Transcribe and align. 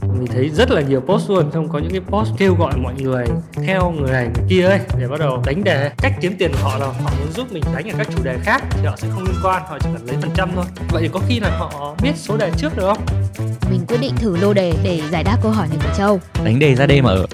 mình 0.00 0.26
thấy 0.26 0.48
rất 0.48 0.70
là 0.70 0.80
nhiều 0.80 1.00
post 1.00 1.30
luôn 1.30 1.50
xong 1.52 1.68
có 1.68 1.78
những 1.78 1.90
cái 1.90 2.00
post 2.00 2.30
kêu 2.38 2.54
gọi 2.58 2.72
mọi 2.76 2.94
người 2.98 3.24
theo 3.66 3.90
người 3.90 4.10
này 4.10 4.28
người 4.34 4.44
kia 4.48 4.66
ấy 4.66 4.80
để 4.98 5.08
bắt 5.08 5.20
đầu 5.20 5.42
đánh 5.46 5.64
đề. 5.64 5.90
Cách 5.98 6.12
kiếm 6.20 6.34
tiền 6.38 6.52
của 6.52 6.68
họ 6.68 6.78
là 6.78 6.86
họ 6.86 7.10
muốn 7.18 7.32
giúp 7.36 7.52
mình 7.52 7.62
đánh 7.74 7.90
ở 7.90 7.94
các 7.98 8.08
chủ 8.16 8.22
đề 8.22 8.38
khác 8.42 8.64
thì 8.70 8.86
họ 8.86 8.96
sẽ 8.96 9.08
không 9.14 9.24
liên 9.24 9.34
quan 9.44 9.62
họ 9.68 9.78
chỉ 9.78 9.88
cần 9.92 10.06
lấy 10.06 10.16
phần 10.22 10.30
trăm 10.34 10.50
thôi. 10.54 10.64
Vậy 10.90 11.02
thì 11.02 11.08
có 11.12 11.20
khi 11.28 11.40
là 11.40 11.50
họ 11.58 11.94
biết 12.02 12.12
số 12.16 12.36
đề 12.36 12.50
trước 12.56 12.76
được 12.76 12.86
không? 12.86 12.98
Mình 13.70 13.80
quyết 13.88 13.98
định 14.00 14.12
thử 14.16 14.36
lô 14.36 14.52
đề 14.52 14.72
để 14.82 15.02
giải 15.10 15.24
đáp 15.24 15.38
câu 15.42 15.52
hỏi 15.52 15.68
này 15.68 15.78
của 15.82 15.94
Châu. 15.98 16.20
đánh 16.44 16.58
đề 16.58 16.74
ra 16.74 16.86
đêm 16.86 17.04
ở. 17.04 17.26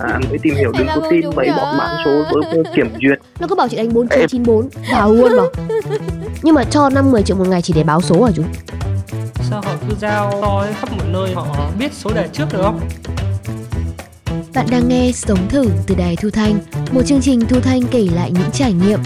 À, 0.00 0.20
mới 0.28 0.38
tìm 0.42 0.54
hiểu 0.54 0.72
có 0.78 0.94
không 0.94 1.04
tin 1.10 1.20
mấy 1.36 1.48
bọn 1.56 1.76
mã 1.78 2.02
số 2.04 2.22
với 2.32 2.62
kiểm 2.76 2.92
duyệt. 3.02 3.18
Nó 3.40 3.46
cứ 3.46 3.54
bảo 3.54 3.68
chị 3.68 3.76
đánh 3.76 3.94
4994 3.94 4.68
vào 4.92 5.12
luôn 5.12 5.32
mà. 5.36 5.42
Nhưng 6.42 6.54
mà 6.54 6.64
cho 6.64 6.88
5-10 6.88 7.22
triệu 7.22 7.36
một 7.36 7.48
ngày 7.48 7.62
chỉ 7.62 7.74
để 7.74 7.84
báo 7.84 8.00
số 8.00 8.24
hả 8.24 8.30
chú? 8.34 8.42
Cứ 9.88 9.94
giao 9.94 10.30
to 10.42 10.64
khắp 10.74 10.88
mọi 10.98 11.08
nơi 11.08 11.34
họ 11.34 11.70
biết 11.78 11.92
số 11.92 12.10
đề 12.14 12.28
trước 12.32 12.44
được 12.52 12.62
không 12.62 12.80
Bạn 14.54 14.66
đang 14.70 14.88
nghe 14.88 15.12
Sống 15.12 15.48
Thử 15.48 15.70
từ 15.86 15.94
Đài 15.98 16.16
Thu 16.16 16.30
Thanh, 16.30 16.58
một 16.92 17.02
chương 17.02 17.20
trình 17.20 17.40
Thu 17.40 17.60
Thanh 17.60 17.80
kể 17.90 18.08
lại 18.14 18.30
những 18.30 18.50
trải 18.52 18.72
nghiệm. 18.72 18.98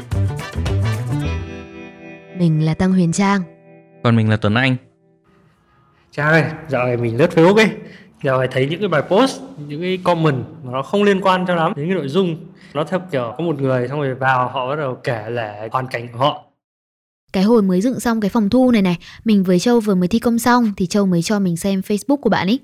Mình 2.39 2.65
là 2.65 2.75
Tăng 2.75 2.93
Huyền 2.93 3.13
Trang. 3.13 3.43
còn 4.03 4.17
mình 4.17 4.31
là 4.31 4.37
Tuấn 4.37 4.55
Anh 4.55 4.77
Cha 6.11 6.29
ơi, 6.29 6.45
dạo 6.69 6.87
này 6.87 6.97
mình 6.97 7.17
lướt 7.17 7.31
Facebook 7.35 7.57
ấy 7.57 7.69
Dạo 8.23 8.39
này 8.39 8.49
thấy 8.51 8.67
những 8.71 8.81
cái 8.81 8.89
bài 8.89 9.03
post, 9.03 9.41
những 9.69 9.81
cái 9.81 9.99
comment 10.05 10.45
mà 10.63 10.73
nó 10.73 10.83
không 10.83 11.03
liên 11.03 11.21
quan 11.21 11.47
cho 11.47 11.55
lắm 11.55 11.73
đến 11.77 11.89
cái 11.89 11.95
nội 11.95 12.09
dung 12.09 12.37
Nó 12.75 12.85
theo 12.85 13.01
kiểu 13.11 13.35
có 13.39 13.45
một 13.45 13.61
người 13.61 13.89
xong 13.89 14.01
rồi 14.01 14.15
vào 14.15 14.49
họ 14.49 14.69
bắt 14.69 14.77
đầu 14.77 14.95
kể 14.95 15.31
lại 15.31 15.69
hoàn 15.73 15.87
cảnh 15.87 16.09
của 16.13 16.19
họ 16.19 16.46
Cái 17.33 17.45
hồi 17.45 17.63
mới 17.63 17.81
dựng 17.81 18.01
xong 18.01 18.21
cái 18.21 18.29
phòng 18.29 18.51
thu 18.51 18.71
này 18.71 18.83
này, 18.83 18.99
mình 19.25 19.43
với 19.43 19.59
Châu 19.59 19.81
vừa 19.81 19.95
mới 19.95 20.09
thi 20.09 20.19
công 20.19 20.39
xong 20.39 20.73
thì 20.77 20.87
Châu 20.87 21.07
mới 21.07 21.23
cho 21.23 21.39
mình 21.39 21.57
xem 21.57 21.81
Facebook 21.81 22.17
của 22.17 22.31
bạn 22.31 22.47
ấy. 22.47 22.61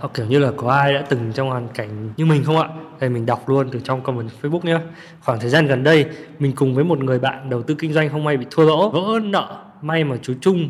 Họ 0.00 0.08
kiểu 0.08 0.26
như 0.26 0.38
là 0.38 0.52
có 0.56 0.70
ai 0.70 0.94
đã 0.94 1.04
từng 1.08 1.32
trong 1.34 1.48
hoàn 1.48 1.68
cảnh 1.68 2.12
như 2.16 2.26
mình 2.26 2.44
không 2.44 2.56
ạ? 2.56 2.68
Đây 3.00 3.10
mình 3.10 3.26
đọc 3.26 3.48
luôn 3.48 3.68
từ 3.72 3.80
trong 3.84 4.02
comment 4.02 4.30
Facebook 4.42 4.60
nhé 4.62 4.78
Khoảng 5.20 5.40
thời 5.40 5.50
gian 5.50 5.66
gần 5.66 5.82
đây, 5.82 6.06
mình 6.38 6.52
cùng 6.56 6.74
với 6.74 6.84
một 6.84 6.98
người 6.98 7.18
bạn 7.18 7.50
đầu 7.50 7.62
tư 7.62 7.74
kinh 7.78 7.92
doanh 7.92 8.08
không 8.10 8.24
may 8.24 8.36
bị 8.36 8.46
thua 8.50 8.64
lỗ. 8.64 8.90
Vỡ 8.90 9.20
nợ, 9.22 9.64
may 9.82 10.04
mà 10.04 10.16
chú 10.22 10.34
Trung 10.40 10.68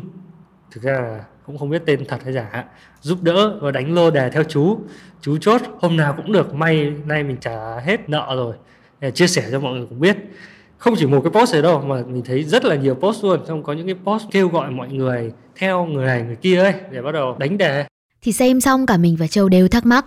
Thực 0.71 0.83
ra 0.83 0.93
là 0.93 1.23
cũng 1.45 1.57
không 1.57 1.69
biết 1.69 1.81
tên 1.85 2.05
thật 2.07 2.17
hay 2.23 2.33
giả 2.33 2.63
Giúp 3.01 3.17
đỡ 3.21 3.59
và 3.61 3.71
đánh 3.71 3.93
lô 3.93 4.11
đề 4.11 4.29
theo 4.29 4.43
chú. 4.43 4.79
Chú 5.21 5.37
chốt 5.37 5.61
hôm 5.81 5.97
nào 5.97 6.13
cũng 6.17 6.31
được, 6.31 6.53
may 6.53 6.93
nay 7.05 7.23
mình 7.23 7.37
trả 7.41 7.79
hết 7.79 8.09
nợ 8.09 8.33
rồi. 8.35 8.55
Để 8.99 9.11
Chia 9.11 9.27
sẻ 9.27 9.47
cho 9.51 9.59
mọi 9.59 9.73
người 9.73 9.85
cũng 9.89 9.99
biết 9.99 10.17
không 10.85 10.95
chỉ 10.97 11.05
một 11.05 11.21
cái 11.23 11.31
post 11.31 11.53
này 11.53 11.61
đâu 11.61 11.81
mà 11.81 12.03
mình 12.07 12.23
thấy 12.25 12.43
rất 12.43 12.65
là 12.65 12.75
nhiều 12.75 12.95
post 12.95 13.23
luôn 13.23 13.39
xong 13.47 13.63
có 13.63 13.73
những 13.73 13.85
cái 13.85 13.95
post 14.03 14.23
kêu 14.31 14.47
gọi 14.47 14.71
mọi 14.71 14.89
người 14.89 15.31
theo 15.55 15.85
người 15.85 16.05
này 16.05 16.21
người 16.21 16.35
kia 16.35 16.59
ấy 16.59 16.73
để 16.91 17.01
bắt 17.01 17.11
đầu 17.11 17.35
đánh 17.39 17.57
đề 17.57 17.85
Thì 18.21 18.31
xem 18.31 18.61
xong 18.61 18.85
cả 18.85 18.97
mình 18.97 19.15
và 19.19 19.27
Châu 19.27 19.49
đều 19.49 19.67
thắc 19.67 19.85
mắc. 19.85 20.05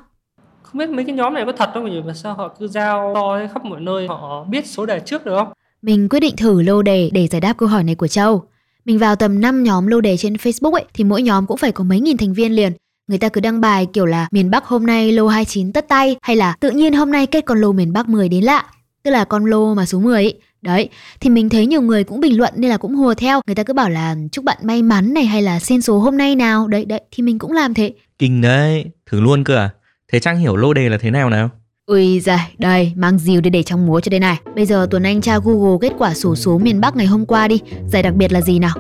không 0.63 0.79
biết 0.79 0.89
mấy 0.89 1.05
cái 1.05 1.15
nhóm 1.15 1.35
này 1.35 1.45
có 1.47 1.53
thật 1.53 1.71
không 1.75 1.91
nhỉ 1.91 2.03
mà 2.07 2.15
sao 2.15 2.35
họ 2.35 2.57
cứ 2.59 2.69
giao 2.69 3.13
to 3.15 3.39
khắp 3.55 3.65
mọi 3.65 3.81
nơi 3.81 4.07
họ 4.09 4.45
biết 4.45 4.67
số 4.67 4.87
đề 4.87 5.01
trước 5.01 5.25
được 5.25 5.37
không 5.39 5.49
Mình 5.83 6.09
quyết 6.09 6.21
định 6.21 6.37
thử 6.37 6.63
lô 6.63 6.83
đề 6.83 7.11
để 7.13 7.27
giải 7.27 7.41
đáp 7.41 7.55
câu 7.59 7.69
hỏi 7.69 7.85
này 7.85 7.95
của 7.95 8.09
Châu. 8.09 8.43
Mình 8.85 8.99
vào 8.99 9.17
tầm 9.17 9.41
5 9.41 9.63
nhóm 9.63 9.87
lô 9.87 10.01
đề 10.01 10.17
trên 10.17 10.35
Facebook 10.35 10.73
ấy 10.73 10.85
thì 10.95 11.05
mỗi 11.05 11.23
nhóm 11.23 11.47
cũng 11.47 11.57
phải 11.57 11.73
có 11.73 11.85
mấy 11.85 12.01
nghìn 12.01 12.17
thành 12.17 12.35
viên 12.35 12.53
liền. 12.53 12.73
Người 13.09 13.19
ta 13.19 13.29
cứ 13.29 13.41
đăng 13.41 13.61
bài 13.61 13.87
kiểu 13.93 14.07
là 14.07 14.29
miền 14.31 14.51
Bắc 14.51 14.65
hôm 14.65 14.87
nay 14.87 15.13
lô 15.13 15.29
29 15.29 15.73
tất 15.73 15.89
tay 15.89 16.17
hay 16.23 16.37
là 16.37 16.57
tự 16.61 16.71
nhiên 16.71 16.93
hôm 16.93 17.11
nay 17.11 17.27
kết 17.27 17.41
con 17.41 17.61
lô 17.61 17.73
miền 17.73 17.93
Bắc 17.93 18.09
10 18.09 18.29
đến 18.29 18.45
lạ. 18.45 18.65
Tức 19.03 19.11
là 19.11 19.25
con 19.25 19.45
lô 19.45 19.75
mà 19.75 19.87
số 19.87 20.01
10 20.01 20.15
ấy. 20.15 20.41
Đấy, 20.63 20.89
thì 21.21 21.31
mình 21.31 21.49
thấy 21.49 21.67
nhiều 21.67 21.83
người 21.83 22.05
cũng 22.05 22.21
bình 22.21 22.39
luận 22.39 22.53
nên 22.57 22.71
là 22.71 22.77
cũng 22.77 22.95
hùa 22.95 23.15
theo. 23.15 23.41
Người 23.47 23.55
ta 23.55 23.63
cứ 23.63 23.73
bảo 23.73 23.91
là 23.91 24.17
chúc 24.33 24.45
bạn 24.45 24.59
may 24.63 24.83
mắn 24.83 25.15
này 25.15 25.25
hay 25.25 25.43
là 25.43 25.61
xin 25.61 25.83
số 25.83 25.99
hôm 25.99 26.17
nay 26.17 26.37
nào. 26.37 26.69
Đấy, 26.69 26.85
đấy, 26.85 27.01
thì 27.11 27.23
mình 27.23 27.39
cũng 27.39 27.53
làm 27.53 27.75
thế. 27.75 27.93
kinh 28.19 28.41
đấy 28.41 28.85
thử 29.11 29.21
luôn 29.21 29.45
cơ 29.45 29.57
à 29.57 29.71
thế 30.13 30.21
trang 30.21 30.39
hiểu 30.39 30.57
lô 30.57 30.75
đề 30.75 30.89
là 30.89 30.99
thế 30.99 31.11
nào 31.11 31.31
nào 31.31 31.51
Ui 31.87 32.21
giời, 32.21 32.39
đây, 32.59 32.93
mang 32.97 33.19
dìu 33.19 33.41
để 33.41 33.51
để 33.51 33.63
trong 33.63 33.87
múa 33.87 34.01
cho 34.01 34.11
đây 34.11 34.21
này. 34.21 34.37
Bây 34.55 34.67
giờ 34.67 34.87
Tuấn 34.91 35.03
Anh 35.03 35.21
tra 35.21 35.39
Google 35.45 35.79
kết 35.81 35.93
quả 35.99 36.15
sổ 36.15 36.35
số 36.35 36.59
miền 36.59 36.81
Bắc 36.81 36.97
ngày 36.97 37.07
hôm 37.07 37.27
qua 37.27 37.49
đi. 37.49 37.61
Giải 37.87 38.03
đặc 38.03 38.15
biệt 38.15 38.33
là 38.33 38.41
gì 38.41 38.59
nào? 38.59 38.75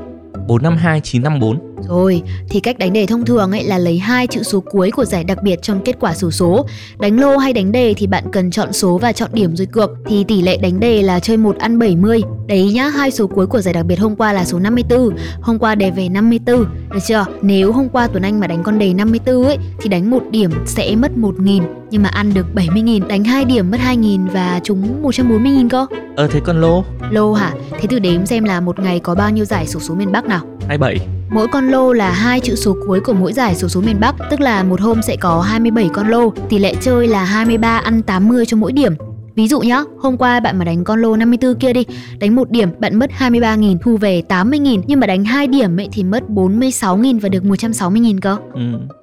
452954 0.49 1.68
Rồi, 1.89 2.23
thì 2.49 2.61
cách 2.61 2.79
đánh 2.79 2.93
đề 2.93 3.07
thông 3.07 3.25
thường 3.25 3.53
ấy 3.53 3.65
là 3.65 3.79
lấy 3.79 3.99
hai 3.99 4.27
chữ 4.27 4.43
số 4.43 4.61
cuối 4.61 4.91
của 4.91 5.05
giải 5.05 5.25
đặc 5.25 5.43
biệt 5.43 5.63
trong 5.63 5.81
kết 5.85 5.97
quả 6.01 6.15
sổ 6.15 6.31
số. 6.31 6.67
Đánh 6.99 7.21
lô 7.21 7.37
hay 7.37 7.53
đánh 7.53 7.73
đề 7.73 7.95
thì 7.97 8.07
bạn 8.07 8.25
cần 8.33 8.51
chọn 8.51 8.73
số 8.73 8.99
và 8.99 9.13
chọn 9.13 9.31
điểm 9.33 9.57
rồi 9.57 9.67
cược. 9.67 9.91
Thì 10.07 10.25
tỷ 10.25 10.43
lệ 10.43 10.57
đánh 10.57 10.81
đề 10.81 11.03
là 11.03 11.21
chơi 11.21 11.37
1 11.37 11.57
ăn 11.59 11.79
70. 11.79 12.23
Đấy 12.47 12.73
nhá, 12.73 12.89
hai 12.89 13.11
số 13.11 13.27
cuối 13.27 13.47
của 13.47 13.61
giải 13.61 13.75
đặc 13.75 13.87
biệt 13.87 13.99
hôm 13.99 14.17
qua 14.17 14.33
là 14.33 14.45
số 14.45 14.59
54, 14.59 15.17
hôm 15.41 15.59
qua 15.59 15.75
đề 15.75 15.91
về 15.91 16.09
54. 16.09 16.65
Được 16.91 17.01
chưa? 17.07 17.25
Nếu 17.43 17.73
hôm 17.73 17.89
qua 17.89 18.09
Tuấn 18.09 18.23
Anh 18.23 18.41
mà 18.41 18.47
đánh 18.47 18.63
con 18.63 18.79
đề 18.79 18.95
54 18.95 19.45
ấy 19.45 19.59
thì 19.81 19.89
đánh 19.89 20.11
một 20.11 20.23
điểm 20.31 20.51
sẽ 20.67 20.97
mất 20.97 21.13
1.000 21.17 21.63
nhưng 21.91 22.03
mà 22.03 22.09
ăn 22.09 22.35
được 22.35 22.47
70.000, 22.55 23.07
đánh 23.07 23.25
2 23.25 23.45
điểm 23.45 23.71
mất 23.71 23.79
2.000 23.87 24.29
và 24.29 24.61
trúng 24.65 25.03
140.000 25.03 25.69
cơ. 25.69 25.87
ờ 26.17 26.29
thế 26.29 26.41
con 26.45 26.61
lô 26.61 26.85
Lô 27.11 27.33
hả? 27.33 27.55
Thế 27.71 27.87
thử 27.89 27.99
đếm 27.99 28.27
xem 28.27 28.45
là 28.45 28.61
một 28.61 28.79
ngày 28.79 29.01
có 29.01 29.15
bao 29.15 29.31
nhiêu 29.31 29.45
giải 29.45 29.67
sổ 29.67 29.81
số 29.81 29.95
miền 29.95 30.13
Bắc 30.13 30.25
nào. 30.25 30.41
27 30.69 31.18
Mỗi 31.31 31.49
con 31.49 31.69
lô 31.69 31.93
là 31.93 32.11
hai 32.11 32.41
chữ 32.41 32.55
số 32.55 32.77
cuối 32.87 33.01
của 33.01 33.13
mỗi 33.13 33.33
giải 33.33 33.55
số 33.55 33.69
số 33.69 33.81
miền 33.81 34.01
Bắc, 34.01 34.15
tức 34.31 34.41
là 34.41 34.63
một 34.63 34.81
hôm 34.81 35.03
sẽ 35.03 35.17
có 35.17 35.41
27 35.41 35.89
con 35.93 36.09
lô, 36.09 36.33
tỷ 36.49 36.59
lệ 36.59 36.75
chơi 36.81 37.09
là 37.09 37.25
23 37.25 37.79
ăn 37.79 38.03
80 38.03 38.47
cho 38.47 38.57
mỗi 38.57 38.73
điểm. 38.73 38.93
Ví 39.35 39.49
dụ 39.49 39.61
nhá, 39.61 39.83
hôm 39.99 40.17
qua 40.17 40.41
bạn 40.41 40.59
mà 40.59 40.65
đánh 40.65 40.85
con 40.85 41.01
lô 41.01 41.17
54 41.17 41.55
kia 41.55 41.73
đi, 41.73 41.85
đánh 42.19 42.37
một 42.37 42.51
điểm 42.51 42.71
bạn 42.79 42.99
mất 42.99 43.11
23.000, 43.19 43.77
thu 43.83 43.97
về 43.97 44.23
80.000, 44.29 44.83
nhưng 44.87 45.01
mà 45.01 45.07
đánh 45.07 45.25
hai 45.25 45.47
điểm 45.47 45.81
ấy 45.81 45.89
thì 45.93 46.05
mất 46.05 46.23
46.000 46.29 47.21
và 47.21 47.29
được 47.29 47.43
160.000 47.43 48.19
cơ. 48.21 48.37
ừ. 48.55 48.61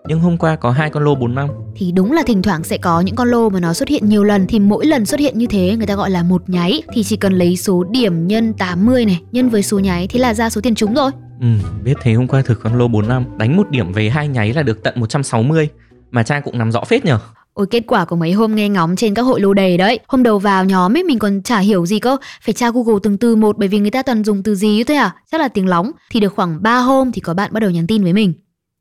nhưng 0.08 0.20
hôm 0.20 0.38
qua 0.38 0.56
có 0.56 0.72
hai 0.72 0.90
con 0.90 1.04
lô 1.04 1.16
45 1.16 1.50
Thì 1.76 1.92
đúng 1.92 2.12
là 2.12 2.24
thỉnh 2.26 2.42
thoảng 2.42 2.64
sẽ 2.64 2.78
có 2.78 3.02
những 3.02 3.16
con 3.16 3.28
lô 3.28 3.50
mà 3.50 3.60
nó 3.60 3.74
xuất 3.74 3.90
hiện 3.90 4.10
nhiều 4.10 4.24
lần 4.24 4.48
thì 4.48 4.60
mỗi 4.60 4.86
lần 4.86 5.06
xuất 5.06 5.20
hiện 5.20 5.38
như 5.38 5.46
thế 5.48 5.76
người 5.78 5.88
ta 5.88 5.96
gọi 5.96 6.10
là 6.10 6.24
một 6.24 6.50
nháy 6.50 6.82
thì 6.94 7.04
chỉ 7.04 7.16
cần 7.16 7.34
lấy 7.34 7.58
số 7.58 7.84
điểm 7.84 8.28
nhân 8.28 8.54
80 8.54 9.06
này, 9.06 9.22
nhân 9.32 9.50
với 9.50 9.64
số 9.64 9.80
nháy 9.80 10.08
thì 10.08 10.20
là 10.20 10.34
ra 10.34 10.50
số 10.50 10.62
tiền 10.62 10.76
trúng 10.76 10.94
rồi 10.94 11.12
ừ. 11.42 11.48
biết 11.84 11.94
thế 12.02 12.14
hôm 12.14 12.28
qua 12.28 12.42
thử 12.42 12.56
con 12.56 12.78
lô 12.78 12.88
45 12.88 13.26
đánh 13.38 13.58
một 13.58 13.70
điểm 13.70 13.92
về 13.92 14.10
hai 14.10 14.28
nháy 14.28 14.54
là 14.54 14.64
được 14.64 14.84
tận 14.84 15.00
160 15.00 15.70
mà 16.12 16.24
Trang 16.24 16.42
cũng 16.44 16.58
nắm 16.58 16.72
rõ 16.72 16.84
phết 16.84 17.06
nhở 17.06 17.20
Ôi 17.56 17.68
kết 17.70 17.84
quả 17.88 18.06
của 18.06 18.16
mấy 18.16 18.32
hôm 18.32 18.56
nghe 18.56 18.70
ngóng 18.70 18.96
trên 18.96 19.14
các 19.14 19.22
hội 19.22 19.42
lô 19.42 19.54
đề 19.54 19.78
đấy. 19.78 20.00
Hôm 20.08 20.24
đầu 20.24 20.40
vào 20.40 20.66
nhóm 20.66 20.98
ấy 20.98 21.04
mình 21.04 21.20
còn 21.20 21.42
chả 21.42 21.60
hiểu 21.60 21.86
gì 21.86 22.00
cơ. 22.00 22.18
Phải 22.42 22.54
tra 22.54 22.72
Google 22.72 23.00
từng 23.04 23.18
từ 23.18 23.36
một 23.36 23.58
bởi 23.58 23.68
vì 23.68 23.80
người 23.80 23.92
ta 23.92 24.04
toàn 24.04 24.24
dùng 24.24 24.44
từ 24.44 24.56
gì 24.56 24.84
thế 24.84 24.96
à? 24.96 25.16
Chắc 25.32 25.42
là 25.42 25.48
tiếng 25.48 25.68
lóng. 25.68 25.92
Thì 26.12 26.20
được 26.20 26.34
khoảng 26.36 26.64
3 26.64 26.78
hôm 26.78 27.12
thì 27.12 27.22
có 27.22 27.34
bạn 27.34 27.54
bắt 27.54 27.60
đầu 27.60 27.70
nhắn 27.70 27.88
tin 27.88 28.04
với 28.04 28.14
mình. 28.14 28.34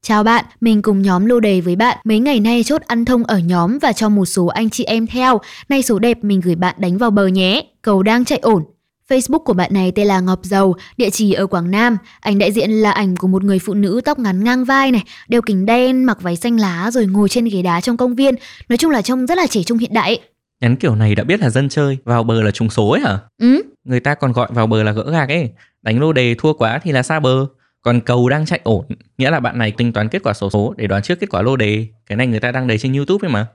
Chào 0.03 0.25
bạn, 0.25 0.45
mình 0.61 0.83
cùng 0.83 1.03
nhóm 1.03 1.27
lô 1.27 1.41
đề 1.41 1.61
với 1.61 1.77
bạn. 1.77 1.99
Mấy 2.05 2.19
ngày 2.19 2.41
nay 2.41 2.63
chốt 2.65 2.83
ăn 2.83 3.05
thông 3.05 3.25
ở 3.25 3.39
nhóm 3.39 3.79
và 3.79 3.93
cho 3.93 4.09
một 4.09 4.25
số 4.25 4.47
anh 4.47 4.71
chị 4.71 4.85
em 4.85 5.07
theo. 5.07 5.41
Nay 5.69 5.83
số 5.83 5.99
đẹp 5.99 6.25
mình 6.25 6.41
gửi 6.41 6.55
bạn 6.55 6.75
đánh 6.79 6.99
vào 6.99 7.11
bờ 7.11 7.27
nhé. 7.27 7.63
Cầu 7.83 8.03
đang 8.03 8.25
chạy 8.25 8.39
ổn. 8.39 8.63
Facebook 9.11 9.39
của 9.45 9.53
bạn 9.53 9.71
này 9.75 9.93
tên 9.95 10.07
là 10.07 10.21
Ngọc 10.21 10.41
Dầu, 10.43 10.77
địa 10.97 11.11
chỉ 11.11 11.33
ở 11.33 11.47
Quảng 11.47 11.71
Nam. 11.71 11.97
Ảnh 12.21 12.39
đại 12.39 12.53
diện 12.53 12.71
là 12.71 12.91
ảnh 12.91 13.17
của 13.17 13.27
một 13.29 13.45
người 13.45 13.59
phụ 13.59 13.75
nữ 13.75 14.01
tóc 14.05 14.19
ngắn 14.19 14.45
ngang 14.45 14.65
vai 14.65 14.91
này, 14.91 15.03
đeo 15.29 15.43
kính 15.43 15.67
đen, 15.67 16.05
mặc 16.05 16.23
váy 16.23 16.37
xanh 16.37 16.61
lá 16.61 16.91
rồi 16.91 17.07
ngồi 17.07 17.29
trên 17.29 17.45
ghế 17.45 17.63
đá 17.63 17.81
trong 17.81 17.97
công 17.97 18.15
viên. 18.15 18.35
Nói 18.69 18.77
chung 18.77 18.91
là 18.91 19.03
trông 19.03 19.27
rất 19.27 19.39
là 19.39 19.47
trẻ 19.47 19.63
trung 19.63 19.79
hiện 19.79 19.95
đại. 19.95 20.05
ấy. 20.17 20.21
nhắn 20.61 20.77
kiểu 20.77 20.95
này 20.95 21.15
đã 21.15 21.25
biết 21.25 21.41
là 21.41 21.51
dân 21.51 21.69
chơi 21.69 21.99
vào 22.05 22.23
bờ 22.25 22.43
là 22.43 22.51
trùng 22.51 22.71
số 22.71 22.91
ấy 22.91 23.01
hả 23.01 23.19
Ừ, 23.43 23.63
người 23.85 24.01
ta 24.01 24.15
còn 24.15 24.33
gọi 24.33 24.49
vào 24.51 24.67
bờ 24.67 24.83
là 24.83 24.93
gỡ 24.93 25.11
gạc 25.11 25.29
ấy 25.29 25.51
đánh 25.83 26.01
lô 26.01 26.13
đề 26.13 26.35
thua 26.39 26.53
quá 26.53 26.81
thì 26.83 26.93
là 26.93 27.03
xa 27.03 27.21
bờ 27.21 27.47
còn 27.83 28.01
cầu 28.01 28.29
đang 28.29 28.47
chạy 28.47 28.61
ổn 28.63 28.85
nghĩa 29.19 29.31
là 29.31 29.41
bạn 29.41 29.59
này 29.59 29.71
tính 29.71 29.93
toán 29.93 30.09
kết 30.09 30.23
quả 30.23 30.33
số 30.33 30.51
số 30.51 30.75
để 30.77 30.87
đoán 30.87 31.03
trước 31.03 31.21
kết 31.21 31.27
quả 31.31 31.43
lô 31.43 31.57
đề 31.57 31.87
cái 32.07 32.17
này 32.17 32.27
người 32.27 32.41
ta 32.41 32.53
đang 32.53 32.67
đầy 32.67 32.79
trên 32.79 32.93
youtube 32.93 33.29
ấy 33.29 33.33
mà 33.33 33.47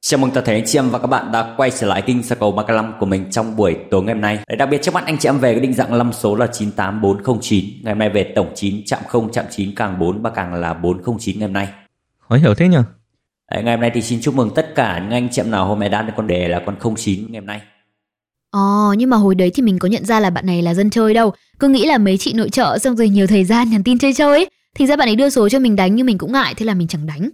Chào 0.00 0.18
mừng 0.18 0.30
toàn 0.30 0.46
thể 0.46 0.54
anh 0.54 0.64
chị 0.66 0.78
em 0.78 0.90
và 0.90 0.98
các 0.98 1.06
bạn 1.06 1.32
đã 1.32 1.54
quay 1.56 1.70
trở 1.70 1.86
lại 1.86 2.02
kênh 2.02 2.22
Sơ 2.22 2.36
cầu 2.36 2.52
35 2.52 2.92
của 3.00 3.06
mình 3.06 3.30
trong 3.30 3.56
buổi 3.56 3.76
tối 3.90 4.02
ngày 4.02 4.14
hôm 4.14 4.20
nay. 4.20 4.38
Đấy, 4.48 4.56
đặc 4.56 4.68
biệt 4.70 4.82
trước 4.82 4.94
mắt 4.94 5.04
anh 5.06 5.18
chị 5.18 5.28
em 5.28 5.38
về 5.38 5.52
cái 5.52 5.60
định 5.60 5.74
dạng 5.74 5.94
lâm 5.94 6.12
số 6.12 6.34
là 6.34 6.46
98409. 6.46 7.64
Ngày 7.82 7.94
hôm 7.94 7.98
nay 7.98 8.10
về 8.10 8.32
tổng 8.36 8.52
9 8.54 8.82
chạm 8.86 9.00
0 9.08 9.32
chạm 9.32 9.44
9 9.50 9.74
càng 9.74 9.98
4 9.98 10.22
và 10.22 10.30
càng 10.30 10.54
là 10.54 10.74
409 10.74 11.38
ngày 11.38 11.48
hôm 11.48 11.52
nay. 11.52 11.68
khó 12.28 12.36
hiểu 12.36 12.54
thế 12.54 12.68
nhở 12.68 12.82
Đấy, 13.50 13.62
ngày 13.62 13.74
hôm 13.74 13.80
nay 13.80 13.90
thì 13.94 14.02
xin 14.02 14.20
chúc 14.20 14.34
mừng 14.34 14.50
tất 14.54 14.74
cả 14.74 14.98
những 14.98 15.10
anh 15.10 15.28
chị 15.32 15.40
em 15.40 15.50
nào 15.50 15.66
hôm 15.66 15.80
nay 15.80 15.88
đã 15.88 16.02
được 16.02 16.12
con 16.16 16.26
đề 16.26 16.48
là 16.48 16.62
con 16.66 16.96
09 16.96 17.26
ngày 17.28 17.40
hôm 17.40 17.46
nay. 17.46 17.60
Ồ, 18.50 18.94
nhưng 18.98 19.10
mà 19.10 19.16
hồi 19.16 19.34
đấy 19.34 19.50
thì 19.54 19.62
mình 19.62 19.78
có 19.78 19.88
nhận 19.88 20.04
ra 20.04 20.20
là 20.20 20.30
bạn 20.30 20.46
này 20.46 20.62
là 20.62 20.74
dân 20.74 20.90
chơi 20.90 21.14
đâu. 21.14 21.32
Cứ 21.58 21.68
nghĩ 21.68 21.86
là 21.86 21.98
mấy 21.98 22.18
chị 22.18 22.32
nội 22.32 22.48
trợ 22.50 22.78
xong 22.78 22.96
rồi 22.96 23.08
nhiều 23.08 23.26
thời 23.26 23.44
gian 23.44 23.70
nhắn 23.70 23.82
tin 23.82 23.98
chơi 23.98 24.14
chơi 24.14 24.28
ấy. 24.28 24.50
Thì 24.74 24.86
ra 24.86 24.96
bạn 24.96 25.08
ấy 25.08 25.16
đưa 25.16 25.30
số 25.30 25.48
cho 25.48 25.58
mình 25.58 25.76
đánh 25.76 25.94
nhưng 25.94 26.06
mình 26.06 26.18
cũng 26.18 26.32
ngại 26.32 26.54
thế 26.54 26.66
là 26.66 26.74
mình 26.74 26.88
chẳng 26.88 27.06
đánh. 27.06 27.30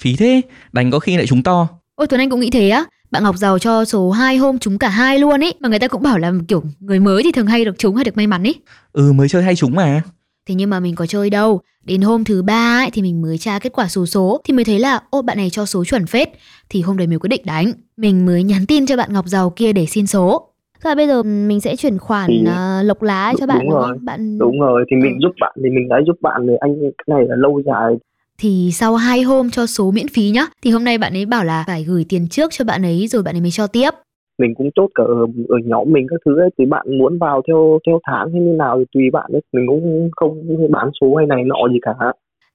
phí 0.00 0.16
thế 0.16 0.40
đánh 0.72 0.90
có 0.90 0.98
khi 0.98 1.16
lại 1.16 1.26
trúng 1.26 1.42
to 1.42 1.68
Ôi 2.02 2.06
Tuấn 2.08 2.20
Anh 2.20 2.30
cũng 2.30 2.40
nghĩ 2.40 2.50
thế 2.50 2.68
á. 2.68 2.84
Bạn 3.10 3.22
Ngọc 3.22 3.36
Giàu 3.36 3.58
cho 3.58 3.84
số 3.84 4.10
2 4.10 4.36
hôm 4.36 4.58
trúng 4.58 4.78
cả 4.78 4.88
hai 4.88 5.18
luôn 5.18 5.40
ấy. 5.44 5.54
Mà 5.60 5.68
người 5.68 5.78
ta 5.78 5.88
cũng 5.88 6.02
bảo 6.02 6.18
là 6.18 6.32
kiểu 6.48 6.62
người 6.80 7.00
mới 7.00 7.22
thì 7.22 7.32
thường 7.32 7.46
hay 7.46 7.64
được 7.64 7.78
trúng 7.78 7.94
hay 7.96 8.04
được 8.04 8.16
may 8.16 8.26
mắn 8.26 8.42
ấy. 8.42 8.54
ừ 8.92 9.12
mới 9.12 9.28
chơi 9.28 9.42
hay 9.42 9.56
trúng 9.56 9.74
mà 9.74 10.02
Thế 10.48 10.54
nhưng 10.54 10.70
mà 10.70 10.80
mình 10.80 10.94
có 10.94 11.06
chơi 11.06 11.30
đâu 11.30 11.60
Đến 11.84 12.00
hôm 12.02 12.24
thứ 12.24 12.42
ba 12.42 12.78
ấy, 12.84 12.90
thì 12.92 13.02
mình 13.02 13.22
mới 13.22 13.38
tra 13.38 13.58
kết 13.58 13.72
quả 13.72 13.88
số 13.88 14.06
số 14.06 14.40
Thì 14.44 14.54
mới 14.54 14.64
thấy 14.64 14.78
là 14.78 15.00
ô 15.10 15.22
bạn 15.22 15.36
này 15.36 15.50
cho 15.50 15.64
số 15.66 15.84
chuẩn 15.84 16.06
phết 16.06 16.28
Thì 16.70 16.82
hôm 16.82 16.96
đấy 16.96 17.06
mình 17.06 17.18
quyết 17.18 17.28
định 17.28 17.42
đánh 17.44 17.72
Mình 17.96 18.26
mới 18.26 18.42
nhắn 18.42 18.66
tin 18.68 18.86
cho 18.86 18.96
bạn 18.96 19.12
Ngọc 19.12 19.26
Giàu 19.26 19.50
kia 19.50 19.72
để 19.72 19.86
xin 19.86 20.06
số 20.06 20.48
Tức 20.84 20.88
là 20.88 20.94
bây 20.94 21.06
giờ 21.06 21.22
mình 21.22 21.60
sẽ 21.60 21.76
chuyển 21.76 21.98
khoản 21.98 22.26
Thì- 22.28 22.44
ờ, 22.46 22.82
lộc 22.82 23.02
lá 23.02 23.32
cho 23.38 23.46
bạn 23.46 23.58
đúng 23.58 23.68
đúng 23.70 23.78
rồi. 23.78 23.88
không? 23.88 24.04
Bạn 24.04 24.38
đúng 24.38 24.60
rồi 24.60 24.84
thì 24.90 24.96
mình 24.96 25.12
Ừ. 25.12 25.18
giúp 25.22 25.32
bạn 25.40 25.52
thì 25.56 25.70
mình 25.70 25.88
đã 25.88 25.96
giúp 26.06 26.16
bạn 26.22 26.46
rồi 26.46 26.56
anh 26.60 26.74
cái 26.80 27.16
này 27.16 27.26
là 27.28 27.36
lâu 27.36 27.62
dài 27.66 27.94
thì 28.42 28.70
sau 28.72 28.96
hai 28.96 29.22
hôm 29.22 29.50
cho 29.50 29.66
số 29.66 29.90
miễn 29.90 30.08
phí 30.08 30.30
nhá 30.30 30.46
thì 30.62 30.70
hôm 30.70 30.84
nay 30.84 30.98
bạn 30.98 31.12
ấy 31.12 31.26
bảo 31.26 31.44
là 31.44 31.64
phải 31.66 31.84
gửi 31.84 32.04
tiền 32.08 32.28
trước 32.30 32.50
cho 32.52 32.64
bạn 32.64 32.82
ấy 32.82 33.06
rồi 33.06 33.22
bạn 33.22 33.34
ấy 33.34 33.40
mới 33.40 33.50
cho 33.50 33.66
tiếp. 33.66 33.90
Mình 34.38 34.54
cũng 34.54 34.70
chốt 34.74 34.90
cả 34.94 35.04
ở, 35.04 35.26
ở 35.48 35.58
nhóm 35.64 35.92
mình 35.92 36.06
các 36.10 36.20
thứ 36.24 36.40
ấy 36.40 36.50
thì 36.58 36.64
bạn 36.66 36.98
muốn 36.98 37.18
vào 37.18 37.42
theo 37.48 37.78
theo 37.86 38.00
tháng 38.06 38.32
hay 38.32 38.40
như 38.40 38.52
nào 38.52 38.78
thì 38.78 38.84
tùy 38.94 39.10
bạn 39.12 39.30
ấy. 39.32 39.40
Mình 39.52 39.66
cũng 39.66 40.10
không 40.16 40.70
bán 40.70 40.90
số 41.00 41.14
hay 41.14 41.26
này 41.26 41.42
nọ 41.44 41.68
gì 41.72 41.78
cả. 41.82 41.92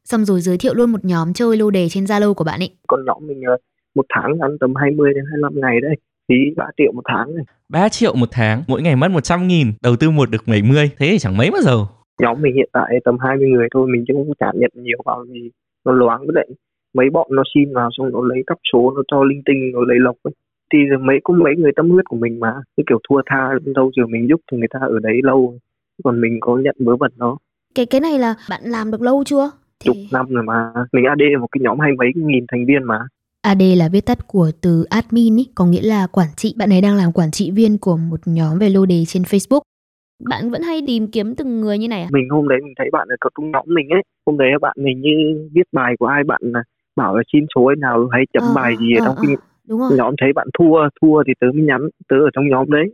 Xong 0.04 0.26
rồi 0.26 0.42
giới 0.42 0.58
thiệu 0.58 0.74
luôn 0.74 0.92
một 0.92 1.06
nhóm 1.06 1.34
chơi 1.34 1.58
lô 1.58 1.70
đề 1.70 1.90
trên 1.90 2.04
Zalo 2.04 2.34
của 2.34 2.44
bạn 2.44 2.60
ấy. 2.60 2.70
Còn 2.88 3.06
nhóm 3.06 3.28
mình 3.28 3.42
ờ, 3.48 3.58
một 3.96 4.06
tháng 4.10 4.40
ăn 4.42 4.58
tầm 4.60 4.76
20 4.76 5.14
đến 5.14 5.24
25 5.32 5.62
ngày 5.62 5.82
đấy 5.82 5.96
phí 6.28 6.36
3 6.56 6.66
triệu 6.78 6.92
một 6.92 7.04
tháng 7.06 7.36
này. 7.36 7.46
3 7.70 7.90
triệu 7.90 8.16
một 8.16 8.30
tháng, 8.32 8.64
mỗi 8.68 8.82
ngày 8.82 8.96
mất 8.96 9.12
100 9.12 9.48
nghìn, 9.48 9.68
đầu 9.84 9.96
tư 9.96 10.10
một 10.10 10.30
được 10.30 10.44
70, 10.48 10.90
thế 10.98 11.08
thì 11.12 11.20
chẳng 11.20 11.38
mấy 11.38 11.52
mà 11.52 11.60
giàu. 11.62 11.90
nhóm 12.20 12.42
mình 12.42 12.56
hiện 12.56 12.70
tại 12.74 13.00
tầm 13.06 13.18
20 13.20 13.48
người 13.50 13.68
thôi 13.74 13.88
mình 13.92 14.06
chứ 14.08 14.14
không 14.18 14.34
chả 14.40 14.52
nhận 14.56 14.72
nhiều 14.76 14.98
vào 15.06 15.26
vì 15.30 15.52
nó 15.86 15.92
loáng 15.92 16.20
với 16.20 16.34
lại 16.34 16.48
mấy 16.94 17.10
bọn 17.10 17.28
nó 17.32 17.44
xin 17.56 17.74
vào 17.74 17.90
xong 17.98 18.12
nó 18.12 18.22
lấy 18.22 18.44
cắp 18.48 18.58
số 18.74 18.92
nó 18.96 19.02
cho 19.12 19.24
linh 19.24 19.42
tinh 19.46 19.72
nó 19.74 19.80
lấy 19.82 19.98
lộc 20.00 20.16
ấy. 20.24 20.34
Thì 20.74 20.80
mấy 21.02 21.20
cũng 21.24 21.40
mấy 21.40 21.54
người 21.58 21.72
tâm 21.76 21.90
huyết 21.90 22.06
của 22.06 22.18
mình 22.18 22.40
mà 22.40 22.54
cái 22.78 22.84
kiểu 22.90 23.00
thua 23.10 23.22
tha 23.26 23.50
đâu 23.76 23.92
giờ 23.98 24.04
mình 24.08 24.28
giúp 24.30 24.42
thì 24.52 24.58
người 24.58 24.68
ta 24.72 24.80
ở 24.82 25.00
đấy 25.00 25.20
lâu 25.24 25.58
còn 26.04 26.22
mình 26.22 26.38
có 26.40 26.58
nhận 26.58 26.76
vớ 26.80 26.96
vẩn 26.96 27.12
nó. 27.18 27.38
Cái 27.76 27.86
cái 27.86 28.02
này 28.02 28.20
là 28.20 28.36
bạn 28.50 28.62
làm 28.64 28.92
được 28.92 29.02
lâu 29.02 29.24
chưa? 29.24 29.52
Chục 29.84 29.96
thì 29.96 30.08
năm 30.12 30.26
rồi 30.30 30.44
mà. 30.44 30.74
Mình 30.94 31.06
AD 31.06 31.22
là 31.34 31.40
một 31.40 31.48
cái 31.52 31.62
nhóm 31.64 31.80
hai 31.80 31.92
mấy 31.98 32.08
nghìn 32.16 32.46
thành 32.52 32.66
viên 32.66 32.84
mà. 32.84 33.00
AD 33.42 33.62
là 33.78 33.90
viết 33.92 34.06
tắt 34.06 34.28
của 34.28 34.52
từ 34.62 34.84
admin 34.90 35.38
ý, 35.38 35.48
có 35.56 35.66
nghĩa 35.66 35.82
là 35.82 36.08
quản 36.08 36.28
trị. 36.36 36.54
Bạn 36.58 36.74
ấy 36.74 36.82
đang 36.82 36.96
làm 36.96 37.12
quản 37.12 37.32
trị 37.32 37.52
viên 37.52 37.78
của 37.78 37.98
một 37.98 38.20
nhóm 38.26 38.60
về 38.60 38.70
lô 38.70 38.86
đề 38.86 39.04
trên 39.08 39.24
Facebook. 39.24 39.62
Bạn 40.20 40.50
vẫn 40.52 40.62
hay 40.62 40.82
tìm 40.88 41.08
kiếm 41.08 41.36
từng 41.36 41.62
người 41.62 41.78
như 41.78 41.88
này 41.88 42.02
à? 42.02 42.08
mình 42.12 42.28
hôm 42.32 42.48
đấy 42.48 42.60
mình 42.64 42.74
thấy 42.78 42.90
bạn 42.92 43.08
ở 43.10 43.16
có 43.20 43.30
trong 43.38 43.52
nhóm 43.52 43.64
mình 43.68 43.90
ấy 43.90 44.02
hôm 44.26 44.38
đấy 44.38 44.48
bạn 44.62 44.76
mình 44.80 45.02
như 45.02 45.48
viết 45.54 45.64
bài 45.72 45.94
của 46.00 46.06
ai 46.06 46.24
bạn 46.28 46.42
là 46.44 46.64
bảo 46.96 47.18
là 47.18 47.24
xin 47.34 47.46
số 47.56 47.72
nào 47.78 48.08
hay 48.12 48.24
chấm 48.34 48.44
Ờ, 48.44 48.54
bài 48.54 48.76
gì 48.80 48.86
ở 48.96 49.00
ờ, 49.04 49.06
trong 49.06 49.16
cái 49.22 49.36
Đúng 49.68 49.80
rồi. 49.80 49.98
nhóm 49.98 50.14
thấy 50.22 50.34
bạn 50.34 50.48
thua 50.60 50.78
thua 51.02 51.24
thì 51.28 51.34
tớ 51.40 51.48
mới 51.54 51.64
nhắn 51.64 51.82
tớ 52.10 52.16
ở 52.16 52.30
trong 52.34 52.50
nhóm 52.50 52.70
đấy 52.72 52.86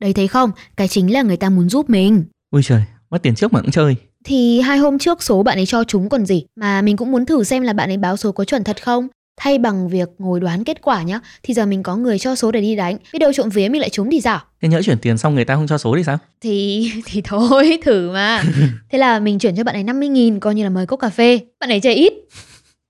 Đấy 0.00 0.12
thấy 0.16 0.28
không? 0.28 0.50
Cái 0.76 0.88
chính 0.88 1.12
là 1.12 1.22
người 1.22 1.36
ta 1.36 1.50
muốn 1.50 1.68
giúp 1.68 1.90
mình. 1.90 2.24
Ui 2.50 2.62
trời, 2.62 2.80
mất 3.10 3.22
tiền 3.22 3.34
trước 3.34 3.52
mà 3.52 3.60
cũng 3.60 3.70
chơi. 3.70 3.96
Thì 4.24 4.60
hai 4.60 4.78
hôm 4.78 4.98
trước 4.98 5.22
số 5.22 5.42
bạn 5.42 5.58
ấy 5.58 5.66
cho 5.66 5.84
chúng 5.84 6.08
còn 6.08 6.26
gì 6.26 6.46
Mà 6.56 6.82
mình 6.82 6.96
cũng 6.96 7.10
muốn 7.12 7.26
thử 7.26 7.44
xem 7.44 7.62
là 7.62 7.72
bạn 7.72 7.90
ấy 7.90 7.96
báo 7.96 8.16
số 8.16 8.32
có 8.32 8.44
chuẩn 8.44 8.64
thật 8.64 8.82
không 8.82 9.08
Thay 9.36 9.58
bằng 9.58 9.88
việc 9.88 10.08
ngồi 10.18 10.40
đoán 10.40 10.64
kết 10.64 10.82
quả 10.82 11.02
nhá 11.02 11.20
Thì 11.42 11.54
giờ 11.54 11.66
mình 11.66 11.82
có 11.82 11.96
người 11.96 12.18
cho 12.18 12.34
số 12.34 12.52
để 12.52 12.60
đi 12.60 12.76
đánh. 12.76 12.96
Biết 13.12 13.18
đâu 13.18 13.32
trộm 13.32 13.48
vía 13.48 13.68
mình 13.68 13.80
lại 13.80 13.90
trúng 13.90 14.10
thì 14.10 14.20
sao? 14.20 14.40
Thế 14.62 14.68
nhỡ 14.68 14.82
chuyển 14.82 14.98
tiền 14.98 15.18
xong 15.18 15.34
người 15.34 15.44
ta 15.44 15.54
không 15.54 15.66
cho 15.66 15.78
số 15.78 15.96
thì 15.96 16.04
sao? 16.04 16.18
Thì 16.40 16.90
thì 17.06 17.22
thôi 17.22 17.78
thử 17.84 18.10
mà. 18.10 18.42
Thế 18.90 18.98
là 18.98 19.18
mình 19.18 19.38
chuyển 19.38 19.56
cho 19.56 19.64
bạn 19.64 19.76
ấy 19.76 19.84
50.000 19.84 20.40
Coi 20.40 20.54
như 20.54 20.64
là 20.64 20.70
mời 20.70 20.86
cốc 20.86 21.00
cà 21.00 21.08
phê. 21.08 21.40
Bạn 21.60 21.70
ấy 21.70 21.80
chơi 21.80 21.94
ít. 21.94 22.12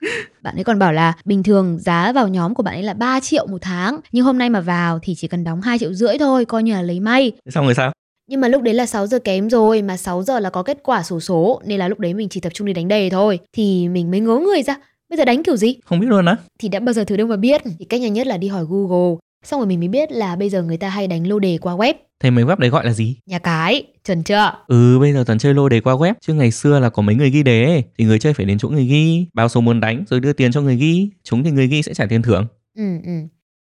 Bạn 0.43 0.55
ấy 0.55 0.65
còn 0.65 0.79
bảo 0.79 0.93
là 0.93 1.13
bình 1.25 1.43
thường 1.43 1.79
giá 1.79 2.13
vào 2.13 2.29
nhóm 2.29 2.55
của 2.55 2.63
bạn 2.63 2.75
ấy 2.75 2.83
là 2.83 2.95
3 2.95 3.21
triệu 3.21 3.47
một 3.47 3.59
tháng 3.61 4.01
Nhưng 4.13 4.25
hôm 4.25 4.39
nay 4.39 4.51
mà 4.51 4.61
vào 4.61 4.99
thì 5.03 5.15
chỉ 5.15 5.29
cần 5.29 5.45
đóng 5.45 5.61
2 5.61 5.79
triệu 5.79 5.93
rưỡi 5.95 6.19
thôi 6.19 6.45
Coi 6.45 6.63
như 6.63 6.73
là 6.73 6.83
lấy 6.83 7.01
may. 7.01 7.33
Thế 7.45 7.51
xong 7.51 7.65
rồi 7.65 7.75
sao? 7.75 7.93
Nhưng 8.29 8.41
mà 8.41 8.49
lúc 8.49 8.63
đấy 8.63 8.75
là 8.75 8.87
6 8.87 9.07
giờ 9.07 9.19
kém 9.19 9.51
rồi 9.51 9.83
Mà 9.83 9.97
6 9.97 10.23
giờ 10.23 10.41
là 10.41 10.51
có 10.51 10.63
kết 10.63 10.79
quả 10.83 11.03
sổ 11.03 11.21
số 11.21 11.61
Nên 11.65 11.79
là 11.79 11.89
lúc 11.89 11.99
đấy 11.99 12.15
mình 12.15 12.29
chỉ 12.29 12.41
tập 12.41 12.51
trung 12.55 12.67
đi 12.67 12.73
đánh 12.73 12.89
đề 12.89 13.11
thôi. 13.11 13.39
Thì 13.53 13.89
mình 13.89 14.11
mới 14.11 14.21
ngớ 14.21 14.37
người 14.37 14.63
ra 14.63 14.77
Bây 15.11 15.17
giờ 15.17 15.25
đánh 15.25 15.43
kiểu 15.43 15.57
gì? 15.57 15.77
Không 15.85 16.01
biết 16.01 16.07
luôn 16.07 16.27
á. 16.27 16.37
Thì 16.59 16.69
đã 16.69 16.81
bao 16.81 16.93
giờ 16.93 17.05
thử 17.05 17.17
đâu 17.17 17.27
mà 17.27 17.37
biết. 17.37 17.63
Thì 17.79 17.85
cách 17.85 18.01
nhanh 18.01 18.13
nhất 18.13 18.27
là 18.27 18.37
đi 18.37 18.49
hỏi 18.49 18.65
Google. 18.69 19.17
Xong 19.45 19.61
rồi 19.61 19.67
mình 19.67 19.79
mới 19.81 19.89
biết 19.89 20.13
là 20.13 20.37
bây 20.37 20.51
giờ 20.51 20.63
người 20.63 20.77
ta 20.77 20.89
hay 20.89 21.07
đánh 21.07 21.27
lô 21.27 21.39
đề 21.39 21.59
qua 21.61 21.75
web. 21.77 21.95
Thế 22.21 22.31
mấy 22.31 22.45
web 22.45 22.57
đấy 22.57 22.71
gọi 22.71 22.87
là 22.87 22.93
gì? 22.93 23.17
Nhà 23.27 23.39
cái 23.39 23.83
Chuẩn 24.07 24.23
chưa? 24.23 24.53
Ừ 24.67 24.99
bây 25.01 25.13
giờ 25.13 25.25
toàn 25.27 25.39
chơi 25.39 25.55
lô 25.55 25.69
đề 25.69 25.81
qua 25.81 25.95
web. 25.95 26.15
Chứ 26.21 26.35
ngày 26.35 26.51
xưa 26.51 26.79
là 26.81 26.89
có 26.91 27.03
mấy 27.03 27.15
người 27.15 27.31
ghi 27.31 27.43
đề. 27.43 27.65
Ấy, 27.65 27.85
Thì 27.99 28.05
người 28.05 28.19
chơi 28.19 28.35
phải 28.35 28.47
đến 28.47 28.59
chỗ 28.59 28.69
người 28.69 28.85
ghi. 28.85 29.27
Báo 29.35 29.49
số 29.49 29.61
muốn 29.61 29.81
đánh 29.81 30.05
rồi 30.11 30.21
đưa 30.21 30.33
tiền 30.33 30.53
cho 30.53 30.61
người 30.61 30.77
ghi. 30.77 31.11
Chúng 31.25 31.45
thì 31.45 31.51
người 31.51 31.67
ghi 31.67 31.83
sẽ 31.83 31.95
trả 31.95 32.07
tiền 32.07 32.23
thưởng. 32.23 32.47
Ừ 32.79 32.85
ừ 33.05 33.13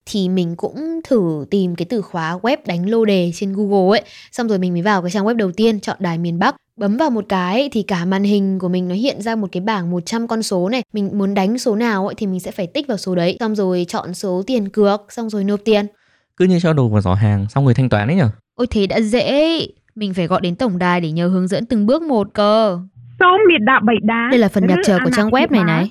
thì 0.06 0.28
mình 0.28 0.56
cũng 0.56 1.00
thử 1.04 1.46
tìm 1.50 1.74
cái 1.74 1.86
từ 1.90 2.02
khóa 2.02 2.38
web 2.42 2.56
đánh 2.66 2.90
lô 2.90 3.04
đề 3.04 3.30
trên 3.34 3.52
Google 3.52 3.98
ấy. 3.98 4.02
Xong 4.32 4.48
rồi 4.48 4.58
mình 4.58 4.72
mới 4.72 4.82
vào 4.82 5.02
cái 5.02 5.10
trang 5.10 5.24
web 5.24 5.36
đầu 5.36 5.52
tiên 5.52 5.80
chọn 5.80 5.96
đài 6.00 6.18
miền 6.18 6.38
Bắc. 6.38 6.56
Bấm 6.76 6.96
vào 6.96 7.10
một 7.10 7.24
cái 7.28 7.68
thì 7.72 7.82
cả 7.82 8.04
màn 8.04 8.24
hình 8.24 8.58
của 8.58 8.68
mình 8.68 8.88
nó 8.88 8.94
hiện 8.94 9.22
ra 9.22 9.36
một 9.36 9.48
cái 9.52 9.60
bảng 9.60 9.90
100 9.90 10.28
con 10.28 10.42
số 10.42 10.68
này. 10.68 10.82
Mình 10.92 11.10
muốn 11.18 11.34
đánh 11.34 11.58
số 11.58 11.76
nào 11.76 12.06
ấy 12.06 12.14
thì 12.14 12.26
mình 12.26 12.40
sẽ 12.40 12.50
phải 12.50 12.66
tích 12.66 12.86
vào 12.88 12.96
số 12.96 13.14
đấy. 13.14 13.36
Xong 13.40 13.54
rồi 13.54 13.86
chọn 13.88 14.14
số 14.14 14.42
tiền 14.46 14.68
cược 14.68 15.12
xong 15.12 15.30
rồi 15.30 15.44
nộp 15.44 15.60
tiền. 15.64 15.86
Cứ 16.36 16.44
như 16.44 16.60
cho 16.60 16.72
đồ 16.72 16.88
vào 16.88 17.00
giỏ 17.00 17.14
hàng 17.14 17.46
xong 17.48 17.64
rồi 17.64 17.74
thanh 17.74 17.88
toán 17.88 18.08
ấy 18.08 18.16
nhở? 18.16 18.28
Ôi 18.54 18.66
thế 18.70 18.86
đã 18.86 19.00
dễ. 19.00 19.60
Mình 19.94 20.14
phải 20.14 20.26
gọi 20.26 20.40
đến 20.40 20.56
tổng 20.56 20.78
đài 20.78 21.00
để 21.00 21.10
nhờ 21.10 21.28
hướng 21.28 21.48
dẫn 21.48 21.66
từng 21.66 21.86
bước 21.86 22.02
một 22.02 22.28
cơ. 22.32 22.78
Số 23.20 23.26
biệt 23.48 23.64
đạo 23.66 23.80
bảy 23.86 23.96
đá. 24.02 24.28
Đây 24.30 24.38
là 24.38 24.48
phần 24.48 24.66
nhạc 24.66 24.76
chờ 24.84 24.98
của 25.04 25.10
trang 25.16 25.30
web 25.30 25.46
này 25.50 25.64
này. 25.64 25.90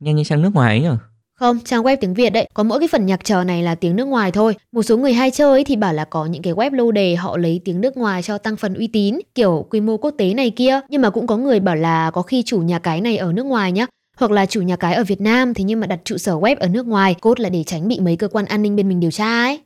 Nghe 0.00 0.12
như 0.12 0.24
trang 0.24 0.42
nước 0.42 0.50
ngoài 0.54 0.78
ấy 0.78 0.80
nhở 0.80 0.96
Không, 1.40 1.58
trang 1.64 1.82
web 1.82 1.96
tiếng 2.00 2.14
Việt 2.14 2.30
đấy, 2.30 2.48
có 2.54 2.62
mỗi 2.62 2.78
cái 2.78 2.88
phần 2.88 3.06
nhạc 3.06 3.24
chờ 3.24 3.44
này 3.44 3.62
là 3.62 3.74
tiếng 3.74 3.96
nước 3.96 4.04
ngoài 4.04 4.32
thôi. 4.32 4.54
Một 4.72 4.82
số 4.82 4.96
người 4.96 5.12
hay 5.12 5.30
chơi 5.30 5.64
thì 5.64 5.76
bảo 5.76 5.92
là 5.92 6.04
có 6.04 6.26
những 6.26 6.42
cái 6.42 6.52
web 6.52 6.74
lô 6.74 6.90
đề 6.92 7.14
họ 7.16 7.36
lấy 7.36 7.60
tiếng 7.64 7.80
nước 7.80 7.96
ngoài 7.96 8.22
cho 8.22 8.38
tăng 8.38 8.56
phần 8.56 8.74
uy 8.74 8.86
tín, 8.86 9.18
kiểu 9.34 9.66
quy 9.70 9.80
mô 9.80 9.96
quốc 9.96 10.14
tế 10.18 10.34
này 10.34 10.50
kia. 10.50 10.80
Nhưng 10.88 11.02
mà 11.02 11.10
cũng 11.10 11.26
có 11.26 11.36
người 11.36 11.60
bảo 11.60 11.76
là 11.76 12.10
có 12.10 12.22
khi 12.22 12.42
chủ 12.42 12.58
nhà 12.58 12.78
cái 12.78 13.00
này 13.00 13.16
ở 13.16 13.32
nước 13.32 13.46
ngoài 13.46 13.72
nhá. 13.72 13.86
Hoặc 14.16 14.30
là 14.30 14.46
chủ 14.46 14.62
nhà 14.62 14.76
cái 14.76 14.94
ở 14.94 15.04
Việt 15.04 15.20
Nam 15.20 15.54
thế 15.54 15.64
nhưng 15.64 15.80
mà 15.80 15.86
đặt 15.86 15.98
trụ 16.04 16.16
sở 16.16 16.32
web 16.34 16.56
ở 16.60 16.68
nước 16.68 16.86
ngoài, 16.86 17.14
cốt 17.20 17.40
là 17.40 17.48
để 17.48 17.64
tránh 17.64 17.88
bị 17.88 18.00
mấy 18.00 18.16
cơ 18.16 18.28
quan 18.28 18.44
an 18.44 18.62
ninh 18.62 18.76
bên 18.76 18.88
mình 18.88 19.00
điều 19.00 19.10
tra 19.10 19.42
ấy. 19.42 19.60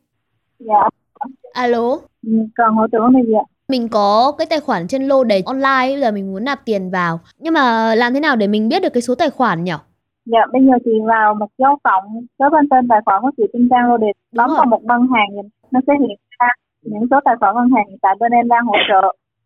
Dạ. 0.59 0.89
Alo, 1.53 1.99
Ừ, 2.27 2.33
Cần 2.55 2.67
hỗ 2.77 2.87
trợ 2.93 2.99
này 3.13 3.23
gì 3.27 3.33
ạ? 3.33 3.45
mình 3.69 3.89
có 3.89 4.33
cái 4.39 4.47
tài 4.47 4.61
khoản 4.61 4.89
trên 4.89 5.09
lô 5.09 5.25
đề 5.25 5.43
online, 5.47 5.87
bây 5.93 6.01
giờ 6.01 6.11
mình 6.13 6.33
muốn 6.33 6.45
nạp 6.45 6.65
tiền 6.65 6.91
vào. 6.91 7.21
Nhưng 7.39 7.55
mà 7.55 7.95
làm 7.95 8.15
thế 8.15 8.21
nào 8.21 8.37
để 8.37 8.47
mình 8.47 8.69
biết 8.69 8.83
được 8.83 8.93
cái 8.93 9.03
số 9.03 9.15
tài 9.15 9.31
khoản 9.31 9.65
nhỉ? 9.65 9.73
Dạ, 10.33 10.43
bây 10.53 10.63
giờ 10.67 10.75
chị 10.85 10.95
vào 11.07 11.35
một 11.35 11.51
dấu 11.59 11.75
cộng 11.85 12.05
kế 12.39 12.47
bên 12.53 12.69
tên 12.71 12.89
tài 12.89 13.01
khoản 13.05 13.23
của 13.23 13.31
chị 13.37 13.43
trên 13.53 13.69
trang 13.71 13.85
Đúng 14.01 14.13
bấm 14.37 14.51
vào 14.57 14.67
một 14.67 14.83
ngân 14.85 15.03
hàng 15.15 15.29
thì 15.35 15.43
nó 15.71 15.81
sẽ 15.87 15.93
hiện 16.01 16.19
ra 16.39 16.49
những 16.83 17.07
số 17.11 17.17
tài 17.25 17.35
khoản 17.41 17.55
ngân 17.55 17.71
hàng 17.75 17.87
hiện 17.89 17.99
tại 18.03 18.15
bên 18.21 18.33
em 18.33 18.49
đang 18.49 18.65
hỗ 18.67 18.77
trợ. 18.89 19.03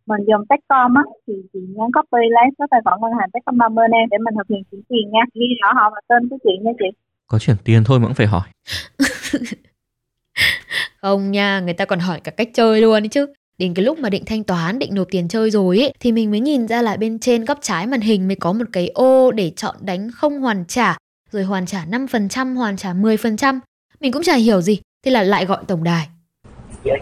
Mình 0.07 0.21
dùng 0.29 0.47
Techcom 0.49 0.95
á 0.95 1.03
thì 1.27 1.35
chị 1.53 1.61
nhấn 1.77 1.89
copy 1.97 2.23
lấy 2.37 2.47
số 2.59 2.65
tài 2.71 2.81
khoản 2.85 3.01
ngân 3.01 3.13
hàng 3.19 3.31
Techcombank 3.33 3.75
bên 3.75 3.91
em 3.91 4.09
để 4.11 4.19
mình 4.19 4.35
thực 4.39 4.49
hiện 4.51 4.63
chuyển 4.71 4.83
tiền 4.89 5.11
nha. 5.13 5.23
Ghi 5.35 5.47
rõ 5.63 5.69
họ 5.79 5.91
và 5.95 6.01
tên 6.09 6.29
của 6.29 6.39
chị 6.45 6.51
nha 6.63 6.73
chị. 6.79 6.89
Có 7.27 7.39
chuyển 7.39 7.57
tiền 7.65 7.83
thôi 7.87 7.99
mà 8.01 8.07
cũng 8.07 8.15
phải 8.15 8.27
hỏi. 8.27 8.47
Không 11.03 11.31
nha, 11.31 11.61
người 11.61 11.75
ta 11.75 11.85
còn 11.85 11.99
hỏi 11.99 12.21
cả 12.25 12.33
cách 12.37 12.49
chơi 12.55 12.81
luôn 12.81 13.03
ấy 13.05 13.09
chứ. 13.09 13.27
Đến 13.63 13.75
cái 13.75 13.85
lúc 13.85 13.99
mà 13.99 14.11
định 14.11 14.25
thanh 14.27 14.45
toán, 14.45 14.79
định 14.79 14.95
nộp 14.95 15.07
tiền 15.11 15.29
chơi 15.29 15.51
rồi 15.51 15.79
ấy, 15.79 15.93
thì 16.01 16.13
mình 16.13 16.31
mới 16.31 16.41
nhìn 16.41 16.69
ra 16.69 16.83
là 16.83 16.97
bên 16.97 17.19
trên 17.19 17.45
góc 17.45 17.59
trái 17.63 17.87
màn 17.87 18.01
hình 18.01 18.29
mới 18.29 18.37
có 18.37 18.53
một 18.53 18.65
cái 18.73 18.89
ô 18.95 19.31
để 19.31 19.53
chọn 19.57 19.75
đánh 19.81 20.11
không 20.15 20.41
hoàn 20.41 20.65
trả, 20.65 20.97
rồi 21.31 21.43
hoàn 21.43 21.67
trả 21.67 21.85
5%, 21.85 22.55
hoàn 22.55 22.77
trả 22.77 22.93
10%. 22.93 23.61
Mình 24.01 24.13
cũng 24.13 24.23
chả 24.23 24.35
hiểu 24.35 24.61
gì, 24.61 24.81
thế 25.05 25.11
là 25.11 25.23
lại 25.23 25.45
gọi 25.45 25.59
tổng 25.69 25.85
đài. 25.85 26.09
với 26.85 27.01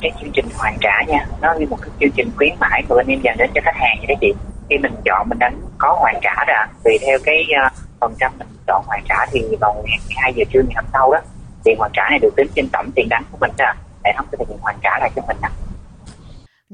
cái 0.00 0.10
chương 0.20 0.30
trình 0.32 0.44
hoàn 0.54 0.76
trả 0.80 1.02
nha 1.08 1.26
nó 1.42 1.54
như 1.54 1.66
một 1.66 1.78
cái 1.82 1.90
chương 2.00 2.10
trình 2.16 2.30
khuyến 2.36 2.52
mãi 2.60 2.82
của 2.88 2.94
bên 2.96 3.06
em 3.06 3.20
dành 3.22 3.36
đến 3.38 3.50
cho 3.54 3.60
khách 3.64 3.76
hàng 3.76 3.96
vậy 3.98 4.06
đó 4.08 4.14
chị 4.20 4.32
khi 4.70 4.78
mình 4.78 4.94
chọn 5.04 5.28
mình 5.28 5.38
đánh 5.38 5.60
có 5.78 5.96
hoàn 6.00 6.14
trả 6.22 6.44
ra 6.46 6.66
tùy 6.84 6.98
theo 7.06 7.18
cái 7.24 7.46
uh, 7.66 7.72
phần 8.00 8.14
trăm 8.20 8.32
mình 8.38 8.48
chọn 8.66 8.82
hoàn 8.86 9.04
trả 9.08 9.26
thì 9.30 9.40
vào 9.60 9.74
ngày 9.74 9.98
12 10.06 10.32
giờ 10.36 10.44
trưa 10.52 10.62
ngày 10.62 10.74
hôm 10.74 10.84
sau 10.92 11.12
đó 11.12 11.20
tiền 11.64 11.78
hoàn 11.78 11.90
trả 11.94 12.08
này 12.10 12.18
được 12.18 12.36
tính 12.36 12.46
trên 12.54 12.68
tổng 12.72 12.90
tiền 12.94 13.08
đánh 13.08 13.22
của 13.30 13.38
mình 13.40 13.50
ra 13.58 13.74
hệ 14.04 14.12
thống 14.16 14.26
sẽ 14.32 14.38
thực 14.38 14.48
hiện 14.48 14.58
hoàn 14.60 14.76
trả 14.82 14.98
lại 14.98 15.10
cho 15.16 15.22
mình 15.28 15.36
nè 15.42 15.48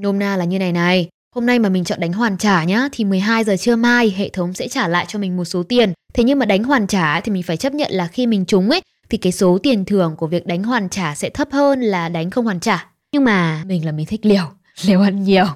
Nôm 0.00 0.18
na 0.18 0.36
là 0.36 0.44
như 0.44 0.58
này 0.58 0.72
này, 0.72 1.08
hôm 1.34 1.46
nay 1.46 1.58
mà 1.58 1.68
mình 1.68 1.84
chọn 1.84 2.00
đánh 2.00 2.12
hoàn 2.12 2.38
trả 2.38 2.64
nhá, 2.64 2.88
thì 2.92 3.04
12 3.04 3.44
giờ 3.44 3.56
trưa 3.56 3.76
mai 3.76 4.14
hệ 4.16 4.28
thống 4.28 4.54
sẽ 4.54 4.68
trả 4.68 4.88
lại 4.88 5.04
cho 5.08 5.18
mình 5.18 5.36
một 5.36 5.44
số 5.44 5.62
tiền. 5.62 5.92
Thế 6.14 6.24
nhưng 6.24 6.38
mà 6.38 6.46
đánh 6.46 6.64
hoàn 6.64 6.86
trả 6.86 7.20
thì 7.20 7.32
mình 7.32 7.42
phải 7.42 7.56
chấp 7.56 7.72
nhận 7.72 7.92
là 7.92 8.06
khi 8.06 8.26
mình 8.26 8.44
trúng 8.44 8.70
ấy, 8.70 8.80
thì 9.10 9.18
cái 9.18 9.32
số 9.32 9.58
tiền 9.62 9.84
thưởng 9.84 10.16
của 10.16 10.26
việc 10.26 10.46
đánh 10.46 10.62
hoàn 10.62 10.88
trả 10.88 11.14
sẽ 11.14 11.30
thấp 11.30 11.48
hơn 11.52 11.80
là 11.80 12.08
đánh 12.08 12.30
không 12.30 12.44
hoàn 12.44 12.60
trả. 12.60 12.86
Nhưng 13.12 13.24
mà 13.24 13.62
mình 13.66 13.86
là 13.86 13.92
mình 13.92 14.06
thích 14.06 14.26
liều, 14.26 14.44
liều 14.86 15.00
ăn 15.00 15.22
nhiều. 15.22 15.46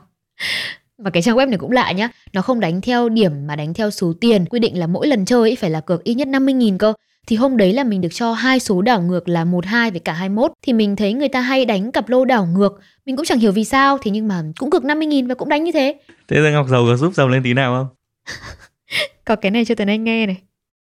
Và 0.99 1.11
cái 1.11 1.23
trang 1.23 1.37
web 1.37 1.49
này 1.49 1.59
cũng 1.59 1.73
lạ 1.73 1.93
nhá, 1.93 2.09
nó 2.33 2.43
không 2.43 2.61
đánh 2.61 2.81
theo 2.81 3.09
điểm 3.09 3.47
mà 3.47 3.57
đánh 3.57 3.75
theo 3.75 3.91
số 3.91 4.13
tiền, 4.21 4.47
quy 4.47 4.59
định 4.59 4.79
là 4.79 4.87
mỗi 4.87 5.07
lần 5.07 5.25
chơi 5.25 5.41
ấy 5.41 5.57
phải 5.57 5.71
là 5.71 5.81
cược 5.81 6.05
ít 6.05 6.15
nhất 6.15 6.29
50.000 6.29 6.79
cơ. 6.79 6.93
Thì 7.27 7.37
hôm 7.37 7.57
đấy 7.57 7.73
là 7.73 7.85
mình 7.85 8.01
được 8.01 8.09
cho 8.13 8.33
hai 8.33 8.61
số 8.61 8.83
đảo 8.83 9.03
ngược 9.03 9.29
là 9.29 9.45
12 9.45 9.91
với 9.91 10.01
cả 10.01 10.13
21 10.13 10.53
thì 10.63 10.73
mình 10.73 10.97
thấy 10.97 11.13
người 11.13 11.29
ta 11.29 11.41
hay 11.41 11.65
đánh 11.65 11.93
cặp 11.93 12.09
lô 12.09 12.25
đảo 12.25 12.47
ngược. 12.47 12.81
Mình 13.07 13.17
cũng 13.17 13.25
chẳng 13.25 13.39
hiểu 13.39 13.53
vì 13.53 13.65
sao, 13.65 13.99
thế 13.99 14.11
nhưng 14.11 14.29
mà 14.29 14.43
cũng 14.59 14.71
cược 14.71 14.83
50.000 14.83 15.29
và 15.29 15.35
cũng 15.35 15.49
đánh 15.49 15.65
như 15.65 15.73
thế. 15.73 15.99
Thế 16.29 16.37
giờ 16.43 16.51
Ngọc 16.51 16.67
Dầu 16.69 16.85
có 16.87 16.97
giúp 16.97 17.15
giàu 17.15 17.29
lên 17.29 17.43
tí 17.43 17.55
nào 17.55 17.75
không? 17.75 17.87
Có 19.25 19.37
cái 19.37 19.51
này 19.51 19.65
cho 19.65 19.75
Tuấn 19.75 19.89
Anh 19.89 20.05
nghe 20.05 20.27
này. 20.27 20.37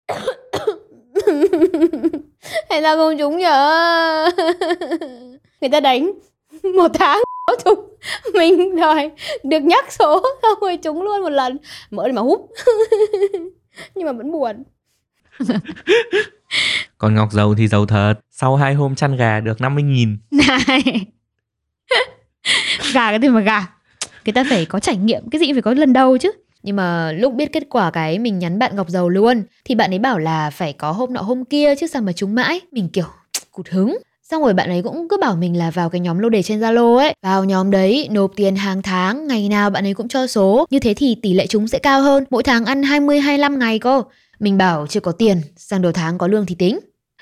Hay 2.69 2.81
là 2.81 2.95
không 2.95 3.17
trúng 3.17 3.37
nhở? 3.37 4.29
Người 5.61 5.69
ta 5.69 5.79
đánh 5.79 6.11
một 6.77 6.91
tháng 6.93 7.21
có 7.47 7.55
trúng. 7.65 7.85
Mình 8.33 8.75
rồi 8.75 9.11
được 9.43 9.59
nhắc 9.59 9.91
số 9.91 10.21
xong 10.41 10.59
rồi 10.61 10.77
trúng 10.77 11.01
luôn 11.01 11.21
một 11.21 11.29
lần. 11.29 11.57
Mở 11.89 12.07
đi 12.07 12.13
mà 12.13 12.21
húp. 12.21 12.49
Nhưng 13.95 14.05
mà 14.05 14.11
vẫn 14.11 14.31
buồn. 14.31 14.63
Còn 16.97 17.15
Ngọc 17.15 17.31
Dầu 17.31 17.55
thì 17.55 17.67
giàu 17.67 17.85
thật. 17.85 18.13
Sau 18.31 18.55
hai 18.55 18.73
hôm 18.73 18.95
chăn 18.95 19.15
gà 19.15 19.39
được 19.39 19.61
50 19.61 19.83
nghìn. 19.83 20.17
Này. 20.31 21.05
Gà 22.93 23.09
cái 23.09 23.19
gì 23.21 23.29
mà 23.29 23.41
gà? 23.41 23.67
Người 24.25 24.33
ta 24.33 24.43
phải 24.49 24.65
có 24.65 24.79
trải 24.79 24.97
nghiệm 24.97 25.29
Cái 25.29 25.39
gì 25.39 25.47
cũng 25.47 25.55
phải 25.55 25.61
có 25.61 25.73
lần 25.73 25.93
đầu 25.93 26.17
chứ. 26.17 26.31
Nhưng 26.63 26.75
mà 26.75 27.11
lúc 27.11 27.33
biết 27.33 27.53
kết 27.53 27.63
quả 27.69 27.91
cái 27.91 28.19
mình 28.19 28.39
nhắn 28.39 28.59
bạn 28.59 28.75
Ngọc 28.75 28.89
Dầu 28.89 29.09
luôn 29.09 29.43
Thì 29.65 29.75
bạn 29.75 29.93
ấy 29.93 29.99
bảo 29.99 30.19
là 30.19 30.49
phải 30.49 30.73
có 30.73 30.91
hôm 30.91 31.13
nọ 31.13 31.21
hôm 31.21 31.45
kia 31.45 31.75
chứ 31.75 31.87
sao 31.87 32.01
mà 32.01 32.13
trúng 32.13 32.35
mãi. 32.35 32.61
Mình 32.71 32.89
kiểu 32.89 33.05
cụt 33.51 33.67
hứng. 33.69 33.97
Xong 34.23 34.43
rồi 34.43 34.53
bạn 34.53 34.69
ấy 34.69 34.81
cũng 34.81 35.07
cứ 35.09 35.17
bảo 35.21 35.35
mình 35.35 35.57
là 35.57 35.71
vào 35.71 35.89
cái 35.89 36.01
nhóm 36.01 36.19
lô 36.19 36.29
đề 36.29 36.43
trên 36.43 36.59
Zalo 36.59 36.97
ấy. 36.97 37.13
Vào 37.21 37.43
nhóm 37.43 37.71
đấy 37.71 38.07
nộp 38.11 38.31
tiền 38.35 38.55
hàng 38.55 38.81
tháng 38.81 39.27
Ngày 39.27 39.49
nào 39.49 39.69
bạn 39.69 39.85
ấy 39.85 39.93
cũng 39.93 40.07
cho 40.07 40.27
số. 40.27 40.65
Như 40.69 40.79
thế 40.79 40.93
thì 40.93 41.15
tỷ 41.21 41.33
lệ 41.33 41.47
trúng 41.47 41.67
sẽ 41.67 41.79
cao 41.79 42.01
hơn. 42.01 42.23
Mỗi 42.29 42.43
tháng 42.43 42.65
ăn 42.65 42.81
20-25 42.81 43.57
ngày 43.57 43.79
cô 43.79 44.03
mình 44.41 44.57
bảo 44.57 44.87
chưa 44.87 44.99
có 44.99 45.11
tiền 45.11 45.41
Sang 45.55 45.81
đầu 45.81 45.91
tháng 45.91 46.17
có 46.17 46.27
lương 46.27 46.45
thì 46.45 46.55
tính 46.55 46.79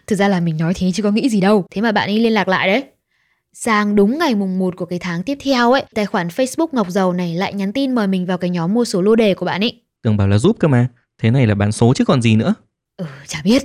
Thực 0.08 0.16
ra 0.16 0.28
là 0.28 0.40
mình 0.40 0.58
nói 0.58 0.74
thế 0.74 0.92
chứ 0.92 1.04
có 1.04 1.12
nghĩ 1.12 1.30
gì 1.30 1.42
đâu 1.42 1.66
Thế 1.72 1.82
mà 1.82 1.92
bạn 1.92 2.10
ấy 2.10 2.20
liên 2.20 2.34
lạc 2.34 2.48
lại 2.48 2.68
đấy 2.68 2.84
Sang 3.54 3.96
đúng 3.96 4.18
ngày 4.18 4.36
mùng 4.36 4.60
1 4.60 4.76
của 4.76 4.86
cái 4.86 5.00
tháng 5.00 5.24
tiếp 5.24 5.38
theo 5.44 5.72
ấy, 5.72 5.84
tài 5.96 6.06
khoản 6.06 6.28
Facebook 6.28 6.68
Ngọc 6.72 6.90
Dầu 6.90 7.14
này 7.14 7.36
lại 7.36 7.54
nhắn 7.54 7.74
tin 7.74 7.96
mời 7.96 8.08
mình 8.08 8.26
vào 8.26 8.38
cái 8.38 8.50
nhóm 8.50 8.74
mua 8.74 8.86
số 8.86 9.02
lô 9.02 9.16
đề 9.16 9.34
của 9.34 9.46
bạn 9.46 9.62
ấy. 9.62 9.82
Tưởng 10.04 10.18
bảo 10.18 10.28
là 10.28 10.38
giúp 10.38 10.56
cơ 10.60 10.68
mà. 10.68 10.88
Thế 11.22 11.32
này 11.32 11.48
là 11.48 11.56
bán 11.56 11.72
số 11.72 11.94
chứ 11.94 12.06
còn 12.06 12.22
gì 12.22 12.36
nữa. 12.36 12.54
Ừ, 13.00 13.06
chả 13.28 13.42
biết. 13.44 13.64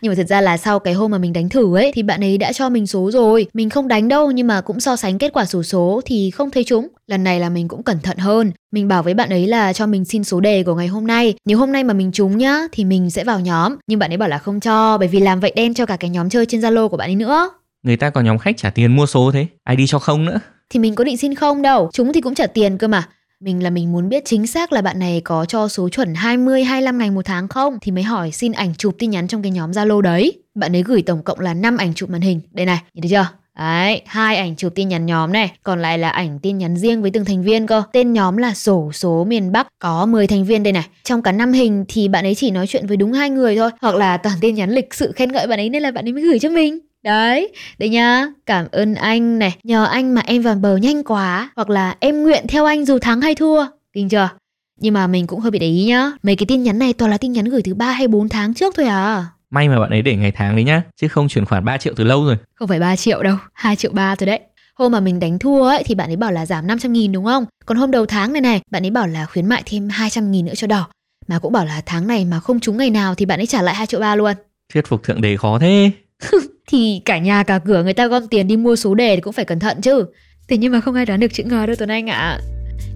Nhưng 0.00 0.10
mà 0.10 0.14
thật 0.14 0.26
ra 0.28 0.40
là 0.40 0.56
sau 0.56 0.78
cái 0.78 0.94
hôm 0.94 1.10
mà 1.10 1.18
mình 1.18 1.32
đánh 1.32 1.48
thử 1.48 1.76
ấy 1.76 1.92
thì 1.94 2.02
bạn 2.02 2.24
ấy 2.24 2.38
đã 2.38 2.52
cho 2.52 2.68
mình 2.68 2.86
số 2.86 3.10
rồi. 3.10 3.46
Mình 3.54 3.70
không 3.70 3.88
đánh 3.88 4.08
đâu 4.08 4.30
nhưng 4.30 4.46
mà 4.46 4.60
cũng 4.60 4.80
so 4.80 4.96
sánh 4.96 5.18
kết 5.18 5.32
quả 5.32 5.44
số 5.44 5.62
số 5.62 6.00
thì 6.04 6.30
không 6.30 6.50
thấy 6.50 6.64
chúng. 6.64 6.88
Lần 7.06 7.24
này 7.24 7.40
là 7.40 7.48
mình 7.48 7.68
cũng 7.68 7.82
cẩn 7.82 7.98
thận 8.02 8.16
hơn. 8.18 8.52
Mình 8.72 8.88
bảo 8.88 9.02
với 9.02 9.14
bạn 9.14 9.28
ấy 9.28 9.46
là 9.46 9.72
cho 9.72 9.86
mình 9.86 10.04
xin 10.04 10.24
số 10.24 10.40
đề 10.40 10.62
của 10.62 10.74
ngày 10.74 10.86
hôm 10.86 11.06
nay. 11.06 11.34
Nếu 11.44 11.58
hôm 11.58 11.72
nay 11.72 11.84
mà 11.84 11.94
mình 11.94 12.12
trúng 12.12 12.38
nhá 12.38 12.60
thì 12.72 12.84
mình 12.84 13.10
sẽ 13.10 13.24
vào 13.24 13.40
nhóm. 13.40 13.76
Nhưng 13.86 13.98
bạn 13.98 14.12
ấy 14.12 14.16
bảo 14.16 14.28
là 14.28 14.38
không 14.38 14.60
cho 14.60 14.98
bởi 14.98 15.08
vì 15.08 15.20
làm 15.20 15.40
vậy 15.40 15.52
đen 15.56 15.74
cho 15.74 15.86
cả 15.86 15.96
cái 15.96 16.10
nhóm 16.10 16.28
chơi 16.28 16.46
trên 16.46 16.60
Zalo 16.60 16.88
của 16.88 16.96
bạn 16.96 17.08
ấy 17.08 17.16
nữa. 17.16 17.50
Người 17.82 17.96
ta 17.96 18.10
có 18.10 18.20
nhóm 18.20 18.38
khách 18.38 18.56
trả 18.56 18.70
tiền 18.70 18.96
mua 18.96 19.06
số 19.06 19.30
thế, 19.32 19.46
ai 19.64 19.76
đi 19.76 19.86
cho 19.86 19.98
không 19.98 20.24
nữa. 20.24 20.40
Thì 20.70 20.80
mình 20.80 20.94
có 20.94 21.04
định 21.04 21.16
xin 21.16 21.34
không 21.34 21.62
đâu, 21.62 21.90
chúng 21.92 22.12
thì 22.12 22.20
cũng 22.20 22.34
trả 22.34 22.46
tiền 22.46 22.78
cơ 22.78 22.88
mà. 22.88 23.08
Mình 23.44 23.62
là 23.62 23.70
mình 23.70 23.92
muốn 23.92 24.08
biết 24.08 24.24
chính 24.24 24.46
xác 24.46 24.72
là 24.72 24.82
bạn 24.82 24.98
này 24.98 25.20
có 25.24 25.44
cho 25.44 25.68
số 25.68 25.88
chuẩn 25.88 26.14
20 26.14 26.64
25 26.64 26.98
ngày 26.98 27.10
một 27.10 27.24
tháng 27.24 27.48
không 27.48 27.78
thì 27.82 27.92
mới 27.92 28.02
hỏi 28.04 28.32
xin 28.32 28.52
ảnh 28.52 28.74
chụp 28.74 28.94
tin 28.98 29.10
nhắn 29.10 29.28
trong 29.28 29.42
cái 29.42 29.50
nhóm 29.50 29.70
Zalo 29.70 30.00
đấy. 30.00 30.32
Bạn 30.54 30.76
ấy 30.76 30.82
gửi 30.82 31.02
tổng 31.02 31.22
cộng 31.22 31.40
là 31.40 31.54
5 31.54 31.76
ảnh 31.76 31.94
chụp 31.94 32.10
màn 32.10 32.20
hình. 32.20 32.40
Đây 32.52 32.66
này, 32.66 32.78
nhìn 32.94 33.02
thấy 33.02 33.10
chưa? 33.10 33.26
Đấy, 33.58 34.02
hai 34.06 34.36
ảnh 34.36 34.56
chụp 34.56 34.72
tin 34.74 34.88
nhắn 34.88 35.06
nhóm 35.06 35.32
này, 35.32 35.52
còn 35.62 35.82
lại 35.82 35.98
là 35.98 36.08
ảnh 36.08 36.38
tin 36.38 36.58
nhắn 36.58 36.76
riêng 36.76 37.02
với 37.02 37.10
từng 37.10 37.24
thành 37.24 37.42
viên 37.42 37.66
cơ. 37.66 37.82
Tên 37.92 38.12
nhóm 38.12 38.36
là 38.36 38.54
sổ 38.54 38.90
số 38.92 39.24
miền 39.24 39.52
Bắc, 39.52 39.68
có 39.78 40.06
10 40.06 40.26
thành 40.26 40.44
viên 40.44 40.62
đây 40.62 40.72
này. 40.72 40.86
Trong 41.04 41.22
cả 41.22 41.32
năm 41.32 41.52
hình 41.52 41.84
thì 41.88 42.08
bạn 42.08 42.24
ấy 42.24 42.34
chỉ 42.34 42.50
nói 42.50 42.66
chuyện 42.66 42.86
với 42.86 42.96
đúng 42.96 43.12
hai 43.12 43.30
người 43.30 43.56
thôi, 43.56 43.70
hoặc 43.80 43.94
là 43.94 44.16
toàn 44.16 44.36
tin 44.40 44.54
nhắn 44.54 44.70
lịch 44.70 44.94
sự 44.94 45.12
khen 45.12 45.32
ngợi 45.32 45.46
bạn 45.46 45.60
ấy 45.60 45.68
nên 45.68 45.82
là 45.82 45.90
bạn 45.90 46.06
ấy 46.06 46.12
mới 46.12 46.22
gửi 46.22 46.38
cho 46.38 46.48
mình. 46.48 46.78
Đấy, 47.04 47.52
đây 47.78 47.88
nhá, 47.88 48.26
cảm 48.46 48.66
ơn 48.72 48.94
anh 48.94 49.38
này, 49.38 49.56
nhờ 49.64 49.84
anh 49.84 50.14
mà 50.14 50.22
em 50.24 50.42
vào 50.42 50.54
bờ 50.54 50.76
nhanh 50.76 51.04
quá, 51.04 51.50
hoặc 51.56 51.70
là 51.70 51.96
em 52.00 52.22
nguyện 52.22 52.44
theo 52.48 52.64
anh 52.64 52.84
dù 52.84 52.98
thắng 52.98 53.20
hay 53.20 53.34
thua, 53.34 53.66
kinh 53.92 54.08
chưa? 54.08 54.28
Nhưng 54.80 54.94
mà 54.94 55.06
mình 55.06 55.26
cũng 55.26 55.40
hơi 55.40 55.50
bị 55.50 55.58
để 55.58 55.66
ý 55.66 55.84
nhá, 55.84 56.12
mấy 56.22 56.36
cái 56.36 56.46
tin 56.46 56.62
nhắn 56.62 56.78
này 56.78 56.92
toàn 56.92 57.10
là 57.10 57.18
tin 57.18 57.32
nhắn 57.32 57.44
gửi 57.44 57.60
từ 57.64 57.74
3 57.74 57.92
hay 57.92 58.08
4 58.08 58.28
tháng 58.28 58.54
trước 58.54 58.74
thôi 58.76 58.86
à. 58.86 59.26
May 59.50 59.68
mà 59.68 59.80
bạn 59.80 59.90
ấy 59.90 60.02
để 60.02 60.16
ngày 60.16 60.32
tháng 60.32 60.56
đấy 60.56 60.64
nhá, 60.64 60.82
chứ 60.96 61.08
không 61.08 61.28
chuyển 61.28 61.44
khoản 61.44 61.64
3 61.64 61.78
triệu 61.78 61.94
từ 61.96 62.04
lâu 62.04 62.24
rồi. 62.24 62.36
Không 62.54 62.68
phải 62.68 62.80
3 62.80 62.96
triệu 62.96 63.22
đâu, 63.22 63.36
2 63.52 63.76
triệu 63.76 63.90
3 63.94 64.14
thôi 64.14 64.26
đấy. 64.26 64.40
Hôm 64.74 64.92
mà 64.92 65.00
mình 65.00 65.20
đánh 65.20 65.38
thua 65.38 65.62
ấy 65.62 65.82
thì 65.86 65.94
bạn 65.94 66.10
ấy 66.10 66.16
bảo 66.16 66.32
là 66.32 66.46
giảm 66.46 66.66
500 66.66 66.92
nghìn 66.92 67.12
đúng 67.12 67.24
không? 67.24 67.44
Còn 67.66 67.78
hôm 67.78 67.90
đầu 67.90 68.06
tháng 68.06 68.32
này 68.32 68.40
này, 68.40 68.60
bạn 68.70 68.84
ấy 68.84 68.90
bảo 68.90 69.06
là 69.06 69.26
khuyến 69.26 69.46
mại 69.46 69.62
thêm 69.66 69.88
200 69.88 70.30
nghìn 70.32 70.46
nữa 70.46 70.54
cho 70.56 70.66
đỏ. 70.66 70.86
Mà 71.28 71.38
cũng 71.38 71.52
bảo 71.52 71.64
là 71.64 71.82
tháng 71.86 72.06
này 72.06 72.24
mà 72.24 72.40
không 72.40 72.60
trúng 72.60 72.76
ngày 72.76 72.90
nào 72.90 73.14
thì 73.14 73.26
bạn 73.26 73.40
ấy 73.40 73.46
trả 73.46 73.62
lại 73.62 73.74
2 73.74 73.86
triệu 73.86 74.00
3 74.00 74.16
luôn. 74.16 74.32
Thuyết 74.72 74.86
phục 74.86 75.02
thượng 75.02 75.20
đế 75.20 75.36
khó 75.36 75.58
thế. 75.58 75.90
thì 76.68 77.02
cả 77.04 77.18
nhà 77.18 77.42
cả 77.42 77.60
cửa 77.64 77.82
người 77.82 77.94
ta 77.94 78.06
gom 78.06 78.28
tiền 78.28 78.46
đi 78.46 78.56
mua 78.56 78.76
số 78.76 78.94
đề 78.94 79.16
thì 79.16 79.20
cũng 79.20 79.32
phải 79.32 79.44
cẩn 79.44 79.58
thận 79.58 79.80
chứ 79.80 80.04
thế 80.48 80.56
nhưng 80.56 80.72
mà 80.72 80.80
không 80.80 80.94
ai 80.94 81.06
đoán 81.06 81.20
được 81.20 81.32
chữ 81.32 81.44
ngờ 81.44 81.66
đâu 81.66 81.76
tuấn 81.78 81.88
anh 81.88 82.10
ạ 82.10 82.16
à. 82.16 82.40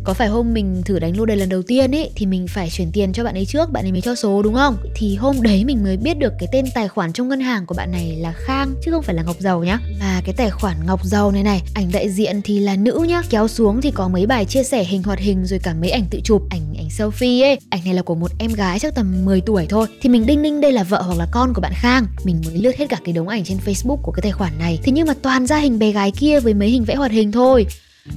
Có 0.05 0.15
phải 0.15 0.29
hôm 0.29 0.55
mình 0.55 0.83
thử 0.85 0.99
đánh 0.99 1.19
lô 1.19 1.25
đề 1.25 1.37
lần 1.37 1.49
đầu 1.49 1.63
tiên 1.63 1.95
ấy 1.95 2.11
thì 2.15 2.27
mình 2.27 2.47
phải 2.49 2.71
chuyển 2.71 2.93
tiền 2.93 3.13
cho 3.13 3.25
bạn 3.25 3.35
ấy 3.35 3.47
trước, 3.47 3.71
bạn 3.73 3.85
ấy 3.85 3.93
mới 3.93 4.01
cho 4.01 4.15
số 4.15 4.43
đúng 4.43 4.55
không? 4.55 4.77
Thì 4.95 5.17
hôm 5.17 5.43
đấy 5.43 5.65
mình 5.65 5.85
mới 5.85 5.97
biết 5.97 6.19
được 6.19 6.33
cái 6.39 6.49
tên 6.53 6.65
tài 6.75 6.89
khoản 6.89 7.13
trong 7.13 7.29
ngân 7.29 7.41
hàng 7.41 7.67
của 7.67 7.75
bạn 7.75 7.91
này 7.93 8.17
là 8.17 8.33
Khang 8.33 8.75
chứ 8.83 8.91
không 8.91 9.03
phải 9.03 9.15
là 9.15 9.23
Ngọc 9.23 9.37
Giàu 9.39 9.65
nhá. 9.65 9.79
Và 10.01 10.23
cái 10.25 10.35
tài 10.39 10.51
khoản 10.51 10.77
Ngọc 10.87 11.05
Giàu 11.05 11.31
này 11.31 11.43
này, 11.43 11.63
ảnh 11.75 11.91
đại 11.93 12.11
diện 12.11 12.41
thì 12.45 12.61
là 12.61 12.77
nữ 12.77 13.07
nhá, 13.09 13.23
kéo 13.31 13.49
xuống 13.49 13.81
thì 13.81 13.91
có 13.91 14.09
mấy 14.09 14.27
bài 14.27 14.45
chia 14.45 14.63
sẻ 14.63 14.85
hình 14.85 15.03
hoạt 15.03 15.19
hình 15.19 15.47
rồi 15.47 15.59
cả 15.63 15.75
mấy 15.81 15.91
ảnh 15.91 16.05
tự 16.11 16.21
chụp, 16.25 16.43
ảnh 16.51 16.75
ảnh 16.79 16.89
selfie 16.89 17.45
ấy. 17.45 17.59
Ảnh 17.71 17.81
này 17.85 17.95
là 17.95 18.03
của 18.03 18.15
một 18.15 18.31
em 18.39 18.53
gái 18.53 18.79
chắc 18.79 18.95
tầm 18.95 19.25
10 19.25 19.41
tuổi 19.41 19.67
thôi. 19.69 19.87
Thì 20.01 20.09
mình 20.09 20.27
đinh 20.27 20.43
ninh 20.43 20.61
đây 20.61 20.73
là 20.73 20.83
vợ 20.83 21.03
hoặc 21.03 21.19
là 21.19 21.27
con 21.33 21.55
của 21.55 21.61
bạn 21.61 21.73
Khang. 21.75 22.07
Mình 22.25 22.41
mới 22.47 22.57
lướt 22.57 22.77
hết 22.77 22.87
cả 22.89 22.97
cái 23.05 23.13
đống 23.13 23.29
ảnh 23.29 23.45
trên 23.45 23.59
Facebook 23.65 23.97
của 24.03 24.13
cái 24.13 24.23
tài 24.23 24.33
khoản 24.33 24.59
này. 24.59 24.79
Thế 24.83 24.93
nhưng 24.93 25.07
mà 25.07 25.15
toàn 25.23 25.47
ra 25.47 25.59
hình 25.59 25.79
bé 25.79 25.93
gái 25.93 26.11
kia 26.11 26.41
với 26.41 26.55
mấy 26.55 26.69
hình 26.69 26.85
vẽ 26.85 26.95
hoạt 26.95 27.11
hình 27.11 27.33
thôi 27.33 27.67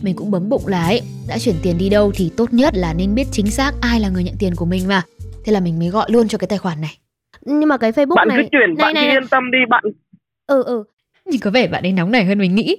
mình 0.01 0.15
cũng 0.15 0.31
bấm 0.31 0.49
bụng 0.49 0.67
là 0.67 0.83
ấy 0.83 1.01
đã 1.27 1.37
chuyển 1.37 1.55
tiền 1.61 1.77
đi 1.77 1.89
đâu 1.89 2.11
thì 2.15 2.31
tốt 2.37 2.53
nhất 2.53 2.73
là 2.75 2.93
nên 2.93 3.15
biết 3.15 3.27
chính 3.31 3.51
xác 3.51 3.71
ai 3.81 3.99
là 3.99 4.09
người 4.09 4.23
nhận 4.23 4.35
tiền 4.39 4.55
của 4.55 4.65
mình 4.65 4.87
mà. 4.87 5.01
Thế 5.45 5.53
là 5.53 5.59
mình 5.59 5.79
mới 5.79 5.89
gọi 5.89 6.11
luôn 6.11 6.27
cho 6.27 6.37
cái 6.37 6.47
tài 6.47 6.57
khoản 6.57 6.81
này. 6.81 6.97
Nhưng 7.45 7.69
mà 7.69 7.77
cái 7.77 7.91
facebook 7.91 8.15
bạn 8.15 8.27
này 8.27 8.37
cứ 8.37 8.49
chuyển 8.51 8.75
này, 8.77 8.85
bạn 8.85 8.93
này, 8.93 9.05
cứ 9.05 9.11
yên 9.11 9.27
tâm 9.27 9.51
đi 9.51 9.57
bạn 9.69 9.83
ừ 10.47 10.63
ừ. 10.63 10.83
Nhìn 11.25 11.39
có 11.39 11.51
vẻ 11.51 11.67
bạn 11.67 11.83
ấy 11.83 11.91
nóng 11.91 12.11
nảy 12.11 12.25
hơn 12.25 12.39
mình 12.39 12.55
nghĩ. 12.55 12.77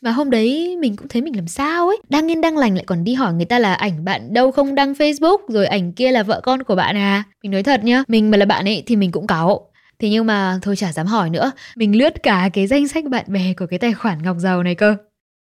Mà 0.00 0.10
hôm 0.10 0.30
đấy 0.30 0.76
mình 0.80 0.96
cũng 0.96 1.08
thấy 1.08 1.22
mình 1.22 1.36
làm 1.36 1.48
sao 1.48 1.88
ấy? 1.88 1.96
Đang 2.08 2.30
yên 2.30 2.40
đang 2.40 2.56
lành 2.56 2.74
lại 2.74 2.84
còn 2.86 3.04
đi 3.04 3.14
hỏi 3.14 3.32
người 3.32 3.44
ta 3.44 3.58
là 3.58 3.74
ảnh 3.74 4.04
bạn 4.04 4.34
đâu 4.34 4.50
không 4.50 4.74
đăng 4.74 4.92
Facebook 4.92 5.38
Rồi 5.48 5.66
ảnh 5.66 5.92
kia 5.92 6.12
là 6.12 6.22
vợ 6.22 6.40
con 6.40 6.62
của 6.62 6.74
bạn 6.74 6.96
à? 6.96 7.22
Mình 7.42 7.52
nói 7.52 7.62
thật 7.62 7.84
nhá 7.84 8.02
Mình 8.08 8.30
mà 8.30 8.38
là 8.38 8.44
bạn 8.44 8.64
ấy 8.64 8.82
thì 8.86 8.96
mình 8.96 9.12
cũng 9.12 9.26
cáu. 9.26 9.70
Thế 9.98 10.08
nhưng 10.08 10.26
mà 10.26 10.58
thôi 10.62 10.76
chả 10.76 10.92
dám 10.92 11.06
hỏi 11.06 11.30
nữa. 11.30 11.52
Mình 11.76 11.98
lướt 11.98 12.22
cả 12.22 12.50
cái 12.52 12.66
danh 12.66 12.88
sách 12.88 13.04
bạn 13.04 13.24
bè 13.28 13.54
của 13.58 13.66
cái 13.66 13.78
tài 13.78 13.92
khoản 13.92 14.22
Ngọc 14.22 14.36
Giàu 14.38 14.62
này 14.62 14.74
cơ 14.74 14.96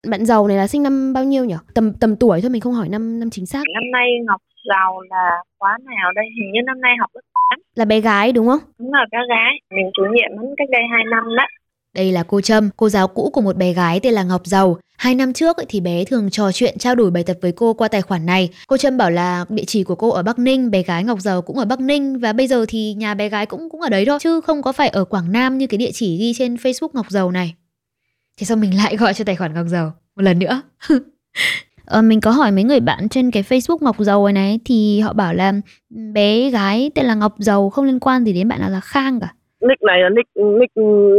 bạn 0.07 0.27
giàu 0.27 0.49
này 0.49 0.57
là 0.57 0.67
sinh 0.67 0.83
năm 0.83 1.13
bao 1.13 1.25
nhiêu 1.25 1.45
nhỉ? 1.45 1.55
Tầm 1.75 1.93
tầm 1.93 2.17
tuổi 2.17 2.41
thôi 2.41 2.51
mình 2.51 2.61
không 2.61 2.73
hỏi 2.73 2.89
năm 2.89 3.21
năm 3.21 3.31
chính 3.31 3.47
xác. 3.47 3.63
Năm 3.75 3.91
nay 3.93 4.09
Ngọc 4.27 4.43
Giàu 4.69 5.01
là 5.11 5.31
khóa 5.59 5.79
nào 5.85 6.13
đây? 6.13 6.25
Hình 6.41 6.53
như 6.53 6.61
năm 6.67 6.81
nay 6.81 6.93
học 7.01 7.11
lớp 7.15 7.21
8 7.51 7.61
là 7.75 7.85
bé 7.85 8.01
gái 8.01 8.33
đúng 8.33 8.47
không? 8.47 8.59
Đúng 8.79 8.93
là 8.93 9.07
bé 9.13 9.19
gái. 9.29 9.53
Mình 9.77 9.91
chủ 9.97 10.03
nhiệm 10.15 10.39
hắn 10.39 10.55
cách 10.57 10.69
đây 10.71 10.83
2 10.91 11.05
năm 11.11 11.25
đó. 11.37 11.47
Đây 11.95 12.13
là 12.13 12.23
cô 12.23 12.41
Trâm, 12.41 12.71
cô 12.77 12.89
giáo 12.89 13.09
cũ 13.09 13.31
của 13.33 13.41
một 13.41 13.57
bé 13.57 13.73
gái 13.73 14.01
tên 14.03 14.13
là 14.15 14.23
Ngọc 14.23 14.41
Giàu. 14.45 14.77
Hai 14.99 15.15
năm 15.15 15.33
trước 15.33 15.57
ấy, 15.57 15.67
thì 15.69 15.81
bé 15.81 16.05
thường 16.05 16.31
trò 16.31 16.53
chuyện 16.53 16.79
trao 16.79 16.95
đổi 16.95 17.11
bài 17.11 17.25
tập 17.27 17.37
với 17.43 17.53
cô 17.53 17.75
qua 17.75 17.89
tài 17.89 18.03
khoản 18.03 18.27
này. 18.27 18.49
Cô 18.67 18.77
Trâm 18.77 18.97
bảo 18.97 19.11
là 19.11 19.45
địa 19.49 19.65
chỉ 19.67 19.85
của 19.85 19.95
cô 19.95 20.11
ở 20.11 20.23
Bắc 20.23 20.39
Ninh, 20.39 20.71
bé 20.71 20.83
gái 20.83 21.05
Ngọc 21.05 21.21
Giàu 21.21 21.43
cũng 21.43 21.59
ở 21.59 21.65
Bắc 21.65 21.81
Ninh 21.81 22.19
và 22.19 22.33
bây 22.33 22.47
giờ 22.47 22.65
thì 22.69 22.95
nhà 22.95 23.15
bé 23.15 23.29
gái 23.29 23.47
cũng 23.47 23.69
cũng 23.71 23.81
ở 23.81 23.89
đấy 23.89 24.05
thôi 24.07 24.19
chứ 24.21 24.41
không 24.41 24.63
có 24.63 24.73
phải 24.73 24.89
ở 24.89 25.05
Quảng 25.05 25.33
Nam 25.33 25.59
như 25.59 25.67
cái 25.67 25.79
địa 25.79 25.91
chỉ 25.93 26.17
ghi 26.19 26.33
trên 26.35 26.55
Facebook 26.55 26.89
Ngọc 26.93 27.07
Giàu 27.11 27.31
này. 27.31 27.55
Thế 28.39 28.45
sao 28.45 28.57
mình 28.57 28.77
lại 28.77 28.97
gọi 28.97 29.15
cho 29.15 29.25
tài 29.25 29.37
khoản 29.37 29.55
Ngọc 29.55 29.67
Giàu 29.67 29.93
một 30.17 30.23
lần 30.23 30.39
nữa? 30.39 30.63
Ờ, 31.91 32.03
mình 32.03 32.21
có 32.21 32.31
hỏi 32.31 32.53
mấy 32.53 32.65
người 32.65 32.81
bạn 32.81 33.09
trên 33.09 33.31
cái 33.31 33.43
Facebook 33.43 33.79
Ngọc 33.81 33.97
Giàu 33.99 34.25
này, 34.25 34.33
này 34.33 34.61
thì 34.65 35.01
họ 35.01 35.13
bảo 35.13 35.35
là 35.35 35.53
bé 36.15 36.51
gái 36.51 36.91
tên 36.95 37.05
là 37.05 37.15
Ngọc 37.15 37.33
Giàu 37.39 37.71
không 37.71 37.85
liên 37.85 38.01
quan 38.01 38.25
gì 38.25 38.33
đến 38.33 38.49
bạn 38.49 38.61
nào 38.61 38.71
là 38.71 38.81
Khang 38.81 39.21
cả. 39.21 39.29
nick 39.61 39.83
này 39.83 40.01
là 40.03 40.09
nick 40.09 40.29
nick 40.61 40.77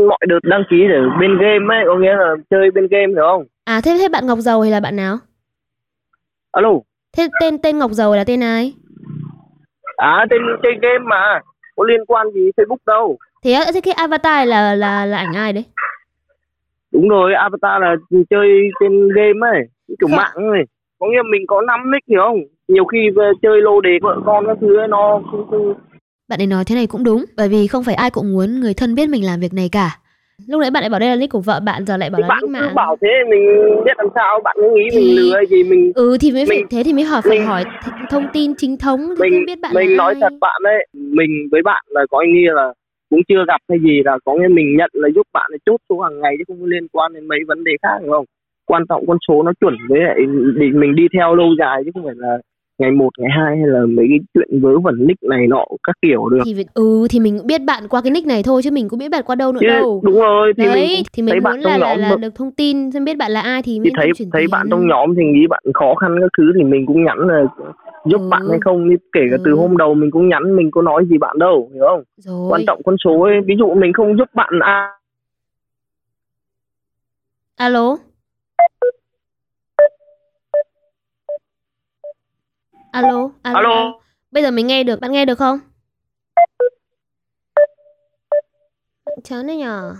mọi 0.10 0.20
đợt 0.28 0.40
đăng 0.44 0.64
ký 0.70 0.78
để 0.90 1.00
bên 1.20 1.38
game 1.38 1.76
ấy 1.76 1.84
có 1.88 1.96
nghĩa 2.00 2.16
là 2.16 2.36
chơi 2.50 2.72
bên 2.72 2.88
game 2.92 3.08
hiểu 3.08 3.24
không? 3.26 3.44
À 3.66 3.82
thế 3.84 3.98
thế 4.00 4.10
bạn 4.10 4.28
ngọc 4.28 4.40
giàu 4.40 4.62
hay 4.62 4.72
là 4.72 4.80
bạn 4.80 4.96
nào? 4.96 5.18
Alo. 6.52 6.70
Thế 7.18 7.28
tên 7.42 7.58
tên 7.64 7.78
ngọc 7.78 7.92
giàu 7.92 8.16
là 8.16 8.24
tên 8.24 8.44
ai? 8.44 8.74
À 9.98 10.26
tên 10.30 10.42
chơi 10.64 10.74
game 10.82 11.06
mà 11.10 11.40
có 11.76 11.84
liên 11.84 12.06
quan 12.08 12.28
gì 12.34 12.42
facebook 12.58 12.78
đâu. 12.86 13.18
Thế 13.44 13.60
thế 13.74 13.82
cái 13.82 13.94
avatar 13.94 14.48
là 14.48 14.76
là 14.76 15.06
là 15.06 15.18
ảnh 15.18 15.34
ai 15.34 15.54
đấy 15.54 15.64
đúng 16.94 17.10
rồi 17.10 17.34
avatar 17.34 17.82
là 17.82 17.96
chơi 18.30 18.48
trên 18.80 19.08
game 19.16 19.48
ấy 19.58 19.68
kiểu 20.00 20.10
Dạ. 20.10 20.18
mạng 20.18 20.50
ấy 20.50 20.64
có 21.00 21.08
nghĩa 21.08 21.22
mình 21.32 21.42
có 21.48 21.62
năm 21.62 21.92
nick 21.92 22.08
hiểu 22.10 22.22
không 22.28 22.40
nhiều 22.68 22.86
khi 22.86 22.98
chơi 23.42 23.62
lô 23.62 23.82
đề 23.82 23.90
vợ 24.02 24.20
con 24.26 24.46
các 24.48 24.58
thứ 24.62 24.78
ấy, 24.78 24.88
nó 24.88 25.22
không, 25.32 25.48
không 25.50 25.74
Bạn 26.30 26.42
ấy 26.42 26.48
nói 26.48 26.64
thế 26.68 26.76
này 26.76 26.88
cũng 26.88 27.04
đúng, 27.04 27.26
bởi 27.38 27.48
vì 27.50 27.68
không 27.68 27.84
phải 27.84 27.96
ai 27.96 28.10
cũng 28.10 28.34
muốn 28.34 28.60
người 28.60 28.74
thân 28.74 28.96
biết 28.96 29.10
mình 29.10 29.26
làm 29.26 29.40
việc 29.40 29.54
này 29.54 29.70
cả. 29.72 29.90
lúc 30.48 30.62
nãy 30.62 30.72
bạn 30.72 30.84
lại 30.84 30.90
bảo 30.90 31.00
đây 31.00 31.10
là 31.10 31.16
nick 31.16 31.32
của 31.32 31.40
vợ 31.42 31.60
bạn 31.66 31.86
giờ 31.86 31.98
lại 31.98 32.10
bảo 32.10 32.18
thì 32.18 32.22
là 32.22 32.28
bạn 32.28 32.40
nick 32.42 32.52
mạng 32.52 32.76
bảo 32.76 32.96
thế 33.02 33.08
mình 33.30 33.42
biết 33.86 33.92
làm 33.98 34.08
sao 34.16 34.40
bạn 34.44 34.56
cứ 34.60 34.70
nghĩ 34.76 34.88
Thì- 34.92 34.98
mình 34.98 35.16
lừa 35.16 35.46
gì 35.50 35.64
mình 35.64 35.92
ừ 35.96 36.18
thì 36.22 36.32
mới 36.32 36.46
phải 36.46 36.58
Mình- 36.58 36.68
thế 36.70 36.82
thì 36.86 36.94
mới 36.94 37.04
hỏi 37.04 37.22
phải 37.22 37.38
mình- 37.40 37.48
hỏi 37.48 37.64
th- 37.64 38.06
thông 38.10 38.26
tin 38.34 38.54
chính 38.58 38.78
thống 38.78 39.00
thì 39.10 39.30
mình 39.32 39.44
biết 39.48 39.60
bạn 39.62 39.72
mình 39.76 39.98
nói 39.98 40.14
ai. 40.14 40.22
thật 40.22 40.34
bạn 40.42 40.62
đấy 40.64 40.88
mình 40.94 41.48
với 41.52 41.62
bạn 41.62 41.84
là 41.90 42.02
có 42.10 42.22
nghĩa 42.28 42.54
là 42.54 42.74
cũng 43.10 43.20
chưa 43.28 43.46
gặp 43.48 43.62
hay 43.70 43.80
gì 43.80 44.02
là 44.06 44.18
có 44.26 44.36
nghĩa 44.36 44.48
mình 44.48 44.78
nhận 44.78 44.90
là 44.94 45.10
giúp 45.16 45.28
bạn 45.34 45.50
ấy 45.54 45.60
chốt 45.66 45.78
số 45.90 46.00
hàng 46.00 46.20
ngày 46.20 46.36
chứ 46.38 46.44
không 46.48 46.66
liên 46.66 46.88
quan 46.92 47.14
đến 47.14 47.28
mấy 47.28 47.40
vấn 47.48 47.64
đề 47.64 47.72
khác 47.82 47.98
hiểu 48.02 48.12
không? 48.12 48.26
Quan 48.66 48.84
trọng 48.90 49.08
con 49.08 49.18
số 49.28 49.44
nó 49.44 49.52
chuẩn 49.60 49.76
với 49.90 50.00
lại 50.00 50.20
để 50.56 50.68
mình 50.74 50.96
đi 50.96 51.04
theo 51.14 51.36
lâu 51.36 51.48
dài 51.60 51.82
chứ 51.86 51.92
không 51.94 52.06
phải 52.06 52.16
là 52.18 52.38
ngày 52.80 52.92
một 52.92 53.10
ngày 53.20 53.30
hai 53.38 53.58
hay 53.58 53.68
là 53.68 53.82
mấy 53.86 54.06
cái 54.10 54.20
chuyện 54.34 54.62
vớ 54.62 54.80
vẩn 54.80 55.08
nick 55.08 55.24
này 55.24 55.48
nọ 55.48 55.66
các 55.84 55.96
kiểu 56.02 56.30
được. 56.30 56.44
Thì 56.46 56.66
ừ 56.74 57.08
thì 57.10 57.20
mình 57.20 57.38
cũng 57.38 57.48
biết 57.48 57.62
bạn 57.68 57.84
qua 57.90 58.02
cái 58.02 58.12
nick 58.12 58.28
này 58.28 58.44
thôi 58.44 58.62
chứ 58.64 58.72
mình 58.72 58.90
cũng 58.90 59.00
biết 59.00 59.12
bạn 59.12 59.24
qua 59.26 59.36
đâu 59.36 59.52
nữa 59.52 59.60
chứ 59.62 59.68
đâu. 59.68 60.02
đúng 60.04 60.20
rồi 60.20 60.54
thì 60.58 60.66
đấy 60.66 60.88
mình 60.88 61.04
thì 61.14 61.24
mình 61.24 61.44
muốn 61.44 61.60
là 61.60 61.62
trong 61.64 61.80
là, 61.80 61.88
nhóm 61.88 62.00
là 62.00 62.16
được 62.16 62.36
thông 62.36 62.52
tin 62.52 62.92
xem 62.92 63.06
biết 63.06 63.18
bạn 63.18 63.32
là 63.32 63.42
ai 63.42 63.62
thì 63.62 63.80
thì 63.84 63.90
thấy 63.96 64.12
thấy 64.34 64.46
bạn 64.52 64.68
trong 64.70 64.88
nhóm 64.88 65.16
thì 65.16 65.24
nghĩ 65.24 65.48
bạn 65.50 65.64
khó 65.74 65.96
khăn 65.96 66.16
các 66.22 66.32
thứ 66.38 66.52
thì 66.58 66.64
mình 66.64 66.86
cũng 66.86 67.04
nhắn 67.04 67.18
là 67.20 67.44
giúp 68.06 68.22
Ừ. 68.22 68.30
bạn 68.30 68.42
hay 68.50 68.60
không 68.66 68.90
kể 69.14 69.22
cả 69.32 69.38
từ 69.46 69.52
Ừ. 69.52 69.56
hôm 69.58 69.78
đầu 69.78 69.94
mình 69.94 70.12
cũng 70.12 70.30
nhắn 70.30 70.56
mình 70.56 70.72
có 70.72 70.82
nói 70.82 71.06
gì 71.10 71.18
bạn 71.18 71.40
đâu 71.40 71.70
hiểu 71.74 71.84
không 71.90 72.04
rồi 72.18 72.52
quan 72.52 72.62
trọng 72.68 72.82
con 72.86 72.96
số 73.04 73.22
ấy 73.22 73.34
ví 73.46 73.56
dụ 73.60 73.74
mình 73.74 73.94
không 73.94 74.18
giúp 74.18 74.28
bạn 74.34 74.50
à 74.64 74.92
Alo. 77.56 77.98
Alo, 82.92 83.30
alo. 83.42 83.60
Alo. 83.60 84.00
Bây 84.32 84.44
giờ 84.44 84.52
mình 84.52 84.68
nghe 84.68 84.84
được, 84.84 85.00
bạn 85.00 85.12
nghe 85.12 85.26
được 85.26 85.38
không? 85.38 85.60
Chán 89.24 89.48
đấy 89.48 89.58
nhờ. 89.58 89.96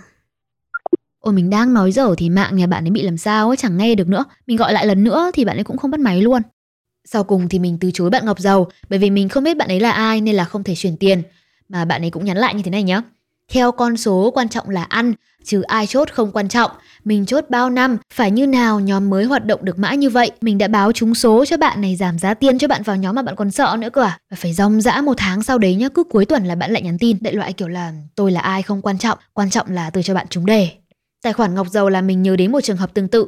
Ôi 1.20 1.34
mình 1.34 1.50
đang 1.50 1.74
nói 1.74 1.92
dở 1.92 2.14
thì 2.18 2.30
mạng 2.30 2.56
nhà 2.56 2.66
bạn 2.66 2.84
ấy 2.84 2.90
bị 2.90 3.02
làm 3.02 3.16
sao 3.16 3.48
ấy 3.48 3.56
chẳng 3.56 3.76
nghe 3.76 3.94
được 3.94 4.08
nữa. 4.08 4.24
Mình 4.46 4.56
gọi 4.56 4.72
lại 4.72 4.86
lần 4.86 5.04
nữa 5.04 5.30
thì 5.34 5.44
bạn 5.44 5.56
ấy 5.56 5.64
cũng 5.64 5.76
không 5.76 5.90
bắt 5.90 6.00
máy 6.00 6.22
luôn. 6.22 6.42
Sau 7.04 7.24
cùng 7.24 7.48
thì 7.48 7.58
mình 7.58 7.78
từ 7.80 7.90
chối 7.94 8.10
bạn 8.10 8.26
Ngọc 8.26 8.38
Dầu 8.38 8.68
bởi 8.90 8.98
vì 8.98 9.10
mình 9.10 9.28
không 9.28 9.44
biết 9.44 9.56
bạn 9.56 9.68
ấy 9.68 9.80
là 9.80 9.90
ai 9.90 10.20
nên 10.20 10.34
là 10.34 10.44
không 10.44 10.64
thể 10.64 10.74
chuyển 10.74 10.96
tiền. 10.96 11.22
Mà 11.68 11.84
bạn 11.84 12.04
ấy 12.04 12.10
cũng 12.10 12.24
nhắn 12.24 12.36
lại 12.36 12.54
như 12.54 12.62
thế 12.62 12.70
này 12.70 12.82
nhé. 12.82 13.00
Theo 13.52 13.72
con 13.72 13.96
số 13.96 14.30
quan 14.34 14.48
trọng 14.48 14.68
là 14.68 14.82
ăn, 14.82 15.12
chứ 15.44 15.62
ai 15.62 15.86
chốt 15.86 16.08
không 16.12 16.32
quan 16.32 16.48
trọng. 16.48 16.70
Mình 17.04 17.26
chốt 17.26 17.44
bao 17.48 17.70
năm, 17.70 17.96
phải 18.14 18.30
như 18.30 18.46
nào 18.46 18.80
nhóm 18.80 19.10
mới 19.10 19.24
hoạt 19.24 19.44
động 19.44 19.64
được 19.64 19.78
mãi 19.78 19.96
như 19.96 20.10
vậy. 20.10 20.30
Mình 20.40 20.58
đã 20.58 20.68
báo 20.68 20.92
trúng 20.92 21.14
số 21.14 21.44
cho 21.44 21.56
bạn 21.56 21.80
này 21.80 21.96
giảm 21.96 22.18
giá 22.18 22.34
tiền 22.34 22.58
cho 22.58 22.68
bạn 22.68 22.82
vào 22.82 22.96
nhóm 22.96 23.14
mà 23.14 23.22
bạn 23.22 23.36
còn 23.36 23.50
sợ 23.50 23.76
nữa 23.78 23.90
cơ 23.90 24.02
à. 24.02 24.18
Và 24.30 24.36
phải 24.40 24.52
rong 24.52 24.80
rã 24.80 25.00
một 25.00 25.14
tháng 25.16 25.42
sau 25.42 25.58
đấy 25.58 25.74
nhá, 25.74 25.88
cứ 25.94 26.04
cuối 26.04 26.24
tuần 26.26 26.44
là 26.44 26.54
bạn 26.54 26.70
lại 26.70 26.82
nhắn 26.82 26.98
tin. 26.98 27.16
Đại 27.20 27.32
loại 27.32 27.52
kiểu 27.52 27.68
là 27.68 27.92
tôi 28.16 28.32
là 28.32 28.40
ai 28.40 28.62
không 28.62 28.82
quan 28.82 28.98
trọng, 28.98 29.18
quan 29.32 29.50
trọng 29.50 29.66
là 29.70 29.90
tôi 29.90 30.02
cho 30.02 30.14
bạn 30.14 30.26
trúng 30.30 30.46
đề. 30.46 30.68
Tài 31.22 31.32
khoản 31.32 31.54
Ngọc 31.54 31.66
Dầu 31.66 31.88
là 31.88 32.00
mình 32.00 32.22
nhớ 32.22 32.36
đến 32.36 32.52
một 32.52 32.60
trường 32.60 32.76
hợp 32.76 32.94
tương 32.94 33.08
tự. 33.08 33.26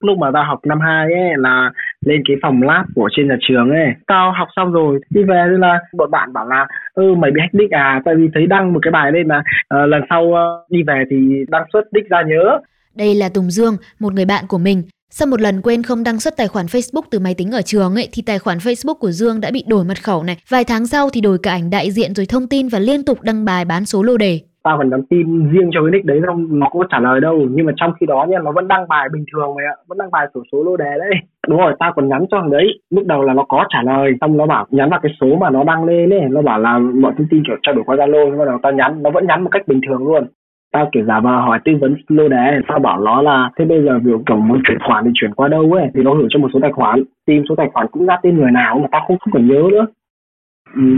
lúc 0.00 0.18
mà 0.18 0.26
ta 0.34 0.40
học 0.48 0.60
năm 0.68 0.78
2 0.80 1.04
ấy 1.04 1.32
là 1.36 1.70
lên 2.06 2.22
cái 2.28 2.36
phòng 2.42 2.62
lab 2.62 2.86
của 2.94 3.08
trên 3.16 3.28
nhà 3.28 3.36
trường 3.48 3.70
ấy 3.70 3.86
tao 4.06 4.32
học 4.38 4.48
xong 4.56 4.72
rồi 4.72 5.00
đi 5.10 5.22
về 5.22 5.46
thì 5.50 5.56
là 5.58 5.78
bọn 5.96 6.10
bạn 6.10 6.32
bảo 6.32 6.48
là 6.48 6.66
ừ 6.94 7.14
mày 7.14 7.30
bị 7.30 7.40
hack 7.40 7.54
nick 7.54 7.70
à 7.70 8.02
tại 8.04 8.14
vì 8.14 8.28
thấy 8.34 8.46
đăng 8.46 8.72
một 8.72 8.80
cái 8.82 8.90
bài 8.90 9.12
lên 9.12 9.28
là 9.28 9.38
uh, 9.38 9.88
lần 9.88 10.00
sau 10.10 10.22
uh, 10.22 10.70
đi 10.70 10.78
về 10.86 11.04
thì 11.10 11.16
đăng 11.48 11.64
xuất 11.72 11.92
nick 11.92 12.10
ra 12.10 12.22
nhớ 12.22 12.58
Đây 12.96 13.14
là 13.14 13.28
Tùng 13.28 13.50
Dương, 13.50 13.76
một 14.00 14.12
người 14.12 14.24
bạn 14.24 14.44
của 14.48 14.58
mình. 14.58 14.82
Sau 15.10 15.26
một 15.26 15.40
lần 15.40 15.62
quên 15.62 15.82
không 15.82 16.04
đăng 16.04 16.20
xuất 16.20 16.36
tài 16.36 16.48
khoản 16.48 16.66
Facebook 16.66 17.02
từ 17.10 17.18
máy 17.18 17.34
tính 17.34 17.50
ở 17.50 17.62
trường 17.62 17.94
ấy 17.94 18.08
thì 18.12 18.22
tài 18.22 18.38
khoản 18.38 18.58
Facebook 18.58 18.94
của 18.94 19.10
Dương 19.10 19.40
đã 19.40 19.50
bị 19.50 19.64
đổi 19.66 19.84
mật 19.84 20.04
khẩu 20.04 20.22
này. 20.22 20.36
Vài 20.48 20.64
tháng 20.64 20.86
sau 20.86 21.10
thì 21.10 21.20
đổi 21.20 21.38
cả 21.42 21.50
ảnh 21.50 21.70
đại 21.70 21.90
diện 21.90 22.14
rồi 22.14 22.26
thông 22.26 22.48
tin 22.48 22.68
và 22.68 22.78
liên 22.78 23.04
tục 23.04 23.22
đăng 23.22 23.44
bài 23.44 23.64
bán 23.64 23.84
số 23.84 24.02
lô 24.02 24.16
đề 24.16 24.40
tao 24.68 24.78
còn 24.78 24.90
nhắn 24.90 25.02
tin 25.10 25.50
riêng 25.50 25.70
cho 25.72 25.82
cái 25.82 25.90
nick 25.90 26.04
đấy 26.04 26.20
không 26.26 26.58
nó 26.58 26.66
cũng 26.70 26.82
có 26.82 26.86
trả 26.90 27.00
lời 27.00 27.20
đâu. 27.20 27.46
Nhưng 27.50 27.66
mà 27.66 27.72
trong 27.76 27.92
khi 28.00 28.06
đó 28.06 28.26
nha 28.28 28.38
nó 28.44 28.52
vẫn 28.52 28.68
đăng 28.68 28.88
bài 28.88 29.08
bình 29.12 29.24
thường 29.32 29.54
mày 29.56 29.66
ạ. 29.66 29.74
Vẫn 29.88 29.98
đăng 29.98 30.10
bài 30.10 30.26
sổ 30.34 30.40
số 30.52 30.62
lô 30.64 30.76
đề 30.76 30.92
đấy. 30.98 31.10
Đúng 31.48 31.58
rồi, 31.58 31.72
tao 31.78 31.92
còn 31.92 32.08
nhắn 32.08 32.24
cho 32.30 32.40
thằng 32.40 32.50
đấy. 32.50 32.66
Lúc 32.90 33.06
đầu 33.06 33.22
là 33.22 33.34
nó 33.34 33.44
có 33.48 33.64
trả 33.68 33.82
lời, 33.82 34.12
xong 34.20 34.36
nó 34.36 34.46
bảo, 34.46 34.66
nhắn 34.70 34.90
vào 34.90 35.00
cái 35.02 35.12
số 35.20 35.36
mà 35.40 35.50
nó 35.50 35.64
đăng 35.64 35.84
lên 35.84 36.10
ấy. 36.10 36.20
Nó 36.30 36.42
bảo 36.42 36.58
là 36.58 36.78
mọi 36.78 37.12
thông 37.18 37.26
tin 37.30 37.42
kiểu 37.46 37.56
trao 37.62 37.74
đổi 37.74 37.84
qua 37.84 37.96
zalo. 37.96 38.28
Nhưng 38.28 38.38
mà 38.38 38.44
đầu 38.44 38.58
tao 38.62 38.72
nhắn, 38.72 39.02
nó 39.02 39.10
vẫn 39.10 39.26
nhắn 39.26 39.44
một 39.44 39.50
cách 39.52 39.68
bình 39.68 39.80
thường 39.88 40.06
luôn. 40.08 40.26
Tao 40.72 40.88
kiểu 40.92 41.04
giả 41.04 41.20
vờ 41.20 41.30
hỏi 41.30 41.58
tư 41.64 41.72
vấn 41.80 41.96
lô 42.08 42.28
đề 42.28 42.60
tao 42.68 42.78
bảo 42.78 43.00
nó 43.00 43.22
là, 43.22 43.50
thế 43.58 43.64
bây 43.64 43.84
giờ 43.84 43.98
việc 44.04 44.20
kiểu 44.26 44.36
muốn 44.36 44.60
chuyển 44.68 44.78
khoản 44.86 45.04
thì 45.04 45.10
chuyển 45.14 45.34
qua 45.34 45.48
đâu 45.48 45.72
ấy? 45.72 45.86
Thì 45.94 46.02
nó 46.02 46.14
gửi 46.14 46.26
cho 46.30 46.40
một 46.40 46.48
số 46.54 46.58
tài 46.62 46.72
khoản. 46.72 47.02
Tìm 47.26 47.42
số 47.48 47.54
tài 47.56 47.68
khoản 47.72 47.86
cũng 47.90 48.06
ra 48.06 48.16
tên 48.22 48.36
người 48.36 48.50
nào 48.50 48.78
mà 48.78 48.88
tao 48.92 49.00
không 49.06 49.18
không 49.18 49.32
còn 49.32 49.48
nhớ 49.48 49.62
nữa 49.70 49.86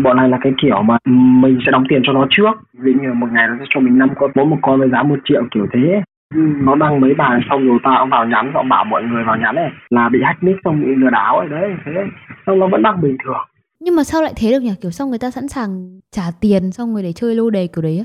bọn 0.04 0.16
này 0.16 0.28
là 0.28 0.38
cái 0.40 0.52
kiểu 0.62 0.82
mà 0.82 0.96
ừ, 1.04 1.10
mình 1.12 1.58
sẽ 1.66 1.70
đóng 1.72 1.84
tiền 1.88 2.00
cho 2.04 2.12
nó 2.12 2.26
trước 2.30 2.50
ví 2.78 2.92
như 3.02 3.12
một 3.12 3.26
ngày 3.32 3.48
nó 3.48 3.54
sẽ 3.58 3.64
cho 3.70 3.80
mình 3.80 3.98
năm 3.98 4.08
con 4.16 4.30
mỗi 4.34 4.44
một 4.46 4.58
con 4.62 4.80
với 4.80 4.88
giá 4.90 5.02
một 5.02 5.18
triệu 5.24 5.42
kiểu 5.50 5.66
thế 5.72 6.02
Ừ, 6.34 6.40
nó 6.62 6.74
đăng 6.76 7.00
mấy 7.00 7.14
bài 7.14 7.40
xong 7.50 7.68
rồi 7.68 7.78
tao 7.82 8.06
vào 8.06 8.26
nhắn 8.26 8.50
tao 8.54 8.62
bảo 8.62 8.84
mọi 8.84 9.02
người 9.02 9.24
vào 9.24 9.36
nhắn 9.36 9.54
này 9.54 9.70
là 9.90 10.08
bị 10.08 10.18
hack 10.22 10.42
nick 10.42 10.58
xong 10.64 10.80
bị 10.82 10.94
lừa 10.94 11.10
đảo 11.10 11.38
ấy 11.38 11.48
đấy 11.48 11.70
thế 11.84 11.92
xong 12.46 12.58
nó 12.58 12.66
vẫn 12.66 12.82
đăng 12.82 13.00
bình 13.00 13.16
thường 13.24 13.36
Nhưng 13.80 13.96
mà 13.96 14.02
sao 14.04 14.22
lại 14.22 14.32
thế 14.36 14.50
được 14.50 14.60
nhỉ? 14.62 14.72
Kiểu 14.82 14.90
xong 14.90 15.08
người 15.10 15.18
ta 15.18 15.30
sẵn 15.30 15.48
sàng 15.48 16.00
trả 16.12 16.22
tiền 16.40 16.72
xong 16.72 16.92
rồi 16.94 17.02
để 17.02 17.12
chơi 17.12 17.34
lô 17.34 17.50
đề 17.50 17.68
kiểu 17.74 17.82
đấy 17.82 17.98
á. 17.98 18.04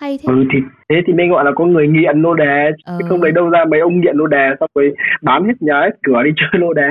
Hay 0.00 0.18
thế. 0.22 0.32
ừ 0.34 0.44
thì 0.52 0.58
thế 0.88 0.96
thì 1.06 1.12
mới 1.12 1.28
gọi 1.28 1.44
là 1.44 1.50
có 1.56 1.64
người 1.64 1.88
nghiện 1.88 2.18
lô 2.22 2.34
đề 2.34 2.70
Ờ. 2.84 2.96
chứ 2.98 3.04
không 3.08 3.22
lấy 3.22 3.32
đâu 3.32 3.48
ra 3.50 3.64
mấy 3.70 3.80
ông 3.80 4.00
nghiện 4.00 4.16
lô 4.16 4.26
đề 4.26 4.48
xong 4.60 4.68
rồi 4.74 4.94
bán 5.22 5.44
hết 5.44 5.54
nhà 5.60 5.80
hết 5.80 5.90
cửa 6.02 6.22
đi 6.22 6.30
chơi 6.36 6.60
lô 6.60 6.72
đề 6.72 6.88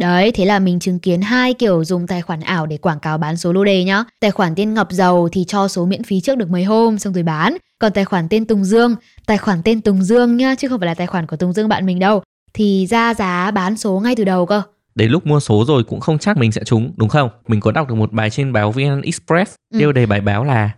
Đấy, 0.00 0.32
thế 0.32 0.44
là 0.44 0.58
mình 0.58 0.80
chứng 0.80 0.98
kiến 0.98 1.20
hai 1.20 1.54
kiểu 1.54 1.84
dùng 1.84 2.06
tài 2.06 2.22
khoản 2.22 2.40
ảo 2.40 2.66
để 2.66 2.76
quảng 2.76 3.00
cáo 3.00 3.18
bán 3.18 3.36
số 3.36 3.52
lô 3.52 3.64
đề 3.64 3.84
nhá. 3.84 4.04
Tài 4.20 4.30
khoản 4.30 4.54
tên 4.56 4.74
Ngọc 4.74 4.88
Dầu 4.90 5.28
thì 5.32 5.44
cho 5.48 5.68
số 5.68 5.86
miễn 5.86 6.02
phí 6.02 6.20
trước 6.20 6.38
được 6.38 6.50
mấy 6.50 6.64
hôm 6.64 6.98
xong 6.98 7.12
rồi 7.12 7.22
bán. 7.22 7.56
Còn 7.78 7.92
tài 7.92 8.04
khoản 8.04 8.28
tên 8.28 8.44
Tùng 8.46 8.64
Dương, 8.64 8.94
tài 9.26 9.38
khoản 9.38 9.62
tên 9.64 9.80
Tùng 9.80 10.02
Dương 10.02 10.36
nhá, 10.36 10.54
chứ 10.58 10.68
không 10.68 10.80
phải 10.80 10.86
là 10.86 10.94
tài 10.94 11.06
khoản 11.06 11.26
của 11.26 11.36
Tùng 11.36 11.52
Dương 11.52 11.68
bạn 11.68 11.86
mình 11.86 11.98
đâu. 11.98 12.22
Thì 12.54 12.86
ra 12.90 13.14
giá 13.14 13.50
bán 13.50 13.76
số 13.76 14.00
ngay 14.00 14.16
từ 14.16 14.24
đầu 14.24 14.46
cơ. 14.46 14.62
Đến 14.94 15.10
lúc 15.10 15.26
mua 15.26 15.40
số 15.40 15.64
rồi 15.68 15.84
cũng 15.84 16.00
không 16.00 16.18
chắc 16.18 16.36
mình 16.36 16.52
sẽ 16.52 16.64
trúng, 16.64 16.92
đúng 16.96 17.08
không? 17.08 17.28
Mình 17.48 17.60
có 17.60 17.72
đọc 17.72 17.88
được 17.88 17.94
một 17.94 18.12
bài 18.12 18.30
trên 18.30 18.52
báo 18.52 18.72
VN 18.72 19.02
Express, 19.02 19.54
Ừ. 19.74 19.78
tiêu 19.78 19.92
đề 19.92 20.06
bài 20.06 20.20
báo 20.20 20.44
là 20.44 20.70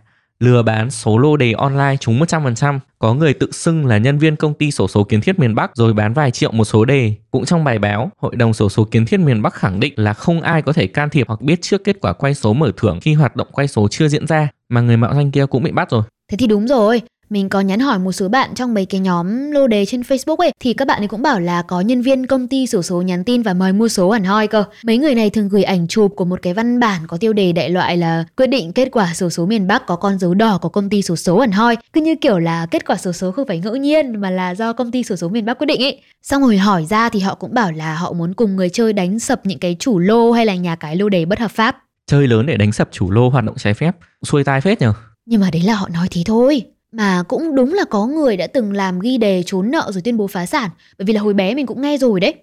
lừa 0.43 0.61
bán 0.61 0.91
số 0.91 1.17
lô 1.17 1.37
đề 1.37 1.51
online 1.51 1.95
trúng 1.99 2.19
100%. 2.19 2.79
Có 2.99 3.13
người 3.13 3.33
tự 3.33 3.51
xưng 3.51 3.85
là 3.85 3.97
nhân 3.97 4.17
viên 4.17 4.35
công 4.35 4.53
ty 4.53 4.71
sổ 4.71 4.87
số 4.87 5.03
kiến 5.03 5.21
thiết 5.21 5.39
miền 5.39 5.55
Bắc 5.55 5.71
rồi 5.75 5.93
bán 5.93 6.13
vài 6.13 6.31
triệu 6.31 6.51
một 6.51 6.65
số 6.65 6.85
đề. 6.85 7.13
Cũng 7.31 7.45
trong 7.45 7.63
bài 7.63 7.79
báo, 7.79 8.11
Hội 8.17 8.35
đồng 8.35 8.53
sổ 8.53 8.69
số 8.69 8.83
kiến 8.83 9.05
thiết 9.05 9.19
miền 9.19 9.41
Bắc 9.41 9.53
khẳng 9.53 9.79
định 9.79 9.93
là 9.95 10.13
không 10.13 10.41
ai 10.41 10.61
có 10.61 10.73
thể 10.73 10.87
can 10.87 11.09
thiệp 11.09 11.27
hoặc 11.27 11.41
biết 11.41 11.61
trước 11.61 11.83
kết 11.83 11.97
quả 12.01 12.13
quay 12.13 12.33
số 12.33 12.53
mở 12.53 12.71
thưởng 12.77 12.99
khi 13.01 13.13
hoạt 13.13 13.35
động 13.35 13.47
quay 13.51 13.67
số 13.67 13.87
chưa 13.87 14.07
diễn 14.07 14.27
ra, 14.27 14.47
mà 14.69 14.81
người 14.81 14.97
mạo 14.97 15.13
danh 15.13 15.31
kia 15.31 15.45
cũng 15.45 15.63
bị 15.63 15.71
bắt 15.71 15.89
rồi. 15.91 16.03
Thế 16.31 16.37
thì 16.37 16.47
đúng 16.47 16.67
rồi, 16.67 17.01
mình 17.33 17.49
có 17.49 17.61
nhắn 17.61 17.79
hỏi 17.79 17.99
một 17.99 18.11
số 18.11 18.29
bạn 18.29 18.49
trong 18.55 18.73
mấy 18.73 18.85
cái 18.85 18.99
nhóm 18.99 19.51
lô 19.51 19.67
đề 19.67 19.85
trên 19.85 20.01
Facebook 20.01 20.35
ấy 20.35 20.51
thì 20.59 20.73
các 20.73 20.87
bạn 20.87 21.01
ấy 21.01 21.07
cũng 21.07 21.21
bảo 21.21 21.39
là 21.39 21.61
có 21.61 21.81
nhân 21.81 22.01
viên 22.01 22.27
công 22.27 22.47
ty 22.47 22.67
sổ 22.67 22.81
số 22.81 23.01
nhắn 23.01 23.23
tin 23.23 23.41
và 23.41 23.53
mời 23.53 23.73
mua 23.73 23.87
số 23.87 24.11
hẳn 24.11 24.23
hoi 24.23 24.47
cơ. 24.47 24.63
Mấy 24.83 24.97
người 24.97 25.15
này 25.15 25.29
thường 25.29 25.49
gửi 25.49 25.63
ảnh 25.63 25.87
chụp 25.87 26.13
của 26.15 26.25
một 26.25 26.39
cái 26.41 26.53
văn 26.53 26.79
bản 26.79 27.01
có 27.07 27.17
tiêu 27.17 27.33
đề 27.33 27.51
đại 27.51 27.69
loại 27.69 27.97
là 27.97 28.23
quyết 28.37 28.47
định 28.47 28.73
kết 28.73 28.89
quả 28.91 29.13
sổ 29.13 29.29
số 29.29 29.45
miền 29.45 29.67
Bắc 29.67 29.85
có 29.87 29.95
con 29.95 30.19
dấu 30.19 30.33
đỏ 30.33 30.59
của 30.61 30.69
công 30.69 30.89
ty 30.89 31.01
sổ 31.01 31.15
số 31.15 31.39
hẳn 31.39 31.51
hoi. 31.51 31.77
Cứ 31.93 32.01
như 32.01 32.15
kiểu 32.15 32.39
là 32.39 32.65
kết 32.65 32.85
quả 32.85 32.97
sổ 32.97 33.11
số 33.11 33.31
không 33.31 33.47
phải 33.47 33.59
ngẫu 33.59 33.75
nhiên 33.75 34.21
mà 34.21 34.29
là 34.29 34.55
do 34.55 34.73
công 34.73 34.91
ty 34.91 35.03
sổ 35.03 35.15
số 35.15 35.29
miền 35.29 35.45
Bắc 35.45 35.53
quyết 35.53 35.67
định 35.67 35.83
ấy. 35.83 36.01
Xong 36.21 36.41
rồi 36.41 36.57
hỏi 36.57 36.85
ra 36.85 37.09
thì 37.09 37.19
họ 37.19 37.35
cũng 37.35 37.53
bảo 37.53 37.71
là 37.71 37.95
họ 37.95 38.13
muốn 38.13 38.33
cùng 38.33 38.55
người 38.55 38.69
chơi 38.69 38.93
đánh 38.93 39.19
sập 39.19 39.45
những 39.45 39.59
cái 39.59 39.75
chủ 39.79 39.99
lô 39.99 40.31
hay 40.31 40.45
là 40.45 40.55
nhà 40.55 40.75
cái 40.75 40.95
lô 40.95 41.09
đề 41.09 41.25
bất 41.25 41.39
hợp 41.39 41.51
pháp. 41.51 41.77
Chơi 42.07 42.27
lớn 42.27 42.45
để 42.45 42.57
đánh 42.57 42.71
sập 42.71 42.89
chủ 42.91 43.11
lô 43.11 43.29
hoạt 43.29 43.45
động 43.45 43.55
trái 43.57 43.73
phép, 43.73 43.91
xuôi 44.23 44.43
tai 44.43 44.61
phết 44.61 44.81
nhờ. 44.81 44.93
Nhưng 45.25 45.41
mà 45.41 45.49
đấy 45.53 45.61
là 45.61 45.75
họ 45.75 45.89
nói 45.89 46.07
thế 46.11 46.21
thôi. 46.25 46.61
Mà 46.93 47.23
cũng 47.27 47.55
đúng 47.55 47.73
là 47.73 47.83
có 47.89 48.05
người 48.05 48.37
đã 48.37 48.47
từng 48.47 48.73
làm 48.73 48.99
ghi 48.99 49.17
đề 49.17 49.43
trốn 49.45 49.71
nợ 49.71 49.91
rồi 49.93 50.01
tuyên 50.01 50.17
bố 50.17 50.27
phá 50.27 50.45
sản. 50.45 50.69
Bởi 50.97 51.05
vì 51.05 51.13
là 51.13 51.21
hồi 51.21 51.33
bé 51.33 51.55
mình 51.55 51.65
cũng 51.65 51.81
nghe 51.81 51.97
rồi 51.97 52.19
đấy. 52.19 52.33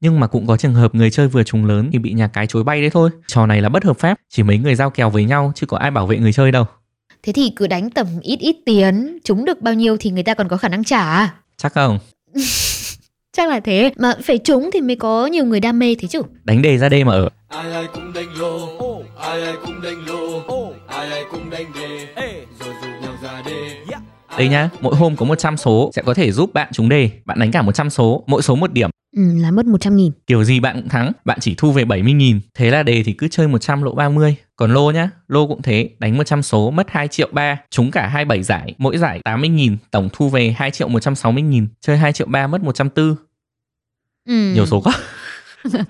Nhưng 0.00 0.20
mà 0.20 0.26
cũng 0.26 0.46
có 0.46 0.56
trường 0.56 0.74
hợp 0.74 0.94
người 0.94 1.10
chơi 1.10 1.28
vừa 1.28 1.42
trùng 1.42 1.64
lớn 1.64 1.88
thì 1.92 1.98
bị 1.98 2.12
nhà 2.12 2.28
cái 2.28 2.46
chối 2.46 2.64
bay 2.64 2.80
đấy 2.80 2.90
thôi. 2.90 3.10
Trò 3.26 3.46
này 3.46 3.60
là 3.60 3.68
bất 3.68 3.84
hợp 3.84 3.98
pháp, 3.98 4.18
chỉ 4.28 4.42
mấy 4.42 4.58
người 4.58 4.74
giao 4.74 4.90
kèo 4.90 5.10
với 5.10 5.24
nhau 5.24 5.52
chứ 5.54 5.66
có 5.66 5.76
ai 5.76 5.90
bảo 5.90 6.06
vệ 6.06 6.18
người 6.18 6.32
chơi 6.32 6.52
đâu. 6.52 6.64
Thế 7.22 7.32
thì 7.32 7.52
cứ 7.56 7.66
đánh 7.66 7.90
tầm 7.90 8.06
ít 8.22 8.36
ít 8.40 8.56
tiền, 8.66 9.18
chúng 9.24 9.44
được 9.44 9.62
bao 9.62 9.74
nhiêu 9.74 9.96
thì 10.00 10.10
người 10.10 10.22
ta 10.22 10.34
còn 10.34 10.48
có 10.48 10.56
khả 10.56 10.68
năng 10.68 10.84
trả. 10.84 11.34
Chắc 11.56 11.72
không? 11.72 11.98
Chắc 13.32 13.48
là 13.48 13.60
thế. 13.60 13.92
Mà 13.96 14.14
phải 14.22 14.38
trúng 14.38 14.70
thì 14.72 14.80
mới 14.80 14.96
có 14.96 15.26
nhiều 15.26 15.44
người 15.44 15.60
đam 15.60 15.78
mê 15.78 15.94
thế 15.98 16.08
chứ. 16.08 16.22
Đánh 16.44 16.62
đề 16.62 16.78
ra 16.78 16.88
đê 16.88 17.04
mà 17.04 17.12
ở. 17.12 17.28
ai 17.48 17.72
ai 17.72 17.86
cũng 17.94 18.12
đánh 18.12 18.28
lô 18.38 18.68
ai 19.20 19.42
ai 19.42 19.54
cũng 19.66 19.82
đánh 19.82 20.06
lô 20.06 20.42
ai 20.86 21.10
ai 21.10 21.24
cũng 21.30 21.50
đánh 21.50 21.66
đề 21.74 22.06
rồi 22.16 22.37
Đây 24.38 24.48
nhá, 24.48 24.70
mỗi 24.80 24.96
hôm 24.96 25.16
có 25.16 25.26
100 25.26 25.56
số 25.56 25.90
sẽ 25.94 26.02
có 26.02 26.14
thể 26.14 26.32
giúp 26.32 26.54
bạn 26.54 26.68
trúng 26.72 26.88
đề. 26.88 27.10
Bạn 27.24 27.38
đánh 27.38 27.50
cả 27.50 27.62
100 27.62 27.90
số, 27.90 28.24
mỗi 28.26 28.42
số 28.42 28.56
một 28.56 28.72
điểm. 28.72 28.90
Ừ, 29.16 29.22
là 29.36 29.50
mất 29.50 29.66
100 29.66 29.96
nghìn. 29.96 30.12
Kiểu 30.26 30.44
gì 30.44 30.60
bạn 30.60 30.76
cũng 30.80 30.88
thắng, 30.88 31.12
bạn 31.24 31.38
chỉ 31.40 31.54
thu 31.58 31.72
về 31.72 31.84
70.000. 31.84 32.40
Thế 32.54 32.70
là 32.70 32.82
đề 32.82 33.02
thì 33.02 33.12
cứ 33.12 33.28
chơi 33.28 33.48
100 33.48 33.82
lỗ 33.82 33.94
30. 33.94 34.36
Còn 34.56 34.72
lô 34.72 34.90
nhá, 34.90 35.10
lô 35.28 35.46
cũng 35.46 35.62
thế, 35.62 35.90
đánh 35.98 36.16
100 36.16 36.42
số 36.42 36.70
mất 36.70 36.90
2 36.90 37.08
triệu 37.08 37.28
3, 37.32 37.56
trúng 37.70 37.90
cả 37.90 38.06
27 38.06 38.42
giải, 38.42 38.74
mỗi 38.78 38.98
giải 38.98 39.20
80.000, 39.24 39.76
tổng 39.90 40.08
thu 40.12 40.28
về 40.28 40.54
2 40.58 40.70
triệu 40.70 40.88
160.000, 40.88 41.66
chơi 41.80 41.96
2 41.96 42.12
triệu 42.12 42.26
3 42.26 42.46
mất 42.46 42.62
140. 42.62 43.14
Ừ. 44.28 44.52
Nhiều 44.54 44.66
số 44.66 44.80
quá. 44.80 44.94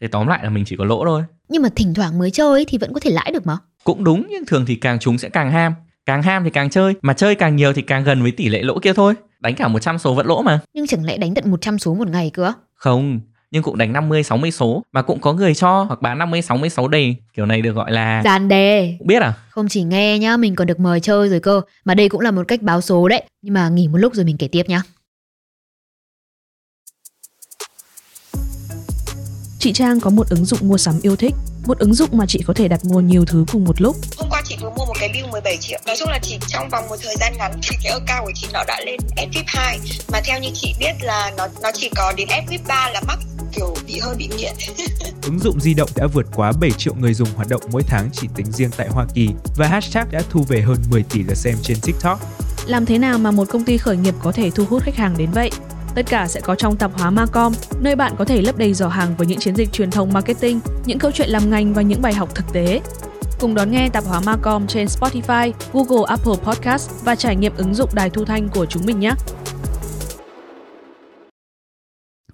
Thế 0.00 0.08
tóm 0.08 0.26
lại 0.26 0.40
là 0.42 0.50
mình 0.50 0.64
chỉ 0.66 0.76
có 0.76 0.84
lỗ 0.84 1.04
thôi. 1.04 1.22
Nhưng 1.48 1.62
mà 1.62 1.68
thỉnh 1.76 1.94
thoảng 1.94 2.18
mới 2.18 2.30
chơi 2.30 2.64
thì 2.68 2.78
vẫn 2.78 2.92
có 2.92 3.00
thể 3.00 3.10
lãi 3.10 3.30
được 3.32 3.46
mà. 3.46 3.56
Cũng 3.84 4.04
đúng 4.04 4.26
nhưng 4.30 4.46
thường 4.46 4.64
thì 4.66 4.74
càng 4.74 4.98
trúng 4.98 5.18
sẽ 5.18 5.28
càng 5.28 5.50
ham. 5.50 5.74
Càng 6.06 6.22
ham 6.22 6.44
thì 6.44 6.50
càng 6.50 6.70
chơi, 6.70 6.94
mà 7.02 7.12
chơi 7.12 7.34
càng 7.34 7.56
nhiều 7.56 7.72
thì 7.72 7.82
càng 7.82 8.04
gần 8.04 8.22
với 8.22 8.30
tỷ 8.30 8.48
lệ 8.48 8.62
lỗ 8.62 8.78
kia 8.78 8.92
thôi. 8.92 9.14
Đánh 9.40 9.54
cả 9.54 9.68
100 9.68 9.98
số 9.98 10.14
vẫn 10.14 10.26
lỗ 10.26 10.42
mà. 10.42 10.60
Nhưng 10.74 10.86
chẳng 10.86 11.04
lẽ 11.04 11.16
đánh 11.16 11.34
tận 11.34 11.50
100 11.50 11.78
số 11.78 11.94
một 11.94 12.08
ngày 12.08 12.30
cơ? 12.30 12.52
Không, 12.74 13.20
nhưng 13.50 13.62
cũng 13.62 13.78
đánh 13.78 13.92
50 13.92 14.22
60 14.22 14.50
số 14.50 14.82
mà 14.92 15.02
cũng 15.02 15.20
có 15.20 15.32
người 15.32 15.54
cho 15.54 15.82
hoặc 15.82 16.02
bán 16.02 16.18
50 16.18 16.42
60 16.42 16.70
số 16.70 16.88
đề. 16.88 17.14
Kiểu 17.34 17.46
này 17.46 17.62
được 17.62 17.72
gọi 17.72 17.92
là 17.92 18.22
Dàn 18.24 18.48
đề. 18.48 18.96
cũng 18.98 19.06
biết 19.06 19.22
à? 19.22 19.34
Không 19.50 19.68
chỉ 19.68 19.82
nghe 19.82 20.18
nhá, 20.18 20.36
mình 20.36 20.54
còn 20.54 20.66
được 20.66 20.80
mời 20.80 21.00
chơi 21.00 21.28
rồi 21.28 21.40
cơ. 21.40 21.60
Mà 21.84 21.94
đây 21.94 22.08
cũng 22.08 22.20
là 22.20 22.30
một 22.30 22.48
cách 22.48 22.62
báo 22.62 22.80
số 22.80 23.08
đấy. 23.08 23.22
Nhưng 23.42 23.54
mà 23.54 23.68
nghỉ 23.68 23.88
một 23.88 23.98
lúc 23.98 24.14
rồi 24.14 24.24
mình 24.24 24.36
kể 24.36 24.48
tiếp 24.48 24.62
nhá. 24.68 24.82
Chị 29.58 29.72
Trang 29.72 30.00
có 30.00 30.10
một 30.10 30.28
ứng 30.30 30.44
dụng 30.44 30.68
mua 30.68 30.78
sắm 30.78 30.94
yêu 31.02 31.16
thích, 31.16 31.34
một 31.66 31.78
ứng 31.78 31.94
dụng 31.94 32.08
mà 32.12 32.26
chị 32.28 32.42
có 32.46 32.54
thể 32.54 32.68
đặt 32.68 32.84
mua 32.84 33.00
nhiều 33.00 33.24
thứ 33.24 33.44
cùng 33.52 33.64
một 33.64 33.80
lúc. 33.80 33.96
Hôm 34.18 34.28
qua 34.30 34.42
chị 34.44 34.56
vừa 34.60 34.70
mua 34.70 34.84
một 34.86 34.94
cái 35.00 35.10
bill 35.14 35.26
17 35.32 35.56
triệu 35.60 35.78
Nói 35.86 35.96
chung 35.98 36.08
là 36.08 36.18
chỉ 36.22 36.38
trong 36.48 36.68
vòng 36.70 36.88
một 36.88 36.96
thời 37.02 37.16
gian 37.20 37.32
ngắn 37.38 37.52
thì 37.62 37.76
cái 37.82 37.92
account 37.92 38.24
của 38.24 38.32
chị 38.34 38.46
nó 38.52 38.64
đã 38.68 38.80
lên 38.86 39.00
SVIP 39.16 39.44
2 39.46 39.78
Mà 40.12 40.20
theo 40.24 40.40
như 40.40 40.48
chị 40.54 40.74
biết 40.78 40.92
là 41.00 41.32
nó 41.36 41.48
nó 41.62 41.70
chỉ 41.74 41.90
có 41.96 42.12
đến 42.16 42.28
SVIP 42.46 42.66
3 42.68 42.90
là 42.90 43.00
mắc 43.06 43.18
kiểu 43.56 43.76
bị 43.86 43.98
hơi 43.98 44.14
bị 44.16 44.28
nghiện 44.36 44.54
Ứng 45.24 45.38
dụng 45.38 45.60
di 45.60 45.74
động 45.74 45.90
đã 45.96 46.06
vượt 46.06 46.26
quá 46.34 46.52
7 46.60 46.70
triệu 46.70 46.94
người 46.94 47.14
dùng 47.14 47.28
hoạt 47.36 47.48
động 47.48 47.62
mỗi 47.70 47.82
tháng 47.82 48.10
chỉ 48.12 48.28
tính 48.36 48.46
riêng 48.52 48.70
tại 48.76 48.88
Hoa 48.88 49.06
Kỳ 49.14 49.28
và 49.56 49.66
hashtag 49.66 50.10
đã 50.10 50.22
thu 50.30 50.44
về 50.48 50.60
hơn 50.60 50.76
10 50.90 51.02
tỷ 51.02 51.22
lượt 51.22 51.34
xem 51.34 51.56
trên 51.62 51.76
TikTok. 51.82 52.20
Làm 52.66 52.86
thế 52.86 52.98
nào 52.98 53.18
mà 53.18 53.30
một 53.30 53.44
công 53.50 53.64
ty 53.64 53.78
khởi 53.78 53.96
nghiệp 53.96 54.14
có 54.22 54.32
thể 54.32 54.50
thu 54.50 54.64
hút 54.64 54.82
khách 54.82 54.96
hàng 54.96 55.14
đến 55.18 55.30
vậy? 55.30 55.50
Tất 55.94 56.06
cả 56.08 56.28
sẽ 56.28 56.40
có 56.40 56.54
trong 56.54 56.76
tạp 56.76 56.98
hóa 56.98 57.10
Macom, 57.10 57.52
nơi 57.80 57.96
bạn 57.96 58.14
có 58.18 58.24
thể 58.24 58.42
lấp 58.42 58.58
đầy 58.58 58.74
giỏ 58.74 58.88
hàng 58.88 59.14
với 59.18 59.26
những 59.26 59.38
chiến 59.38 59.56
dịch 59.56 59.72
truyền 59.72 59.90
thông 59.90 60.12
marketing, 60.12 60.60
những 60.86 60.98
câu 60.98 61.10
chuyện 61.10 61.28
làm 61.28 61.50
ngành 61.50 61.74
và 61.74 61.82
những 61.82 62.02
bài 62.02 62.14
học 62.14 62.34
thực 62.34 62.52
tế. 62.52 62.80
Cùng 63.40 63.54
đón 63.54 63.70
nghe 63.70 63.88
tạp 63.88 64.04
hóa 64.04 64.20
Macom 64.20 64.66
trên 64.66 64.86
Spotify, 64.86 65.52
Google 65.72 66.04
Apple 66.06 66.34
Podcast 66.44 66.90
và 67.04 67.14
trải 67.14 67.36
nghiệm 67.36 67.52
ứng 67.56 67.74
dụng 67.74 67.90
đài 67.94 68.10
thu 68.10 68.24
thanh 68.24 68.48
của 68.48 68.66
chúng 68.66 68.86
mình 68.86 69.00
nhé. 69.00 69.12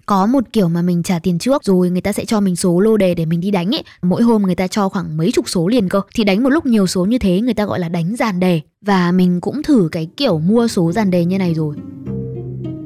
Có 0.05 0.25
một 0.25 0.43
kiểu 0.53 0.69
mà 0.69 0.81
mình 0.81 1.03
trả 1.03 1.19
tiền 1.19 1.39
trước 1.39 1.63
rồi 1.63 1.89
người 1.89 2.01
ta 2.01 2.13
sẽ 2.13 2.25
cho 2.25 2.39
mình 2.39 2.55
số 2.55 2.79
lô 2.79 2.97
đề 2.97 3.13
để 3.13 3.25
mình 3.25 3.41
đi 3.41 3.51
đánh 3.51 3.75
ấy. 3.75 3.83
Mỗi 4.01 4.23
hôm 4.23 4.41
người 4.41 4.55
ta 4.55 4.67
cho 4.67 4.89
khoảng 4.89 5.17
mấy 5.17 5.31
chục 5.31 5.49
số 5.49 5.67
liền 5.67 5.89
cơ. 5.89 6.01
Thì 6.15 6.23
đánh 6.23 6.43
một 6.43 6.49
lúc 6.49 6.65
nhiều 6.65 6.87
số 6.87 7.05
như 7.05 7.17
thế 7.17 7.41
người 7.41 7.53
ta 7.53 7.65
gọi 7.65 7.79
là 7.79 7.89
đánh 7.89 8.15
dàn 8.15 8.39
đề. 8.39 8.61
Và 8.81 9.11
mình 9.11 9.41
cũng 9.41 9.63
thử 9.63 9.89
cái 9.91 10.07
kiểu 10.17 10.39
mua 10.39 10.67
số 10.67 10.91
dàn 10.91 11.11
đề 11.11 11.25
như 11.25 11.37
này 11.37 11.53
rồi. 11.53 11.75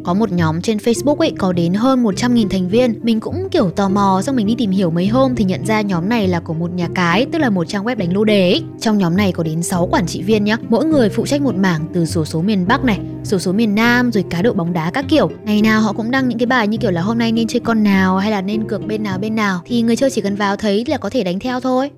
Có 0.06 0.14
một 0.14 0.32
nhóm 0.32 0.62
trên 0.62 0.78
Facebook 0.78 1.16
ấy, 1.16 1.32
có 1.38 1.54
đến 1.54 1.74
hơn 1.74 2.04
100.000 2.04 2.50
thành 2.50 2.70
viên. 2.70 3.00
Mình 3.04 3.20
cũng, 3.20 3.48
kiểu, 3.52 3.70
tò 3.70 3.90
mò, 3.90 4.22
xong 4.24 4.36
mình 4.36 4.48
đi 4.48 4.56
tìm 4.58 4.72
hiểu 4.72 4.92
mấy 4.92 5.08
hôm 5.08 5.36
thì 5.36 5.46
nhận 5.46 5.66
ra 5.66 5.82
nhóm 5.82 6.10
này 6.10 6.28
là 6.28 6.40
của 6.40 6.54
một 6.54 6.72
nhà 6.72 6.90
cái, 6.96 7.26
Tức 7.32 7.40
là 7.40 7.50
một 7.50 7.68
trang 7.68 7.84
web 7.84 7.96
đánh 7.96 8.14
lô 8.14 8.24
đề 8.24 8.52
ấy. 8.52 8.64
Trong 8.80 8.98
nhóm 8.98 9.18
này 9.18 9.32
có 9.32 9.44
đến 9.44 9.64
6 9.64 9.88
quản 9.92 10.08
trị 10.08 10.22
viên 10.22 10.44
nhá. 10.44 10.58
Mỗi 10.70 10.86
người 10.86 11.10
phụ 11.10 11.26
trách 11.26 11.42
một 11.42 11.56
mảng 11.56 11.86
từ 11.94 12.06
sổ 12.06 12.26
số 12.26 12.42
miền 12.42 12.68
Bắc 12.68 12.84
này, 12.84 13.00
Sổ 13.24 13.40
số 13.40 13.52
miền 13.52 13.76
Nam, 13.76 14.12
rồi 14.12 14.26
cá 14.30 14.42
độ 14.42 14.54
bóng 14.54 14.74
đá 14.74 14.92
các 14.92 15.06
kiểu. 15.10 15.30
Ngày 15.46 15.62
nào 15.62 15.82
họ 15.82 15.94
cũng 15.94 16.12
đăng 16.12 16.30
những 16.30 16.40
cái 16.40 16.46
bài 16.46 16.68
như 16.68 16.78
kiểu 16.78 16.92
là 16.92 17.02
hôm 17.02 17.18
nay 17.18 17.32
nên 17.32 17.48
chơi 17.48 17.60
con 17.60 17.84
nào 17.84 18.18
hay 18.18 18.32
là 18.32 18.42
nên 18.42 18.68
cược 18.68 18.88
bên 18.88 19.04
nào 19.04 19.18
bên 19.18 19.36
nào 19.36 19.62
Thì 19.66 19.82
người 19.82 19.96
chơi 19.96 20.10
chỉ 20.10 20.22
cần 20.22 20.36
vào 20.36 20.56
thấy 20.56 20.84
là 20.88 20.98
có 20.98 21.10
thể 21.10 21.24
đánh 21.24 21.40
theo 21.40 21.60
thôi 21.60 21.90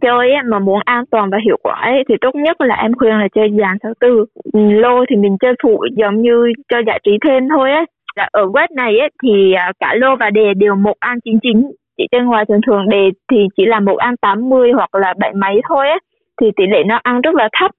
chơi 0.00 0.32
ấy, 0.32 0.42
mà 0.44 0.58
muốn 0.58 0.80
an 0.84 1.04
toàn 1.10 1.30
và 1.30 1.38
hiệu 1.44 1.56
quả 1.62 1.74
ấy, 1.82 2.04
thì 2.08 2.14
tốt 2.20 2.34
nhất 2.34 2.60
là 2.60 2.74
em 2.74 2.92
khuyên 2.94 3.18
là 3.18 3.28
chơi 3.34 3.48
dàn 3.60 3.76
sáu 3.82 3.92
tư. 4.00 4.24
Lô 4.52 5.04
thì 5.10 5.16
mình 5.16 5.36
chơi 5.40 5.54
phụ 5.62 5.84
giống 5.96 6.22
như 6.22 6.52
cho 6.68 6.78
giải 6.86 7.00
trí 7.04 7.10
thêm 7.26 7.48
thôi 7.48 7.70
ấy 7.70 7.84
là 8.16 8.28
ở 8.32 8.46
web 8.46 8.68
này 8.76 8.98
ấy, 8.98 9.10
thì 9.22 9.52
à, 9.52 9.72
cả 9.80 9.94
lô 9.94 10.16
và 10.16 10.30
đề 10.30 10.54
đều 10.54 10.74
một 10.74 10.94
an 11.00 11.20
chín 11.24 11.38
chín 11.42 11.62
chỉ 12.00 12.06
trên 12.12 12.24
ngoài 12.24 12.44
thường 12.48 12.60
thường 12.66 12.88
đề 12.88 13.10
thì 13.30 13.36
chỉ 13.56 13.66
là 13.66 13.80
một 13.80 13.96
an 13.96 14.14
80 14.16 14.72
hoặc 14.72 14.94
là 14.94 15.14
bảy 15.18 15.32
mấy 15.34 15.60
thôi 15.68 15.88
ấy 15.88 15.98
thì 16.40 16.50
tỷ 16.56 16.66
lệ 16.66 16.84
nó 16.86 17.00
ăn 17.02 17.20
rất 17.20 17.34
là 17.34 17.48
thấp 17.60 17.70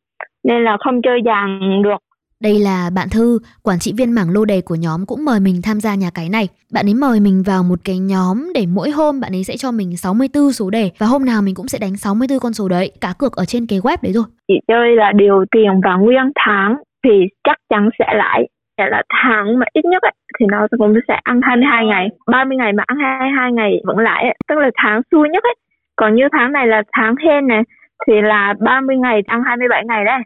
nên 0.44 0.64
là 0.64 0.78
không 0.80 1.02
chơi 1.02 1.20
dàn 1.26 1.60
được 1.84 1.98
đây 2.42 2.60
là 2.60 2.90
bạn 2.96 3.08
Thư, 3.14 3.40
quản 3.64 3.80
trị 3.80 3.94
viên 3.98 4.12
mảng 4.12 4.30
lô 4.34 4.46
đề 4.46 4.62
của 4.66 4.76
nhóm 4.76 5.00
cũng 5.08 5.26
mời 5.26 5.40
mình 5.40 5.58
tham 5.66 5.80
gia 5.80 5.96
nhà 5.96 6.10
cái 6.16 6.30
này. 6.30 6.46
Bạn 6.74 6.86
ấy 6.88 6.94
mời 6.94 7.20
mình 7.20 7.44
vào 7.46 7.64
một 7.64 7.80
cái 7.86 8.00
nhóm 8.00 8.38
để 8.56 8.64
mỗi 8.76 8.90
hôm 8.90 9.22
bạn 9.22 9.32
ấy 9.36 9.44
sẽ 9.44 9.54
cho 9.58 9.72
mình 9.72 9.98
64 9.98 10.52
số 10.52 10.70
đề 10.70 10.92
và 11.00 11.06
hôm 11.08 11.26
nào 11.26 11.42
mình 11.42 11.56
cũng 11.56 11.68
sẽ 11.68 11.78
đánh 11.82 11.96
64 11.98 12.40
con 12.40 12.54
số 12.54 12.68
đấy, 12.68 12.92
cá 13.02 13.14
cược 13.20 13.34
ở 13.36 13.46
trên 13.46 13.66
cái 13.70 13.80
web 13.80 13.98
đấy 14.04 14.14
rồi. 14.14 14.24
Chị 14.48 14.58
chơi 14.68 14.96
là 14.96 15.12
điều 15.16 15.46
tiền 15.52 15.74
và 15.84 15.96
nguyên 15.96 16.32
tháng 16.36 16.76
thì 17.04 17.16
chắc 17.44 17.58
chắn 17.70 17.90
sẽ 18.00 18.06
lãi 18.14 18.48
sẽ 18.78 18.86
là 18.90 19.02
tháng 19.24 19.60
mà 19.60 19.66
ít 19.74 19.86
nhất 19.86 20.02
ấy, 20.02 20.14
thì 20.40 20.46
nó 20.52 20.68
cũng 20.78 20.94
sẽ 21.08 21.20
ăn 21.24 21.42
22 21.44 21.86
ngày 21.86 22.08
30 22.32 22.58
ngày 22.58 22.74
mà 22.74 22.84
ăn 22.88 22.98
22 22.98 23.52
ngày 23.52 23.72
vẫn 23.84 23.98
lãi 23.98 24.24
ấy. 24.24 24.36
tức 24.50 24.56
là 24.58 24.70
tháng 24.84 25.02
xui 25.12 25.30
nhất 25.30 25.44
ấy 25.44 25.56
còn 25.96 26.16
như 26.16 26.24
tháng 26.32 26.52
này 26.52 26.68
là 26.68 26.82
tháng 26.92 27.16
hên 27.16 27.48
này 27.48 27.62
thì 28.08 28.14
là 28.22 28.54
30 28.60 28.98
ngày 28.98 29.22
ăn 29.26 29.44
27 29.46 29.84
ngày 29.88 30.06
đấy 30.06 30.20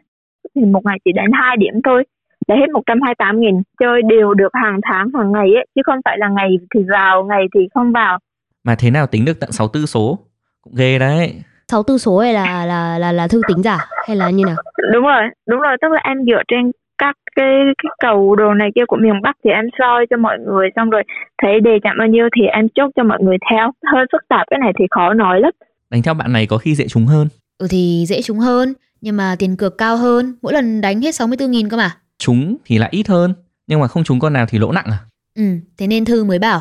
thì 0.56 0.64
một 0.64 0.80
ngày 0.84 0.98
chỉ 1.04 1.12
đánh 1.12 1.30
2 1.32 1.56
điểm 1.56 1.74
thôi. 1.84 2.04
Đã 2.48 2.54
hết 2.54 2.70
128 2.72 3.40
nghìn 3.40 3.62
chơi 3.80 4.02
đều 4.08 4.34
được 4.34 4.52
hàng 4.52 4.80
tháng 4.82 5.08
hàng 5.14 5.32
ngày 5.32 5.46
ấy 5.54 5.66
chứ 5.74 5.82
không 5.86 6.00
phải 6.04 6.18
là 6.18 6.28
ngày 6.28 6.48
thì 6.74 6.80
vào 6.92 7.24
ngày 7.24 7.44
thì 7.54 7.60
không 7.74 7.92
vào. 7.92 8.18
Mà 8.64 8.74
thế 8.78 8.90
nào 8.90 9.06
tính 9.06 9.24
được 9.24 9.40
tận 9.40 9.52
64 9.52 9.86
số? 9.86 10.18
Cũng 10.62 10.74
ghê 10.76 10.98
đấy. 10.98 11.42
64 11.68 11.98
số 11.98 12.22
này 12.22 12.32
là 12.34 12.66
là 12.66 12.98
là 12.98 13.12
là 13.12 13.28
thư 13.28 13.40
tính 13.48 13.62
giả? 13.62 13.78
Hay 14.06 14.16
là 14.16 14.30
như 14.30 14.44
nào? 14.46 14.56
Đúng 14.92 15.04
rồi 15.04 15.22
đúng 15.48 15.60
rồi 15.60 15.76
tức 15.82 15.88
là 15.92 16.00
em 16.04 16.16
dựa 16.26 16.42
trên 16.48 16.72
các 16.98 17.16
cái 17.36 17.54
cái 17.82 17.90
cầu 18.02 18.36
đồ 18.36 18.54
này 18.54 18.70
kia 18.74 18.84
của 18.88 18.96
miền 18.96 19.22
Bắc 19.22 19.36
thì 19.44 19.50
em 19.50 19.64
soi 19.78 20.06
cho 20.10 20.16
mọi 20.16 20.38
người 20.38 20.68
xong 20.76 20.90
rồi 20.90 21.02
thấy 21.42 21.60
đề 21.60 21.78
chạm 21.82 21.96
bao 21.98 22.08
nhiêu 22.08 22.28
thì 22.36 22.46
em 22.46 22.68
chốt 22.74 22.90
cho 22.96 23.04
mọi 23.04 23.18
người 23.22 23.36
theo. 23.50 23.70
Hơi 23.92 24.04
phức 24.12 24.22
tạp 24.28 24.46
cái 24.50 24.58
này 24.58 24.72
thì 24.78 24.84
khó 24.90 25.14
nói 25.14 25.40
lắm. 25.40 25.50
Đánh 25.90 26.02
theo 26.02 26.14
bạn 26.14 26.32
này 26.32 26.46
có 26.46 26.58
khi 26.58 26.74
dễ 26.74 26.86
trúng 26.88 27.06
hơn. 27.06 27.28
Ừ 27.58 27.66
thì 27.70 28.04
dễ 28.08 28.22
trúng 28.22 28.38
hơn 28.38 28.74
nhưng 29.06 29.16
mà 29.16 29.28
tiền 29.38 29.56
cược 29.56 29.78
cao 29.78 29.96
hơn, 29.96 30.24
mỗi 30.42 30.52
lần 30.52 30.80
đánh 30.80 31.00
hết 31.00 31.14
64 31.14 31.50
nghìn 31.50 31.68
cơ 31.68 31.76
mà. 31.76 31.90
Trúng 32.18 32.56
thì 32.66 32.78
lại 32.78 32.88
ít 32.92 33.06
hơn, 33.08 33.34
nhưng 33.68 33.80
mà 33.80 33.86
không 33.86 34.04
trúng 34.04 34.18
con 34.20 34.32
nào 34.32 34.46
thì 34.48 34.58
lỗ 34.58 34.72
nặng 34.72 34.90
à? 34.96 34.98
Ừ, 35.38 35.46
thế 35.78 35.86
nên 35.86 36.04
Thư 36.04 36.24
mới 36.24 36.38
bảo. 36.38 36.60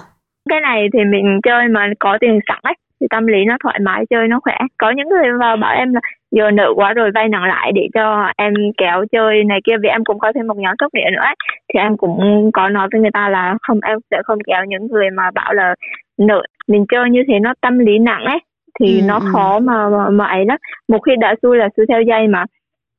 Cái 0.49 0.60
này 0.62 0.88
thì 0.93 0.99
mình 1.13 1.39
chơi 1.43 1.67
mà 1.75 1.81
có 1.99 2.17
tiền 2.21 2.39
sẵn 2.47 2.60
ấy, 2.62 2.73
thì 3.01 3.08
tâm 3.10 3.27
lý 3.27 3.38
nó 3.47 3.55
thoải 3.63 3.79
mái 3.79 4.05
chơi 4.10 4.27
nó 4.27 4.39
khỏe. 4.43 4.58
Có 4.77 4.93
những 4.97 5.10
người 5.10 5.27
vào 5.39 5.58
bảo 5.58 5.73
em 5.75 5.93
là 5.93 6.01
giờ 6.31 6.51
nợ 6.51 6.67
quá 6.75 6.93
rồi 6.93 7.10
vay 7.15 7.27
nặng 7.29 7.43
lại 7.43 7.71
để 7.75 7.88
cho 7.93 8.31
em 8.38 8.53
kéo 8.77 9.05
chơi 9.12 9.43
này 9.43 9.60
kia 9.65 9.77
vì 9.84 9.89
em 9.89 10.03
cũng 10.03 10.19
có 10.19 10.31
thêm 10.36 10.47
một 10.47 10.58
nhóm 10.58 10.75
sốc 10.79 10.93
địa 10.93 11.10
nữa 11.12 11.25
ấy. 11.31 11.36
thì 11.73 11.79
em 11.79 11.97
cũng 11.97 12.51
có 12.53 12.69
nói 12.69 12.88
với 12.91 13.01
người 13.01 13.12
ta 13.13 13.29
là 13.29 13.58
không 13.62 13.79
em 13.84 13.97
sẽ 14.12 14.17
không 14.25 14.39
kéo 14.47 14.65
những 14.67 14.88
người 14.91 15.10
mà 15.10 15.31
bảo 15.31 15.53
là 15.53 15.75
nợ 16.17 16.41
mình 16.67 16.86
chơi 16.91 17.10
như 17.10 17.21
thế 17.27 17.39
nó 17.41 17.53
tâm 17.62 17.79
lý 17.79 17.99
nặng 17.99 18.23
ấy 18.25 18.39
thì 18.79 18.99
ừ, 18.99 19.05
nó 19.05 19.19
ừ. 19.19 19.25
khó 19.31 19.59
mà, 19.59 19.89
mà 19.89 20.09
mà 20.09 20.25
ấy 20.25 20.45
lắm. 20.45 20.57
Một 20.88 20.99
khi 20.99 21.11
đã 21.19 21.35
xui 21.41 21.57
là 21.57 21.69
xui 21.77 21.85
theo 21.89 22.01
dây 22.01 22.27
mà. 22.27 22.45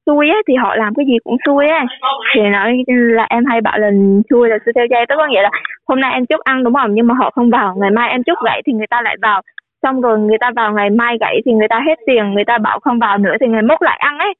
Xui 0.07 0.29
á 0.29 0.37
thì 0.49 0.55
họ 0.55 0.77
làm 0.77 0.95
cái 0.95 1.07
gì 1.07 1.17
cũng 1.25 1.37
xui 1.47 1.67
á. 1.67 1.85
Thì 2.35 2.41
nói 2.43 2.85
là 2.89 3.27
em 3.31 3.45
hay 3.45 3.61
bảo 3.61 3.79
là 3.79 3.91
xui 4.31 4.49
là 4.49 4.59
xui 4.65 4.73
theo 4.75 4.87
dây. 4.91 5.07
Tức 5.09 5.15
có 5.19 5.27
nghĩa 5.27 5.43
là 5.43 5.51
hôm 5.89 6.01
nay 6.01 6.13
em 6.13 6.27
chúc 6.27 6.41
ăn 6.41 6.65
đúng 6.65 6.75
không? 6.75 6.95
Nhưng 6.95 7.07
mà 7.07 7.15
họ 7.15 7.31
không 7.35 7.51
vào 7.51 7.77
ngày 7.81 7.91
mai 7.91 8.11
em 8.11 8.23
chúc 8.23 8.39
gãy 8.45 8.63
thì 8.67 8.73
người 8.73 8.87
ta 8.91 9.03
lại 9.03 9.17
vào. 9.23 9.43
Xong 9.83 10.01
rồi 10.01 10.19
người 10.19 10.39
ta 10.41 10.51
vào 10.57 10.73
ngày 10.73 10.91
mai 10.91 11.17
gãy 11.21 11.41
thì 11.47 11.53
người 11.53 11.69
ta 11.71 11.81
hết 11.87 11.99
tiền. 12.07 12.35
Người 12.35 12.45
ta 12.45 12.59
bảo 12.59 12.81
không 12.81 12.99
vào 12.99 13.19
nữa 13.19 13.35
thì 13.41 13.47
ngày 13.47 13.63
mốt 13.63 13.83
lại 13.83 13.99
ăn 14.01 14.19
ấy. 14.19 14.35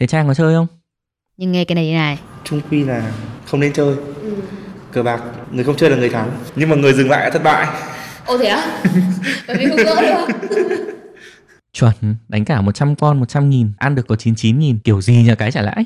Thế 0.00 0.06
trang 0.06 0.28
có 0.28 0.34
chơi 0.34 0.54
không? 0.54 0.66
Nhưng 1.36 1.52
nghe 1.52 1.64
cái 1.64 1.74
này 1.74 1.92
này. 1.92 2.18
Trung 2.44 2.60
quy 2.70 2.84
là 2.84 3.02
không 3.46 3.60
nên 3.60 3.72
chơi. 3.72 3.94
Ừ. 4.22 4.30
cờ 4.92 5.02
bạc 5.02 5.20
người 5.52 5.64
không 5.64 5.76
chơi 5.76 5.90
là 5.90 5.96
người 5.96 6.08
thắng. 6.08 6.28
Nhưng 6.56 6.68
mà 6.68 6.76
người 6.76 6.92
dừng 6.92 7.10
lại 7.10 7.24
là 7.24 7.30
thất 7.30 7.42
bại 7.44 7.66
Ồ 8.26 8.38
thế 8.38 8.46
á? 8.46 8.82
Bởi 9.48 9.56
vì 9.56 9.66
không 9.68 9.76
gỡ 9.76 10.02
được 10.02 10.34
Chuẩn, 11.72 11.92
đánh 12.28 12.44
cả 12.44 12.60
100 12.60 12.96
con 12.96 13.20
100 13.20 13.50
nghìn, 13.50 13.72
ăn 13.78 13.94
được 13.94 14.06
có 14.08 14.16
99 14.16 14.58
nghìn, 14.58 14.78
kiểu 14.78 15.00
gì 15.00 15.22
nhà 15.22 15.34
cái 15.34 15.52
trả 15.52 15.62
lãi. 15.62 15.84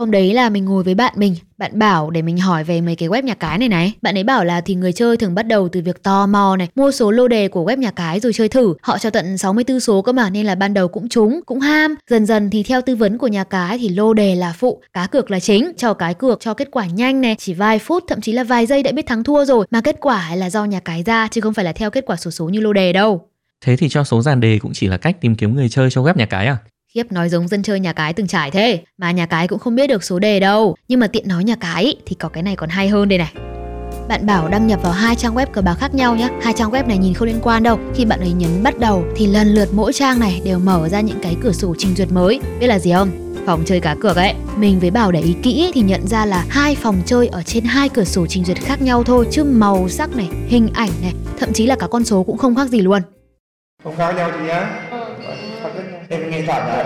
Hôm 0.00 0.10
đấy 0.10 0.34
là 0.34 0.48
mình 0.48 0.64
ngồi 0.64 0.82
với 0.82 0.94
bạn 0.94 1.12
mình, 1.16 1.36
bạn 1.58 1.78
bảo 1.78 2.10
để 2.10 2.22
mình 2.22 2.38
hỏi 2.38 2.64
về 2.64 2.80
mấy 2.80 2.96
cái 2.96 3.08
web 3.08 3.22
nhà 3.22 3.34
cái 3.34 3.58
này 3.58 3.68
này. 3.68 3.92
Bạn 4.02 4.16
ấy 4.18 4.24
bảo 4.24 4.44
là 4.44 4.60
thì 4.60 4.74
người 4.74 4.92
chơi 4.92 5.16
thường 5.16 5.34
bắt 5.34 5.42
đầu 5.42 5.68
từ 5.68 5.80
việc 5.84 6.02
tò 6.02 6.26
mò 6.26 6.56
này, 6.56 6.68
mua 6.74 6.90
số 6.90 7.10
lô 7.10 7.28
đề 7.28 7.48
của 7.48 7.64
web 7.64 7.78
nhà 7.78 7.90
cái 7.90 8.20
rồi 8.20 8.32
chơi 8.32 8.48
thử. 8.48 8.74
Họ 8.82 8.98
cho 8.98 9.10
tận 9.10 9.38
64 9.38 9.80
số 9.80 10.02
cơ 10.02 10.12
mà 10.12 10.30
nên 10.30 10.46
là 10.46 10.54
ban 10.54 10.74
đầu 10.74 10.88
cũng 10.88 11.08
trúng, 11.08 11.40
cũng 11.46 11.60
ham. 11.60 11.94
Dần 12.10 12.26
dần 12.26 12.50
thì 12.50 12.62
theo 12.62 12.80
tư 12.82 12.96
vấn 12.96 13.18
của 13.18 13.26
nhà 13.26 13.44
cái 13.44 13.78
thì 13.78 13.88
lô 13.88 14.14
đề 14.14 14.34
là 14.34 14.54
phụ, 14.58 14.82
cá 14.92 15.06
cược 15.06 15.30
là 15.30 15.40
chính. 15.40 15.72
Cho 15.76 15.94
cái 15.94 16.14
cược 16.14 16.40
cho 16.40 16.54
kết 16.54 16.68
quả 16.70 16.86
nhanh 16.86 17.20
này, 17.20 17.36
chỉ 17.38 17.54
vài 17.54 17.78
phút 17.78 18.04
thậm 18.08 18.20
chí 18.20 18.32
là 18.32 18.44
vài 18.44 18.66
giây 18.66 18.82
đã 18.82 18.92
biết 18.92 19.06
thắng 19.06 19.24
thua 19.24 19.44
rồi. 19.44 19.66
Mà 19.70 19.80
kết 19.80 19.96
quả 20.00 20.34
là 20.34 20.50
do 20.50 20.64
nhà 20.64 20.80
cái 20.80 21.02
ra 21.02 21.28
chứ 21.30 21.40
không 21.40 21.54
phải 21.54 21.64
là 21.64 21.72
theo 21.72 21.90
kết 21.90 22.04
quả 22.06 22.16
số 22.16 22.30
số 22.30 22.48
như 22.48 22.60
lô 22.60 22.72
đề 22.72 22.92
đâu. 22.92 23.28
Thế 23.64 23.76
thì 23.76 23.88
cho 23.88 24.04
số 24.04 24.22
dàn 24.22 24.40
đề 24.40 24.58
cũng 24.58 24.72
chỉ 24.74 24.86
là 24.86 24.96
cách 24.96 25.20
tìm 25.20 25.34
kiếm 25.34 25.54
người 25.54 25.68
chơi 25.68 25.90
cho 25.90 26.02
web 26.02 26.14
nhà 26.16 26.26
cái 26.26 26.46
à? 26.46 26.56
Khiếp 26.94 27.12
nói 27.12 27.28
giống 27.28 27.48
dân 27.48 27.62
chơi 27.62 27.80
nhà 27.80 27.92
cái 27.92 28.12
từng 28.12 28.26
trải 28.26 28.50
thế. 28.50 28.80
Mà 28.98 29.10
nhà 29.10 29.26
cái 29.26 29.48
cũng 29.48 29.58
không 29.58 29.74
biết 29.74 29.86
được 29.86 30.04
số 30.04 30.18
đề 30.18 30.40
đâu. 30.40 30.76
Nhưng 30.88 31.00
mà 31.00 31.06
tiện 31.06 31.28
nói 31.28 31.44
nhà 31.44 31.56
cái 31.56 31.96
thì 32.06 32.14
có 32.14 32.28
cái 32.28 32.42
này 32.42 32.56
còn 32.56 32.68
hay 32.68 32.88
hơn 32.88 33.08
đây 33.08 33.18
này. 33.18 33.32
Bạn 34.08 34.26
bảo 34.26 34.48
đăng 34.48 34.66
nhập 34.66 34.82
vào 34.82 34.92
hai 34.92 35.16
trang 35.16 35.34
web 35.34 35.46
cờ 35.46 35.62
bạc 35.62 35.74
khác 35.74 35.94
nhau 35.94 36.16
nhé 36.16 36.28
Hai 36.42 36.54
trang 36.56 36.70
web 36.70 36.86
này 36.86 36.98
nhìn 36.98 37.14
không 37.14 37.28
liên 37.28 37.40
quan 37.42 37.62
đâu. 37.62 37.78
Khi 37.94 38.04
bạn 38.04 38.20
ấy 38.20 38.32
nhấn 38.32 38.62
bắt 38.62 38.78
đầu 38.78 39.04
thì 39.16 39.26
lần 39.26 39.48
lượt 39.48 39.68
mỗi 39.72 39.92
trang 39.92 40.20
này 40.20 40.40
đều 40.44 40.58
mở 40.58 40.88
ra 40.88 41.00
những 41.00 41.18
cái 41.22 41.36
cửa 41.42 41.52
sổ 41.52 41.74
trình 41.78 41.94
duyệt 41.96 42.12
mới. 42.12 42.40
Biết 42.60 42.66
là 42.66 42.78
gì 42.78 42.92
không? 42.92 43.34
Phòng 43.46 43.62
chơi 43.66 43.80
cá 43.80 43.94
cược 43.94 44.16
ấy. 44.16 44.34
Mình 44.56 44.80
với 44.80 44.90
Bảo 44.90 45.12
để 45.12 45.20
ý 45.20 45.34
kỹ 45.42 45.70
thì 45.74 45.80
nhận 45.80 46.06
ra 46.06 46.26
là 46.26 46.44
hai 46.48 46.74
phòng 46.74 47.02
chơi 47.06 47.28
ở 47.28 47.42
trên 47.42 47.64
hai 47.64 47.88
cửa 47.88 48.04
sổ 48.04 48.26
trình 48.26 48.44
duyệt 48.44 48.58
khác 48.58 48.82
nhau 48.82 49.02
thôi 49.04 49.26
Chứ 49.30 49.44
màu 49.44 49.88
sắc 49.88 50.16
này, 50.16 50.28
hình 50.48 50.68
ảnh 50.74 50.90
này 51.02 51.12
Thậm 51.38 51.52
chí 51.52 51.66
là 51.66 51.76
cả 51.76 51.86
con 51.86 52.04
số 52.04 52.22
cũng 52.22 52.38
không 52.38 52.56
khác 52.56 52.68
gì 52.68 52.80
luôn. 52.80 53.02
Không 53.84 53.96
khác 53.96 54.12
nhau 54.12 54.30
chị 54.38 54.46
nhá 54.46 54.89
em 56.10 56.30
nghe 56.30 56.42
thật 56.46 56.52
à? 56.52 56.84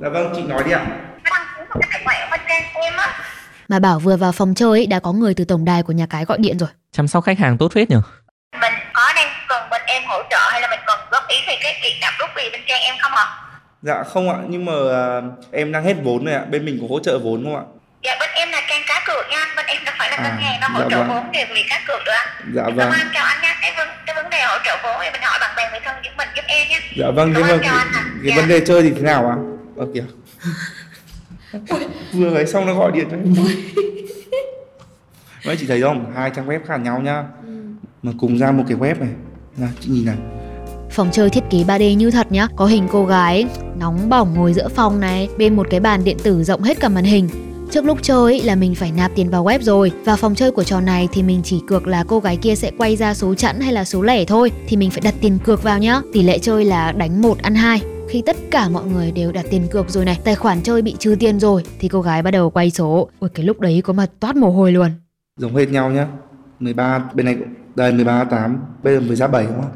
Dạ 0.00 0.08
vâng, 0.08 0.32
chị 0.36 0.42
nói 0.42 0.62
đi 0.64 0.72
ạ. 0.72 0.86
Mà 3.68 3.78
bảo 3.78 3.98
vừa 3.98 4.16
vào 4.16 4.32
phòng 4.32 4.54
chơi 4.54 4.70
ấy, 4.70 4.86
đã 4.86 5.00
có 5.00 5.12
người 5.12 5.34
từ 5.34 5.44
tổng 5.44 5.64
đài 5.64 5.82
của 5.82 5.92
nhà 5.92 6.06
cái 6.10 6.24
gọi 6.24 6.38
điện 6.40 6.58
rồi. 6.58 6.68
Chăm 6.92 7.08
sóc 7.08 7.24
khách 7.24 7.38
hàng 7.38 7.58
tốt 7.58 7.72
phết 7.74 7.90
nhở? 7.90 8.00
Mình 8.60 8.72
có 8.92 9.12
đang 9.16 9.28
cần 9.48 9.62
bên 9.70 9.82
em 9.86 10.02
hỗ 10.06 10.22
trợ 10.30 10.48
hay 10.50 10.60
là 10.60 10.68
mình 10.70 10.80
cần 10.86 10.98
góp 11.10 11.28
ý 11.28 11.36
thì 11.46 11.54
cái 11.62 11.80
việc 11.82 11.98
đặt 12.00 12.14
rút 12.18 12.30
gì 12.36 12.50
bên 12.52 12.60
trang 12.68 12.80
em 12.80 12.94
không 13.00 13.12
ạ? 13.12 13.26
Dạ 13.82 14.02
không 14.02 14.30
ạ, 14.30 14.36
nhưng 14.48 14.64
mà 14.64 14.72
uh, 14.72 15.24
em 15.52 15.72
đang 15.72 15.84
hết 15.84 15.94
vốn 16.02 16.24
rồi 16.24 16.34
ạ, 16.34 16.44
bên 16.50 16.64
mình 16.64 16.78
có 16.80 16.86
hỗ 16.90 17.00
trợ 17.00 17.18
vốn 17.18 17.44
không 17.44 17.56
ạ? 17.56 17.62
Dạ 18.02 18.16
bên 18.20 18.30
em 18.34 18.48
là 18.50 18.62
là 20.22 20.28
ngân 20.28 20.38
à, 20.38 20.44
hàng 20.44 20.60
đâu 20.60 20.70
hỗ 20.72 20.80
dạ 20.80 20.86
trợ 20.90 20.98
vâng. 20.98 21.08
vốn 21.08 21.32
về 21.32 21.44
việc 21.54 21.66
cá 21.68 21.80
cược 21.86 22.00
được. 22.06 22.52
Dạ 22.54 22.62
vâng. 22.62 22.76
Cảm 22.78 23.00
ơn 23.00 23.08
chào 23.14 23.24
anh 23.24 23.38
nha, 23.42 23.54
cái 23.60 23.72
vấn 23.76 23.88
cái 24.06 24.14
vấn 24.14 24.30
đề 24.30 24.38
hỗ 24.42 24.58
trợ 24.64 24.76
vốn 24.82 24.96
thì 25.02 25.10
mình 25.12 25.22
hỏi 25.22 25.38
bạn 25.40 25.50
bè 25.56 25.70
người 25.70 25.80
thân 25.84 25.96
giúp 26.04 26.10
mình 26.18 26.28
giúp 26.36 26.42
em 26.46 26.68
nhé. 26.68 26.80
Dạ 26.96 27.10
vâng, 27.10 27.32
nhưng 27.32 27.42
mà 27.42 27.58
cái, 27.62 27.70
cái 27.92 28.02
dạ. 28.24 28.36
vấn 28.36 28.48
đề 28.48 28.60
chơi 28.60 28.82
thì 28.82 28.90
thế 28.90 29.02
nào 29.02 29.28
ạ? 29.28 29.36
À? 29.36 29.58
Ờ 29.76 29.86
kìa. 29.94 30.04
Vừa 32.12 32.34
ấy 32.34 32.46
xong 32.46 32.66
nó 32.66 32.74
gọi 32.74 32.92
điện 32.92 33.08
cho 33.10 33.16
em. 33.16 33.34
Mấy 35.46 35.56
chị 35.60 35.66
thấy 35.66 35.82
không? 35.82 36.12
Hai 36.16 36.30
trang 36.36 36.48
web 36.48 36.60
khác 36.66 36.76
nhau 36.76 37.00
nhá. 37.00 37.24
Ừ. 37.46 37.52
Mà 38.02 38.12
cùng 38.18 38.38
ra 38.38 38.50
một 38.50 38.64
cái 38.68 38.76
web 38.76 39.00
này. 39.00 39.08
Nào, 39.56 39.68
chị 39.80 39.90
nhìn 39.90 40.06
này. 40.06 40.16
Phòng 40.90 41.08
chơi 41.12 41.30
thiết 41.30 41.44
kế 41.50 41.58
3D 41.58 41.94
như 41.94 42.10
thật 42.10 42.32
nhá, 42.32 42.48
có 42.56 42.66
hình 42.66 42.88
cô 42.92 43.06
gái 43.06 43.46
nóng 43.76 44.08
bỏng 44.08 44.34
ngồi 44.34 44.52
giữa 44.52 44.68
phòng 44.68 45.00
này, 45.00 45.28
bên 45.38 45.56
một 45.56 45.66
cái 45.70 45.80
bàn 45.80 46.04
điện 46.04 46.16
tử 46.22 46.44
rộng 46.44 46.62
hết 46.62 46.80
cả 46.80 46.88
màn 46.88 47.04
hình. 47.04 47.28
Trước 47.70 47.84
lúc 47.84 47.98
chơi 48.02 48.40
là 48.40 48.54
mình 48.54 48.74
phải 48.74 48.92
nạp 48.92 49.10
tiền 49.14 49.30
vào 49.30 49.44
web 49.44 49.58
rồi. 49.62 49.92
Và 50.04 50.16
phòng 50.16 50.34
chơi 50.34 50.50
của 50.50 50.64
trò 50.64 50.80
này 50.80 51.08
thì 51.12 51.22
mình 51.22 51.40
chỉ 51.44 51.60
cược 51.66 51.86
là 51.86 52.04
cô 52.08 52.20
gái 52.20 52.36
kia 52.36 52.54
sẽ 52.54 52.70
quay 52.78 52.96
ra 52.96 53.14
số 53.14 53.34
chẵn 53.34 53.60
hay 53.60 53.72
là 53.72 53.84
số 53.84 54.02
lẻ 54.02 54.24
thôi. 54.24 54.50
Thì 54.68 54.76
mình 54.76 54.90
phải 54.90 55.00
đặt 55.04 55.14
tiền 55.20 55.38
cược 55.44 55.62
vào 55.62 55.78
nhá. 55.78 56.00
Tỷ 56.12 56.22
lệ 56.22 56.38
chơi 56.38 56.64
là 56.64 56.92
đánh 56.92 57.22
1 57.22 57.38
ăn 57.38 57.54
2 57.54 57.82
khi 58.08 58.22
tất 58.26 58.36
cả 58.50 58.68
mọi 58.68 58.84
người 58.84 59.10
đều 59.10 59.32
đặt 59.32 59.44
tiền 59.50 59.66
cược 59.70 59.90
rồi 59.90 60.04
này 60.04 60.20
tài 60.24 60.34
khoản 60.34 60.62
chơi 60.62 60.82
bị 60.82 60.94
trừ 60.98 61.16
tiền 61.20 61.40
rồi 61.40 61.62
thì 61.78 61.88
cô 61.88 62.02
gái 62.02 62.22
bắt 62.22 62.30
đầu 62.30 62.50
quay 62.50 62.70
số. 62.70 63.08
Ui 63.20 63.30
cái 63.30 63.46
lúc 63.46 63.60
đấy 63.60 63.82
có 63.84 63.92
mà 63.92 64.06
toát 64.20 64.36
mồ 64.36 64.50
hôi 64.50 64.72
luôn. 64.72 64.90
Giống 65.36 65.56
hết 65.56 65.70
nhau 65.70 65.90
nhá. 65.90 66.06
13 66.60 67.10
bên 67.14 67.26
này 67.26 67.36
cũng 67.38 67.48
đây 67.74 67.92
13 67.92 68.24
8 68.24 68.58
bây 68.82 68.94
giờ 68.94 69.00
10 69.00 69.16
ra 69.16 69.26
7 69.26 69.46
đúng 69.46 69.54
không? 69.54 69.70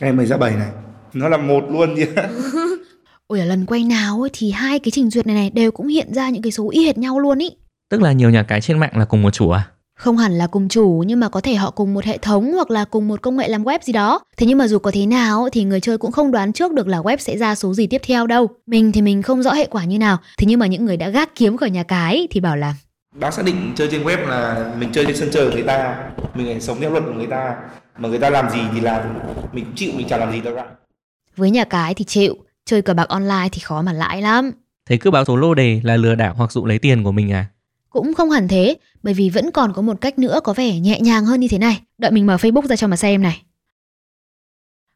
Cái 0.00 0.10
này 0.10 0.16
10 0.16 0.26
ra 0.26 0.36
7 0.36 0.56
này. 0.56 0.68
Nó 1.12 1.28
là 1.28 1.36
một 1.36 1.64
luôn 1.70 1.94
nhỉ 1.94 2.06
ôi 3.28 3.40
ở 3.40 3.44
lần 3.44 3.66
quay 3.66 3.84
nào 3.84 4.20
ấy, 4.20 4.30
thì 4.32 4.50
hai 4.50 4.78
cái 4.78 4.90
trình 4.90 5.10
duyệt 5.10 5.26
này 5.26 5.36
này 5.36 5.50
đều 5.50 5.70
cũng 5.70 5.88
hiện 5.88 6.14
ra 6.14 6.30
những 6.30 6.42
cái 6.42 6.52
số 6.52 6.70
y 6.70 6.86
hệt 6.86 6.98
nhau 6.98 7.18
luôn 7.18 7.38
ý 7.38 7.50
Tức 7.90 8.02
là 8.02 8.12
nhiều 8.12 8.30
nhà 8.30 8.42
cái 8.42 8.60
trên 8.60 8.78
mạng 8.78 8.98
là 8.98 9.04
cùng 9.04 9.22
một 9.22 9.30
chủ 9.30 9.50
à? 9.50 9.68
Không 9.98 10.16
hẳn 10.16 10.32
là 10.32 10.46
cùng 10.46 10.68
chủ 10.68 11.04
nhưng 11.06 11.20
mà 11.20 11.28
có 11.28 11.40
thể 11.40 11.54
họ 11.54 11.70
cùng 11.70 11.94
một 11.94 12.04
hệ 12.04 12.18
thống 12.18 12.52
hoặc 12.52 12.70
là 12.70 12.84
cùng 12.84 13.08
một 13.08 13.22
công 13.22 13.36
nghệ 13.36 13.48
làm 13.48 13.64
web 13.64 13.78
gì 13.82 13.92
đó. 13.92 14.20
Thế 14.36 14.46
nhưng 14.46 14.58
mà 14.58 14.68
dù 14.68 14.78
có 14.78 14.90
thế 14.94 15.06
nào 15.06 15.48
thì 15.52 15.64
người 15.64 15.80
chơi 15.80 15.98
cũng 15.98 16.12
không 16.12 16.30
đoán 16.30 16.52
trước 16.52 16.72
được 16.72 16.88
là 16.88 16.98
web 16.98 17.16
sẽ 17.16 17.38
ra 17.38 17.54
số 17.54 17.74
gì 17.74 17.86
tiếp 17.86 18.00
theo 18.04 18.26
đâu. 18.26 18.48
Mình 18.66 18.92
thì 18.92 19.02
mình 19.02 19.22
không 19.22 19.42
rõ 19.42 19.52
hệ 19.52 19.66
quả 19.70 19.84
như 19.84 19.98
nào. 19.98 20.18
Thế 20.38 20.46
nhưng 20.46 20.60
mà 20.60 20.66
những 20.66 20.84
người 20.84 20.96
đã 20.96 21.08
gác 21.08 21.34
kiếm 21.34 21.56
khỏi 21.56 21.70
nhà 21.70 21.82
cái 21.82 22.28
thì 22.30 22.40
bảo 22.40 22.56
là 22.56 22.74
bác 23.20 23.34
xác 23.34 23.44
định 23.44 23.72
chơi 23.76 23.88
trên 23.90 24.04
web 24.04 24.26
là 24.26 24.72
mình 24.80 24.88
chơi 24.92 25.06
trên 25.06 25.16
sân 25.16 25.28
chơi 25.32 25.46
của 25.48 25.54
người 25.54 25.62
ta 25.62 25.96
mình 26.34 26.46
phải 26.46 26.60
sống 26.60 26.80
theo 26.80 26.90
luật 26.90 27.04
của 27.06 27.12
người 27.12 27.26
ta 27.26 27.56
mà 27.98 28.08
người 28.08 28.18
ta 28.18 28.30
làm 28.30 28.50
gì 28.50 28.60
thì 28.74 28.80
làm 28.80 29.02
mình 29.52 29.64
cũng 29.64 29.74
chịu 29.74 29.92
mình 29.96 30.08
chả 30.08 30.16
làm 30.16 30.32
gì 30.32 30.40
đâu 30.40 30.56
ạ 30.56 30.64
với 31.38 31.50
nhà 31.50 31.64
cái 31.64 31.94
thì 31.94 32.04
chịu, 32.04 32.36
chơi 32.68 32.82
cờ 32.82 32.94
bạc 32.94 33.08
online 33.08 33.48
thì 33.52 33.60
khó 33.60 33.82
mà 33.82 33.92
lãi 33.92 34.22
lắm. 34.22 34.52
Thế 34.86 34.96
cứ 34.96 35.10
báo 35.10 35.24
số 35.24 35.36
lô 35.36 35.54
đề 35.54 35.80
là 35.84 35.96
lừa 35.96 36.14
đảo 36.14 36.34
hoặc 36.36 36.52
dụ 36.52 36.66
lấy 36.66 36.78
tiền 36.78 37.04
của 37.04 37.12
mình 37.12 37.32
à? 37.32 37.46
Cũng 37.90 38.14
không 38.14 38.30
hẳn 38.30 38.48
thế, 38.48 38.76
bởi 39.02 39.14
vì 39.14 39.30
vẫn 39.30 39.50
còn 39.50 39.72
có 39.72 39.82
một 39.82 40.00
cách 40.00 40.18
nữa 40.18 40.40
có 40.44 40.52
vẻ 40.52 40.78
nhẹ 40.78 41.00
nhàng 41.00 41.24
hơn 41.24 41.40
như 41.40 41.48
thế 41.48 41.58
này. 41.58 41.80
Đợi 41.98 42.10
mình 42.10 42.26
mở 42.26 42.36
Facebook 42.36 42.66
ra 42.66 42.76
cho 42.76 42.86
mà 42.86 42.96
xem 42.96 43.22
này. 43.22 43.42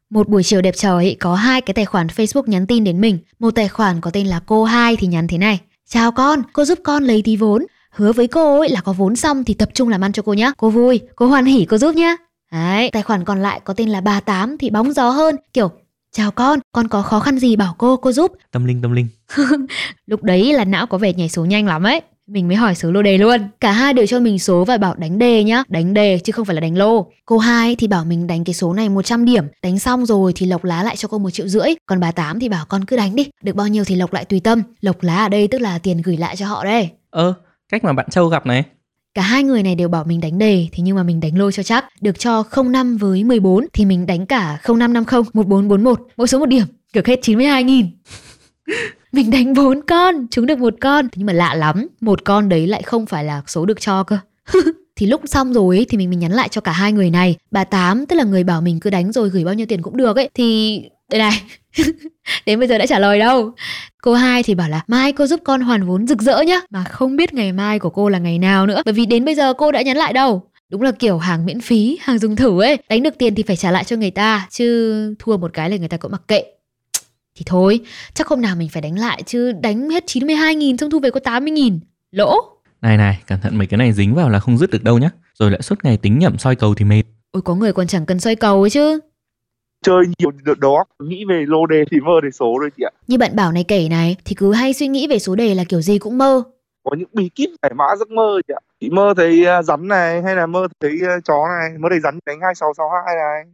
Một 0.09 0.29
buổi 0.29 0.43
chiều 0.43 0.61
đẹp 0.61 0.73
trời 0.77 1.17
có 1.19 1.35
hai 1.35 1.61
cái 1.61 1.73
tài 1.73 1.85
khoản 1.85 2.07
Facebook 2.07 2.43
nhắn 2.45 2.67
tin 2.67 2.83
đến 2.83 3.01
mình. 3.01 3.19
Một 3.39 3.55
tài 3.55 3.67
khoản 3.67 4.01
có 4.01 4.11
tên 4.11 4.27
là 4.27 4.39
cô 4.45 4.63
hai 4.63 4.95
thì 4.95 5.07
nhắn 5.07 5.27
thế 5.27 5.37
này. 5.37 5.59
Chào 5.87 6.11
con, 6.11 6.41
cô 6.53 6.65
giúp 6.65 6.79
con 6.83 7.03
lấy 7.03 7.21
tí 7.21 7.35
vốn. 7.35 7.65
Hứa 7.91 8.13
với 8.13 8.27
cô 8.27 8.59
ấy 8.59 8.69
là 8.69 8.81
có 8.81 8.93
vốn 8.93 9.15
xong 9.15 9.43
thì 9.43 9.53
tập 9.53 9.69
trung 9.73 9.89
làm 9.89 10.03
ăn 10.03 10.11
cho 10.11 10.23
cô 10.23 10.33
nhá. 10.33 10.51
Cô 10.57 10.69
vui, 10.69 11.01
cô 11.15 11.27
hoan 11.27 11.45
hỉ 11.45 11.65
cô 11.65 11.77
giúp 11.77 11.95
nhá. 11.95 12.15
Đấy, 12.51 12.89
tài 12.91 13.03
khoản 13.03 13.25
còn 13.25 13.41
lại 13.41 13.59
có 13.63 13.73
tên 13.73 13.89
là 13.89 14.01
bà 14.01 14.19
tám 14.19 14.57
thì 14.57 14.69
bóng 14.69 14.93
gió 14.93 15.09
hơn. 15.09 15.35
Kiểu, 15.53 15.71
chào 16.13 16.31
con, 16.31 16.59
con 16.71 16.87
có 16.87 17.01
khó 17.01 17.19
khăn 17.19 17.39
gì 17.39 17.55
bảo 17.55 17.75
cô, 17.77 17.97
cô 17.97 18.11
giúp. 18.11 18.31
Tâm 18.51 18.65
linh 18.65 18.81
tâm 18.81 18.91
linh. 18.91 19.07
Lúc 20.05 20.23
đấy 20.23 20.53
là 20.53 20.65
não 20.65 20.87
có 20.87 20.97
vẻ 20.97 21.13
nhảy 21.13 21.29
số 21.29 21.45
nhanh 21.45 21.65
lắm 21.65 21.83
ấy. 21.83 22.01
Mình 22.27 22.47
mới 22.47 22.57
hỏi 22.57 22.75
số 22.75 22.91
lô 22.91 23.01
đề 23.01 23.17
luôn. 23.17 23.41
Cả 23.59 23.71
hai 23.71 23.93
đều 23.93 24.05
cho 24.05 24.19
mình 24.19 24.39
số 24.39 24.65
và 24.65 24.77
bảo 24.77 24.95
đánh 24.95 25.19
đề 25.19 25.43
nhá. 25.43 25.63
Đánh 25.67 25.93
đề 25.93 26.19
chứ 26.19 26.31
không 26.31 26.45
phải 26.45 26.55
là 26.55 26.59
đánh 26.59 26.77
lô. 26.77 27.11
Cô 27.25 27.37
hai 27.37 27.75
thì 27.75 27.87
bảo 27.87 28.05
mình 28.05 28.27
đánh 28.27 28.43
cái 28.43 28.53
số 28.53 28.73
này 28.73 28.89
100 28.89 29.25
điểm. 29.25 29.45
Đánh 29.63 29.79
xong 29.79 30.05
rồi 30.05 30.31
thì 30.35 30.45
lộc 30.45 30.63
lá 30.63 30.83
lại 30.83 30.95
cho 30.95 31.07
cô 31.07 31.17
một 31.17 31.29
triệu 31.29 31.47
rưỡi. 31.47 31.67
Còn 31.85 31.99
bà 31.99 32.11
tám 32.11 32.39
thì 32.39 32.49
bảo 32.49 32.65
con 32.69 32.85
cứ 32.85 32.97
đánh 32.97 33.15
đi. 33.15 33.29
Được 33.43 33.55
bao 33.55 33.67
nhiêu 33.67 33.83
thì 33.83 33.95
lộc 33.95 34.13
lại 34.13 34.25
tùy 34.25 34.39
tâm. 34.39 34.61
Lộc 34.81 35.03
lá 35.03 35.25
ở 35.25 35.29
đây 35.29 35.47
tức 35.47 35.61
là 35.61 35.79
tiền 35.79 36.01
gửi 36.01 36.17
lại 36.17 36.35
cho 36.35 36.45
họ 36.47 36.63
đây. 36.63 36.89
Ơ, 37.09 37.33
cách 37.69 37.83
mà 37.83 37.93
bạn 37.93 38.09
Châu 38.09 38.27
gặp 38.27 38.45
này. 38.45 38.63
Cả 39.15 39.21
hai 39.21 39.43
người 39.43 39.63
này 39.63 39.75
đều 39.75 39.89
bảo 39.89 40.03
mình 40.03 40.21
đánh 40.21 40.37
đề, 40.37 40.67
thế 40.71 40.83
nhưng 40.83 40.95
mà 40.95 41.03
mình 41.03 41.19
đánh 41.19 41.37
lô 41.37 41.51
cho 41.51 41.63
chắc. 41.63 41.85
Được 42.01 42.19
cho 42.19 42.43
05 42.65 42.97
với 42.97 43.23
14 43.23 43.67
thì 43.73 43.85
mình 43.85 44.05
đánh 44.05 44.25
cả 44.25 44.59
0550 44.67 45.23
1441, 45.33 46.07
mỗi 46.17 46.27
số 46.27 46.39
một 46.39 46.45
điểm, 46.45 46.65
cược 46.93 47.07
hết 47.07 47.19
92 47.21 47.63
nghìn. 47.63 47.87
mình 49.11 49.31
đánh 49.31 49.53
bốn 49.53 49.81
con, 49.81 50.27
trúng 50.31 50.45
được 50.45 50.57
một 50.57 50.73
con. 50.81 51.05
Thế 51.05 51.15
nhưng 51.15 51.25
mà 51.25 51.33
lạ 51.33 51.55
lắm, 51.55 51.87
một 52.01 52.25
con 52.25 52.49
đấy 52.49 52.67
lại 52.67 52.83
không 52.83 53.05
phải 53.05 53.23
là 53.23 53.41
số 53.47 53.65
được 53.65 53.81
cho 53.81 54.03
cơ. 54.03 54.17
thì 54.95 55.05
lúc 55.05 55.21
xong 55.25 55.53
rồi 55.53 55.77
ấy, 55.77 55.85
thì 55.89 55.97
mình 55.97 56.09
mình 56.09 56.19
nhắn 56.19 56.31
lại 56.31 56.49
cho 56.49 56.61
cả 56.61 56.71
hai 56.71 56.91
người 56.91 57.09
này. 57.09 57.35
Bà 57.51 57.63
Tám, 57.63 58.05
tức 58.05 58.15
là 58.15 58.23
người 58.23 58.43
bảo 58.43 58.61
mình 58.61 58.79
cứ 58.79 58.89
đánh 58.89 59.11
rồi 59.11 59.29
gửi 59.29 59.43
bao 59.43 59.53
nhiêu 59.53 59.65
tiền 59.65 59.81
cũng 59.81 59.97
được 59.97 60.15
ấy, 60.15 60.29
thì 60.33 60.81
đây 61.11 61.19
này. 61.19 61.41
Đến 62.45 62.59
bây 62.59 62.67
giờ 62.67 62.77
đã 62.77 62.85
trả 62.85 62.99
lời 62.99 63.19
đâu. 63.19 63.51
Cô 64.01 64.13
hai 64.13 64.43
thì 64.43 64.55
bảo 64.55 64.69
là 64.69 64.81
mai 64.87 65.11
cô 65.11 65.27
giúp 65.27 65.39
con 65.43 65.61
hoàn 65.61 65.83
vốn 65.83 66.07
rực 66.07 66.21
rỡ 66.21 66.41
nhá, 66.41 66.61
mà 66.69 66.83
không 66.83 67.15
biết 67.15 67.33
ngày 67.33 67.51
mai 67.51 67.79
của 67.79 67.89
cô 67.89 68.09
là 68.09 68.19
ngày 68.19 68.39
nào 68.39 68.67
nữa, 68.67 68.81
bởi 68.85 68.93
vì 68.93 69.05
đến 69.05 69.25
bây 69.25 69.35
giờ 69.35 69.53
cô 69.53 69.71
đã 69.71 69.81
nhắn 69.81 69.97
lại 69.97 70.13
đâu. 70.13 70.43
Đúng 70.69 70.81
là 70.81 70.91
kiểu 70.91 71.17
hàng 71.17 71.45
miễn 71.45 71.61
phí, 71.61 71.97
hàng 72.01 72.19
dùng 72.19 72.35
thử 72.35 72.61
ấy, 72.61 72.77
đánh 72.89 73.03
được 73.03 73.17
tiền 73.17 73.35
thì 73.35 73.43
phải 73.43 73.55
trả 73.55 73.71
lại 73.71 73.83
cho 73.83 73.95
người 73.95 74.11
ta, 74.11 74.47
chứ 74.49 75.15
thua 75.19 75.37
một 75.37 75.53
cái 75.53 75.69
là 75.69 75.77
người 75.77 75.87
ta 75.87 75.97
cũng 75.97 76.11
mặc 76.11 76.21
kệ. 76.27 76.43
Thì 77.35 77.43
thôi, 77.45 77.79
chắc 78.13 78.27
hôm 78.27 78.41
nào 78.41 78.55
mình 78.55 78.69
phải 78.69 78.81
đánh 78.81 78.99
lại 78.99 79.23
chứ 79.25 79.51
đánh 79.51 79.89
hết 79.89 80.03
92 80.07 80.55
nghìn 80.55 80.77
xong 80.77 80.89
thu 80.89 80.99
về 80.99 81.09
có 81.09 81.19
80 81.19 81.51
nghìn. 81.51 81.79
Lỗ. 82.11 82.52
Này 82.83 82.97
này, 82.97 83.19
cẩn 83.27 83.39
thận 83.41 83.57
mấy 83.57 83.67
cái 83.67 83.77
này 83.77 83.93
dính 83.93 84.15
vào 84.15 84.29
là 84.29 84.39
không 84.39 84.57
dứt 84.57 84.69
được 84.71 84.83
đâu 84.83 84.97
nhá. 84.97 85.09
Rồi 85.39 85.51
lại 85.51 85.61
suốt 85.61 85.75
ngày 85.83 85.97
tính 85.97 86.19
nhẩm 86.19 86.37
soi 86.37 86.55
cầu 86.55 86.73
thì 86.75 86.85
mệt. 86.85 87.03
Ôi 87.31 87.41
có 87.45 87.55
người 87.55 87.73
còn 87.73 87.87
chẳng 87.87 88.05
cần 88.05 88.19
xoay 88.19 88.35
cầu 88.35 88.61
ấy 88.61 88.69
chứ. 88.69 88.99
chơi 89.85 90.03
nhiều 90.19 90.31
được 90.43 90.59
đó 90.59 90.83
nghĩ 91.03 91.25
về 91.29 91.43
lô 91.47 91.65
đề 91.65 91.83
thì 91.91 91.99
mơ 91.99 92.11
đề 92.23 92.29
số 92.31 92.57
rồi 92.61 92.69
chị 92.77 92.83
ạ 92.83 92.91
Như 93.07 93.17
bạn 93.17 93.35
bảo 93.35 93.51
này 93.51 93.63
kể 93.67 93.87
này 93.89 94.15
thì 94.25 94.35
cứ 94.35 94.53
hay 94.53 94.73
suy 94.73 94.87
nghĩ 94.87 95.07
về 95.07 95.19
số 95.19 95.35
đề 95.35 95.55
là 95.55 95.63
kiểu 95.69 95.81
gì 95.81 95.99
cũng 95.99 96.17
mơ. 96.17 96.43
có 96.83 96.95
những 96.99 97.09
bí 97.13 97.29
kíp 97.29 97.49
giải 97.61 97.71
mã 97.75 97.85
giấc 97.99 98.11
mơ 98.11 98.41
chị 98.47 98.53
ạ 98.57 98.61
chị 98.79 98.89
mơ 98.89 99.13
thấy 99.17 99.45
à, 99.45 99.61
rắn 99.63 99.87
này 99.87 100.21
hay 100.21 100.35
là 100.35 100.45
mơ 100.45 100.67
thấy 100.79 100.91
à, 101.03 101.17
chó 101.25 101.33
này 101.59 101.77
mơ 101.79 101.89
thấy 101.89 101.99
rắn 101.99 102.19
đánh 102.25 102.39
hai 102.43 102.55
sáu 102.55 102.73
sáu 102.77 102.89
hai 103.05 103.15
này 103.15 103.53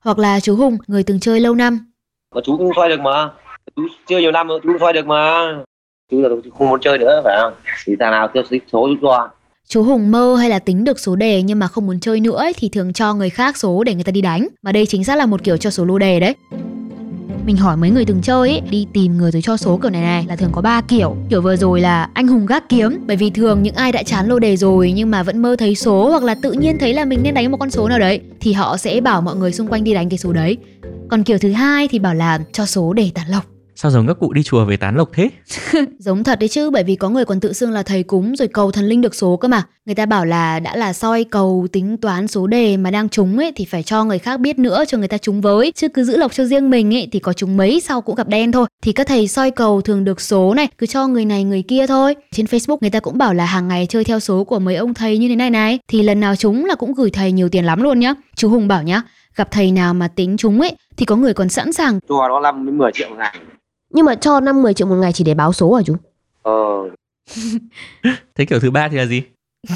Hoặc 0.00 0.18
là 0.18 0.40
chú 0.40 0.56
Hùng, 0.56 0.78
người 0.86 1.02
từng 1.02 1.20
chơi 1.20 1.40
lâu 1.40 1.54
năm. 1.54 1.92
mà 2.34 2.40
chú 2.44 2.56
cũng 2.58 2.70
soi 2.76 2.88
được 2.88 3.00
mà 3.00 3.30
chú 3.76 3.82
chưa 4.06 4.18
nhiều 4.18 4.32
năm 4.32 4.48
rồi 4.48 4.60
chú 4.62 4.68
cũng 4.68 4.78
soi 4.80 4.92
được 4.92 5.06
mà 5.06 5.42
chú 6.10 6.20
là 6.20 6.28
không 6.58 6.68
muốn 6.68 6.80
chơi 6.80 6.98
nữa 6.98 7.20
phải 7.24 7.36
không 7.42 7.52
thì 7.86 7.96
thằng 8.00 8.10
nào 8.10 8.28
theo 8.34 8.42
số 8.50 8.56
chú 8.72 8.94
cho 9.02 9.28
Chú 9.68 9.82
Hùng 9.82 10.10
mơ 10.10 10.36
hay 10.36 10.50
là 10.50 10.58
tính 10.58 10.84
được 10.84 10.98
số 10.98 11.16
đề 11.16 11.42
nhưng 11.42 11.58
mà 11.58 11.68
không 11.68 11.86
muốn 11.86 12.00
chơi 12.00 12.20
nữa 12.20 12.36
ấy, 12.36 12.52
thì 12.56 12.68
thường 12.68 12.92
cho 12.92 13.14
người 13.14 13.30
khác 13.30 13.56
số 13.56 13.84
để 13.84 13.94
người 13.94 14.04
ta 14.04 14.12
đi 14.12 14.20
đánh. 14.20 14.48
Mà 14.62 14.72
đây 14.72 14.86
chính 14.86 15.04
xác 15.04 15.16
là 15.16 15.26
một 15.26 15.44
kiểu 15.44 15.56
cho 15.56 15.70
số 15.70 15.84
lô 15.84 15.98
đề 15.98 16.20
đấy. 16.20 16.34
Mình 17.46 17.56
hỏi 17.56 17.76
mấy 17.76 17.90
người 17.90 18.04
từng 18.04 18.22
chơi 18.22 18.50
ấy, 18.50 18.60
đi 18.70 18.86
tìm 18.92 19.16
người 19.16 19.30
rồi 19.30 19.42
cho 19.42 19.56
số 19.56 19.78
kiểu 19.82 19.90
này 19.90 20.02
này 20.02 20.24
là 20.28 20.36
thường 20.36 20.50
có 20.52 20.60
3 20.60 20.80
kiểu. 20.80 21.16
Kiểu 21.30 21.42
vừa 21.42 21.56
rồi 21.56 21.80
là 21.80 22.08
anh 22.14 22.28
hùng 22.28 22.46
gác 22.46 22.68
kiếm, 22.68 22.98
bởi 23.06 23.16
vì 23.16 23.30
thường 23.30 23.62
những 23.62 23.74
ai 23.74 23.92
đã 23.92 24.02
chán 24.02 24.28
lô 24.28 24.38
đề 24.38 24.56
rồi 24.56 24.92
nhưng 24.96 25.10
mà 25.10 25.22
vẫn 25.22 25.38
mơ 25.42 25.56
thấy 25.58 25.74
số 25.74 26.10
hoặc 26.10 26.22
là 26.22 26.34
tự 26.34 26.52
nhiên 26.52 26.78
thấy 26.78 26.94
là 26.94 27.04
mình 27.04 27.22
nên 27.22 27.34
đánh 27.34 27.50
một 27.50 27.56
con 27.60 27.70
số 27.70 27.88
nào 27.88 27.98
đấy 27.98 28.20
thì 28.40 28.52
họ 28.52 28.76
sẽ 28.76 29.00
bảo 29.00 29.20
mọi 29.20 29.36
người 29.36 29.52
xung 29.52 29.68
quanh 29.68 29.84
đi 29.84 29.94
đánh 29.94 30.08
cái 30.08 30.18
số 30.18 30.32
đấy. 30.32 30.56
Còn 31.08 31.22
kiểu 31.22 31.38
thứ 31.38 31.52
hai 31.52 31.88
thì 31.88 31.98
bảo 31.98 32.14
là 32.14 32.38
cho 32.52 32.66
số 32.66 32.92
để 32.92 33.10
tản 33.14 33.28
lộc. 33.28 33.53
Sao 33.76 33.90
giống 33.90 34.06
các 34.06 34.16
cụ 34.20 34.32
đi 34.32 34.42
chùa 34.42 34.64
về 34.64 34.76
tán 34.76 34.96
lộc 34.96 35.10
thế? 35.12 35.30
Giống 35.98 36.24
thật 36.24 36.38
đấy 36.38 36.48
chứ 36.48 36.70
bởi 36.70 36.84
vì 36.84 36.96
có 36.96 37.08
người 37.08 37.24
còn 37.24 37.40
tự 37.40 37.52
xưng 37.52 37.70
là 37.70 37.82
thầy 37.82 38.02
cúng 38.02 38.36
rồi 38.36 38.48
cầu 38.48 38.72
thần 38.72 38.84
linh 38.84 39.00
được 39.00 39.14
số 39.14 39.36
cơ 39.36 39.48
mà. 39.48 39.62
Người 39.86 39.94
ta 39.94 40.06
bảo 40.06 40.24
là 40.24 40.60
đã 40.60 40.76
là 40.76 40.92
soi 40.92 41.24
cầu 41.24 41.66
tính 41.72 41.96
toán 41.96 42.28
số 42.28 42.46
đề 42.46 42.76
mà 42.76 42.90
đang 42.90 43.08
trúng 43.08 43.38
ấy 43.38 43.52
thì 43.56 43.64
phải 43.64 43.82
cho 43.82 44.04
người 44.04 44.18
khác 44.18 44.40
biết 44.40 44.58
nữa 44.58 44.84
cho 44.88 44.98
người 44.98 45.08
ta 45.08 45.18
trúng 45.18 45.40
với. 45.40 45.72
Chứ 45.74 45.88
cứ 45.88 46.04
giữ 46.04 46.16
lộc 46.16 46.32
cho 46.32 46.44
riêng 46.44 46.70
mình 46.70 46.94
ấy 46.94 47.08
thì 47.12 47.18
có 47.18 47.32
trúng 47.32 47.56
mấy 47.56 47.80
sau 47.80 48.00
cũng 48.00 48.14
gặp 48.14 48.28
đen 48.28 48.52
thôi. 48.52 48.66
Thì 48.82 48.92
các 48.92 49.06
thầy 49.06 49.28
soi 49.28 49.50
cầu 49.50 49.80
thường 49.80 50.04
được 50.04 50.20
số 50.20 50.54
này 50.54 50.68
cứ 50.78 50.86
cho 50.86 51.06
người 51.06 51.24
này 51.24 51.44
người 51.44 51.62
kia 51.62 51.86
thôi. 51.86 52.14
Trên 52.32 52.46
Facebook 52.46 52.78
người 52.80 52.90
ta 52.90 53.00
cũng 53.00 53.18
bảo 53.18 53.34
là 53.34 53.44
hàng 53.44 53.68
ngày 53.68 53.86
chơi 53.88 54.04
theo 54.04 54.20
số 54.20 54.44
của 54.44 54.58
mấy 54.58 54.76
ông 54.76 54.94
thầy 54.94 55.18
như 55.18 55.28
thế 55.28 55.36
này 55.36 55.50
này. 55.50 55.78
Thì 55.88 56.02
lần 56.02 56.20
nào 56.20 56.36
trúng 56.36 56.64
là 56.64 56.74
cũng 56.74 56.94
gửi 56.94 57.10
thầy 57.10 57.32
nhiều 57.32 57.48
tiền 57.48 57.64
lắm 57.64 57.82
luôn 57.82 58.00
nhá. 58.00 58.14
Chú 58.36 58.48
Hùng 58.48 58.68
bảo 58.68 58.82
nhá 58.82 59.02
gặp 59.36 59.48
thầy 59.50 59.72
nào 59.72 59.94
mà 59.94 60.08
tính 60.08 60.36
trúng 60.36 60.60
ấy 60.60 60.76
thì 60.96 61.04
có 61.04 61.16
người 61.16 61.34
còn 61.34 61.48
sẵn 61.48 61.72
sàng 61.72 62.00
cho 62.08 62.28
nó 62.28 62.40
năm 62.40 62.66
đến 62.66 62.78
10 62.78 62.92
triệu 62.92 63.08
một 63.08 63.16
ngày 63.18 63.38
Nhưng 63.94 64.06
mà 64.06 64.14
cho 64.14 64.40
5 64.40 64.62
10 64.62 64.74
triệu 64.74 64.86
một 64.86 64.94
ngày 64.94 65.12
chỉ 65.12 65.24
để 65.24 65.34
báo 65.34 65.52
số 65.52 65.74
hả 65.74 65.82
chú? 65.86 65.96
ờ 66.42 66.52
Thế 68.34 68.44
kiểu 68.44 68.60
thứ 68.60 68.70
ba 68.70 68.88
thì 68.88 68.96
là 68.96 69.06
gì? 69.06 69.22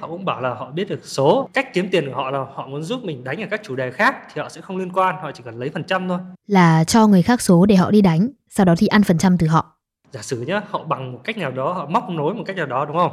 họ 0.00 0.08
cũng 0.08 0.24
bảo 0.24 0.40
là 0.40 0.54
họ 0.54 0.70
biết 0.70 0.88
được 0.88 1.00
số 1.02 1.48
cách 1.52 1.74
kiếm 1.74 1.88
tiền 1.90 2.06
của 2.06 2.14
họ 2.14 2.30
là 2.30 2.38
họ 2.38 2.66
muốn 2.66 2.82
giúp 2.82 3.00
mình 3.04 3.24
đánh 3.24 3.40
ở 3.42 3.46
các 3.50 3.60
chủ 3.64 3.76
đề 3.76 3.90
khác 3.90 4.16
thì 4.34 4.40
họ 4.42 4.48
sẽ 4.48 4.60
không 4.60 4.76
liên 4.76 4.92
quan 4.92 5.16
họ 5.22 5.30
chỉ 5.34 5.42
cần 5.44 5.58
lấy 5.58 5.70
phần 5.70 5.84
trăm 5.84 6.08
thôi 6.08 6.18
là 6.46 6.84
cho 6.84 7.06
người 7.06 7.22
khác 7.22 7.40
số 7.40 7.66
để 7.66 7.76
họ 7.76 7.90
đi 7.90 8.00
đánh, 8.00 8.28
sau 8.48 8.66
đó 8.66 8.74
thì 8.78 8.86
ăn 8.86 9.02
phần 9.02 9.18
trăm 9.18 9.38
từ 9.38 9.46
họ. 9.46 9.76
giả 10.12 10.22
sử 10.22 10.40
nhá 10.40 10.62
họ 10.70 10.84
bằng 10.84 11.12
một 11.12 11.20
cách 11.24 11.38
nào 11.38 11.50
đó 11.50 11.72
họ 11.72 11.86
móc 11.86 12.10
nối 12.10 12.34
một 12.34 12.42
cách 12.46 12.56
nào 12.56 12.66
đó 12.66 12.84
đúng 12.84 12.96
không 12.96 13.12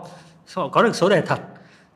họ 0.54 0.68
có 0.68 0.84
được 0.84 0.96
số 0.96 1.10
đề 1.10 1.22
thật 1.22 1.40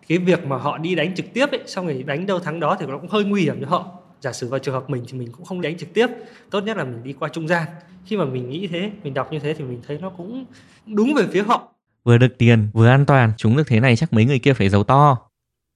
cái 0.07 0.17
việc 0.17 0.45
mà 0.45 0.57
họ 0.57 0.77
đi 0.77 0.95
đánh 0.95 1.15
trực 1.15 1.25
tiếp 1.33 1.51
ấy 1.51 1.61
xong 1.67 1.85
rồi 1.85 2.03
đánh 2.03 2.25
đâu 2.25 2.39
thắng 2.39 2.59
đó 2.59 2.77
thì 2.79 2.85
nó 2.85 2.97
cũng 2.97 3.09
hơi 3.09 3.23
nguy 3.23 3.41
hiểm 3.41 3.61
cho 3.61 3.67
họ 3.69 3.85
giả 4.21 4.31
sử 4.31 4.47
vào 4.47 4.59
trường 4.59 4.73
hợp 4.73 4.89
mình 4.89 5.03
thì 5.07 5.17
mình 5.19 5.29
cũng 5.31 5.45
không 5.45 5.61
đánh 5.61 5.77
trực 5.77 5.93
tiếp. 5.93 6.07
Tốt 6.51 6.61
nhất 6.61 6.77
là 6.77 6.83
mình 6.83 7.03
đi 7.03 7.13
qua 7.13 7.29
trung 7.29 7.47
gian. 7.47 7.67
Khi 8.05 8.17
mà 8.17 8.25
mình 8.25 8.49
nghĩ 8.49 8.67
thế 8.67 8.91
mình 9.03 9.13
đọc 9.13 9.31
như 9.31 9.39
thế 9.39 9.53
thì 9.53 9.63
mình 9.63 9.81
thấy 9.87 9.97
nó 10.01 10.09
cũng 10.09 10.45
đúng 10.85 11.13
về 11.15 11.23
phía 11.31 11.43
họ. 11.43 11.67
Vừa 12.03 12.17
được 12.17 12.37
tiền, 12.37 12.67
vừa 12.73 12.87
an 12.87 13.05
toàn, 13.05 13.31
chúng 13.37 13.57
được 13.57 13.63
thế 13.67 13.79
này 13.79 13.95
chắc 13.95 14.13
mấy 14.13 14.25
người 14.25 14.39
kia 14.39 14.53
phải 14.53 14.69
giàu 14.69 14.83
to. 14.83 15.17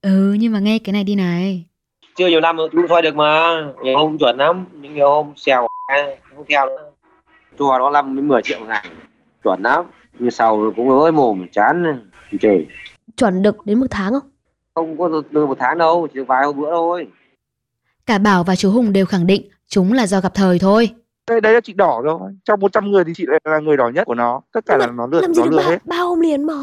Ừ 0.02 0.36
nhưng 0.40 0.54
mà 0.54 0.60
nghe 0.60 0.80
cái 0.80 0.94
này 0.94 1.04
đi 1.04 1.16
này. 1.16 1.66
chưa 2.16 2.28
nhiều 2.28 2.42
năm 2.42 2.58
rồi 2.58 2.70
chú 2.72 2.86
soi 2.90 3.02
được 3.02 3.16
mà. 3.16 3.50
Nhiều 3.84 3.98
hôm 3.98 4.18
chuẩn 4.18 4.38
lắm 4.38 4.66
nhưng 4.82 4.94
nhiều 4.94 5.10
hôm 5.10 5.34
xèo 5.36 5.68
không 6.36 6.46
theo 6.50 6.66
nữa. 6.66 6.92
Cho 7.60 7.80
nó 7.80 7.90
năm 7.90 8.16
đến 8.16 8.28
10 8.28 8.42
triệu 8.44 8.60
một 8.60 8.66
ngày 8.70 8.86
chuẩn 9.44 9.62
lắm. 9.64 9.86
Như 10.20 10.30
sau 10.30 10.74
cũng 10.76 11.00
ơi 11.02 11.12
mồm 11.12 11.48
chán 11.52 12.02
trời 12.42 12.68
Chuẩn 13.18 13.42
được 13.42 13.66
đến 13.66 13.80
một 13.80 13.88
tháng 13.90 14.12
không? 14.12 14.30
không 14.80 14.98
có 14.98 15.08
được 15.08 15.32
được 15.32 15.48
một 15.48 15.58
tháng 15.60 15.78
đâu 15.78 16.08
chỉ 16.14 16.20
vài 16.20 16.46
hôm 16.46 16.58
bữa 16.58 16.72
thôi 16.72 17.08
Cả 18.10 18.18
Bảo 18.18 18.44
và 18.44 18.56
chú 18.56 18.72
Hùng 18.72 18.94
đều 18.94 19.06
khẳng 19.06 19.28
định 19.28 19.50
Chúng 19.68 19.94
là 19.94 20.08
do 20.08 20.22
gặp 20.22 20.34
thời 20.36 20.60
thôi. 20.60 20.90
Đấy, 21.30 21.42
đấy 21.42 21.54
là 21.54 21.60
chị 21.64 21.74
đỏ 21.74 22.02
rồi. 22.04 22.20
Trong 22.46 22.60
100 22.60 22.92
người 22.92 23.04
thì 23.04 23.14
chị 23.16 23.26
lại 23.28 23.40
là 23.46 23.60
người 23.60 23.78
đỏ 23.78 23.90
nhất 23.90 24.04
của 24.06 24.16
nó. 24.16 24.42
Tất 24.54 24.66
cả 24.66 24.78
là 24.78 24.88
nó 24.88 25.08
lừa 25.08 25.22
Làm 25.22 25.34
gì 25.34 25.42
nó 25.42 25.46
được 25.46 25.52
lừa 25.52 25.64
ba, 25.64 25.70
hết. 25.70 25.86
ba 25.86 25.98
hôm 25.98 26.20
liền 26.20 26.44
mà 26.44 26.54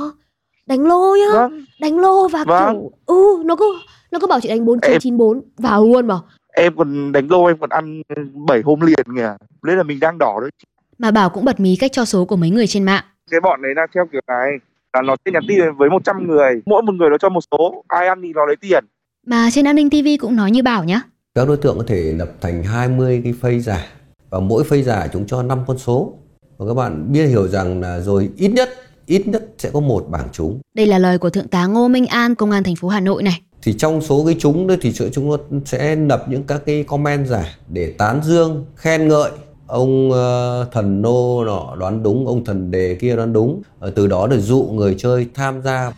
Đánh 0.66 0.86
lô 0.86 1.16
nhá 1.16 1.32
Vâng. 1.32 1.64
Đánh 1.80 1.98
lô 1.98 2.28
và 2.28 2.44
Vâng. 2.44 2.72
kiểu 2.74 2.90
Ừ 3.06 3.42
nó 3.44 3.56
cứ 3.56 3.78
Nó 4.10 4.18
cứ 4.18 4.26
bảo 4.26 4.40
chị 4.40 4.48
đánh 4.48 4.66
4994 4.66 5.42
Vào 5.58 5.84
luôn 5.84 6.06
mà 6.06 6.14
Em 6.52 6.76
còn 6.76 7.12
đánh 7.12 7.30
lô 7.30 7.44
em 7.46 7.56
còn 7.60 7.70
ăn 7.70 8.02
7 8.46 8.62
hôm 8.64 8.80
liền 8.80 9.16
kìa. 9.16 9.36
Đấy 9.62 9.76
là 9.76 9.82
mình 9.82 10.00
đang 10.00 10.18
đỏ 10.18 10.38
đấy. 10.40 10.50
Mà 10.98 11.10
Bảo 11.10 11.30
cũng 11.30 11.44
bật 11.44 11.60
mí 11.60 11.76
cách 11.76 11.92
cho 11.92 12.04
số 12.04 12.24
của 12.24 12.36
mấy 12.36 12.50
người 12.50 12.66
trên 12.66 12.84
mạng. 12.84 13.04
Cái 13.30 13.40
bọn 13.40 13.62
đấy 13.62 13.72
là 13.76 13.86
theo 13.94 14.06
kiểu 14.12 14.20
này. 14.28 14.50
Là 14.92 15.02
nó 15.02 15.16
sẽ 15.24 15.30
nhắn 15.32 15.42
tin 15.48 15.60
với 15.78 15.90
100 15.90 16.26
người. 16.28 16.62
Mỗi 16.66 16.82
một 16.82 16.94
người 16.94 17.10
nó 17.10 17.18
cho 17.18 17.28
một 17.28 17.40
số. 17.50 17.84
Ai 17.88 18.08
ăn 18.08 18.20
thì 18.22 18.32
nó 18.32 18.46
lấy 18.46 18.56
tiền. 18.56 18.84
Mà 19.26 19.48
trên 19.52 19.64
An 19.66 19.76
ninh 19.76 19.90
TV 19.90 20.06
cũng 20.20 20.36
nói 20.36 20.50
như 20.50 20.62
Bảo 20.62 20.84
nhá. 20.84 21.00
Các 21.36 21.48
đối 21.48 21.56
tượng 21.56 21.78
có 21.78 21.84
thể 21.86 22.12
lập 22.12 22.28
thành 22.40 22.62
20 22.62 23.20
cái 23.24 23.34
phây 23.40 23.60
giả 23.60 23.86
và 24.30 24.40
mỗi 24.40 24.64
phây 24.64 24.82
giả 24.82 25.08
chúng 25.12 25.26
cho 25.26 25.42
5 25.42 25.64
con 25.66 25.78
số. 25.78 26.12
Và 26.56 26.66
các 26.66 26.74
bạn 26.74 27.12
biết 27.12 27.26
hiểu 27.26 27.48
rằng 27.48 27.80
là 27.80 28.00
rồi 28.00 28.28
ít 28.36 28.48
nhất 28.48 28.70
ít 29.06 29.28
nhất 29.28 29.44
sẽ 29.58 29.70
có 29.70 29.80
một 29.80 30.06
bảng 30.10 30.28
trúng. 30.32 30.60
Đây 30.74 30.86
là 30.86 30.98
lời 30.98 31.18
của 31.18 31.30
Thượng 31.30 31.48
tá 31.48 31.66
Ngô 31.66 31.88
Minh 31.88 32.06
An, 32.06 32.34
Công 32.34 32.50
an 32.50 32.62
thành 32.62 32.76
phố 32.76 32.88
Hà 32.88 33.00
Nội 33.00 33.22
này. 33.22 33.40
Thì 33.62 33.72
trong 33.72 34.00
số 34.00 34.24
cái 34.26 34.36
trúng 34.38 34.66
đấy 34.66 34.78
thì 34.80 34.92
chúng 34.92 35.30
nó 35.30 35.36
sẽ 35.64 35.96
lập 35.96 36.24
những 36.28 36.42
các 36.42 36.62
cái 36.66 36.82
comment 36.82 37.26
giả 37.26 37.56
để 37.68 37.94
tán 37.98 38.20
dương, 38.24 38.64
khen 38.76 39.08
ngợi 39.08 39.30
ông 39.66 40.12
ờ, 40.12 40.66
thần 40.72 41.02
nô 41.02 41.44
nọ 41.44 41.76
đoán 41.78 42.02
đúng, 42.02 42.26
ông 42.26 42.44
thần 42.44 42.70
đề 42.70 42.94
kia 42.94 43.16
đoán 43.16 43.32
đúng. 43.32 43.62
Ờ, 43.78 43.90
từ 43.90 44.06
đó 44.06 44.26
để 44.26 44.40
dụ 44.40 44.62
người 44.72 44.94
chơi 44.98 45.26
tham 45.34 45.62
gia 45.62 45.92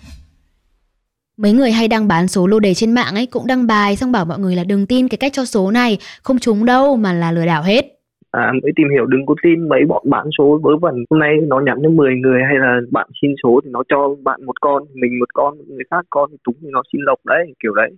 Mấy 1.39 1.53
người 1.53 1.71
hay 1.71 1.89
đăng 1.89 2.09
bán 2.09 2.29
số 2.29 2.47
lô 2.47 2.61
đề 2.61 2.75
trên 2.75 2.93
mạng 2.93 3.15
ấy 3.15 3.27
cũng 3.27 3.47
đăng 3.47 3.67
bài 3.67 3.97
xong 3.97 4.13
bảo 4.13 4.25
mọi 4.25 4.39
người 4.39 4.57
là 4.57 4.65
đừng 4.65 4.87
tin 4.87 5.09
cái 5.09 5.19
cách 5.19 5.33
cho 5.33 5.45
số 5.45 5.71
này, 5.71 5.99
không 6.23 6.39
trúng 6.39 6.65
đâu 6.65 6.97
mà 6.97 7.13
là 7.13 7.33
lừa 7.33 7.47
đảo 7.47 7.63
hết. 7.63 7.85
à, 8.31 8.53
mới 8.63 8.73
tìm 8.77 8.87
hiểu 8.93 9.07
đừng 9.07 9.27
có 9.27 9.35
tin 9.43 9.69
mấy 9.69 9.81
bọn 9.89 10.03
bán 10.11 10.27
số 10.39 10.61
vớ 10.63 10.71
vẩn 10.77 10.95
hôm 11.11 11.21
nay 11.21 11.37
nó 11.47 11.61
nhắn 11.61 11.79
cho 11.83 11.89
10 11.89 12.15
người 12.15 12.41
hay 12.49 12.59
là 12.59 12.81
bạn 12.91 13.09
xin 13.23 13.31
số 13.43 13.61
thì 13.65 13.71
nó 13.71 13.83
cho 13.89 14.15
bạn 14.23 14.47
một 14.47 14.61
con 14.61 14.83
mình 14.95 15.19
một 15.19 15.35
con 15.35 15.59
người 15.69 15.85
khác 15.91 16.07
con 16.11 16.31
thì 16.31 16.37
túng 16.45 16.55
thì 16.63 16.69
nó 16.73 16.83
xin 16.93 17.01
lộc 17.05 17.19
đấy 17.27 17.55
kiểu 17.63 17.75
đấy 17.75 17.91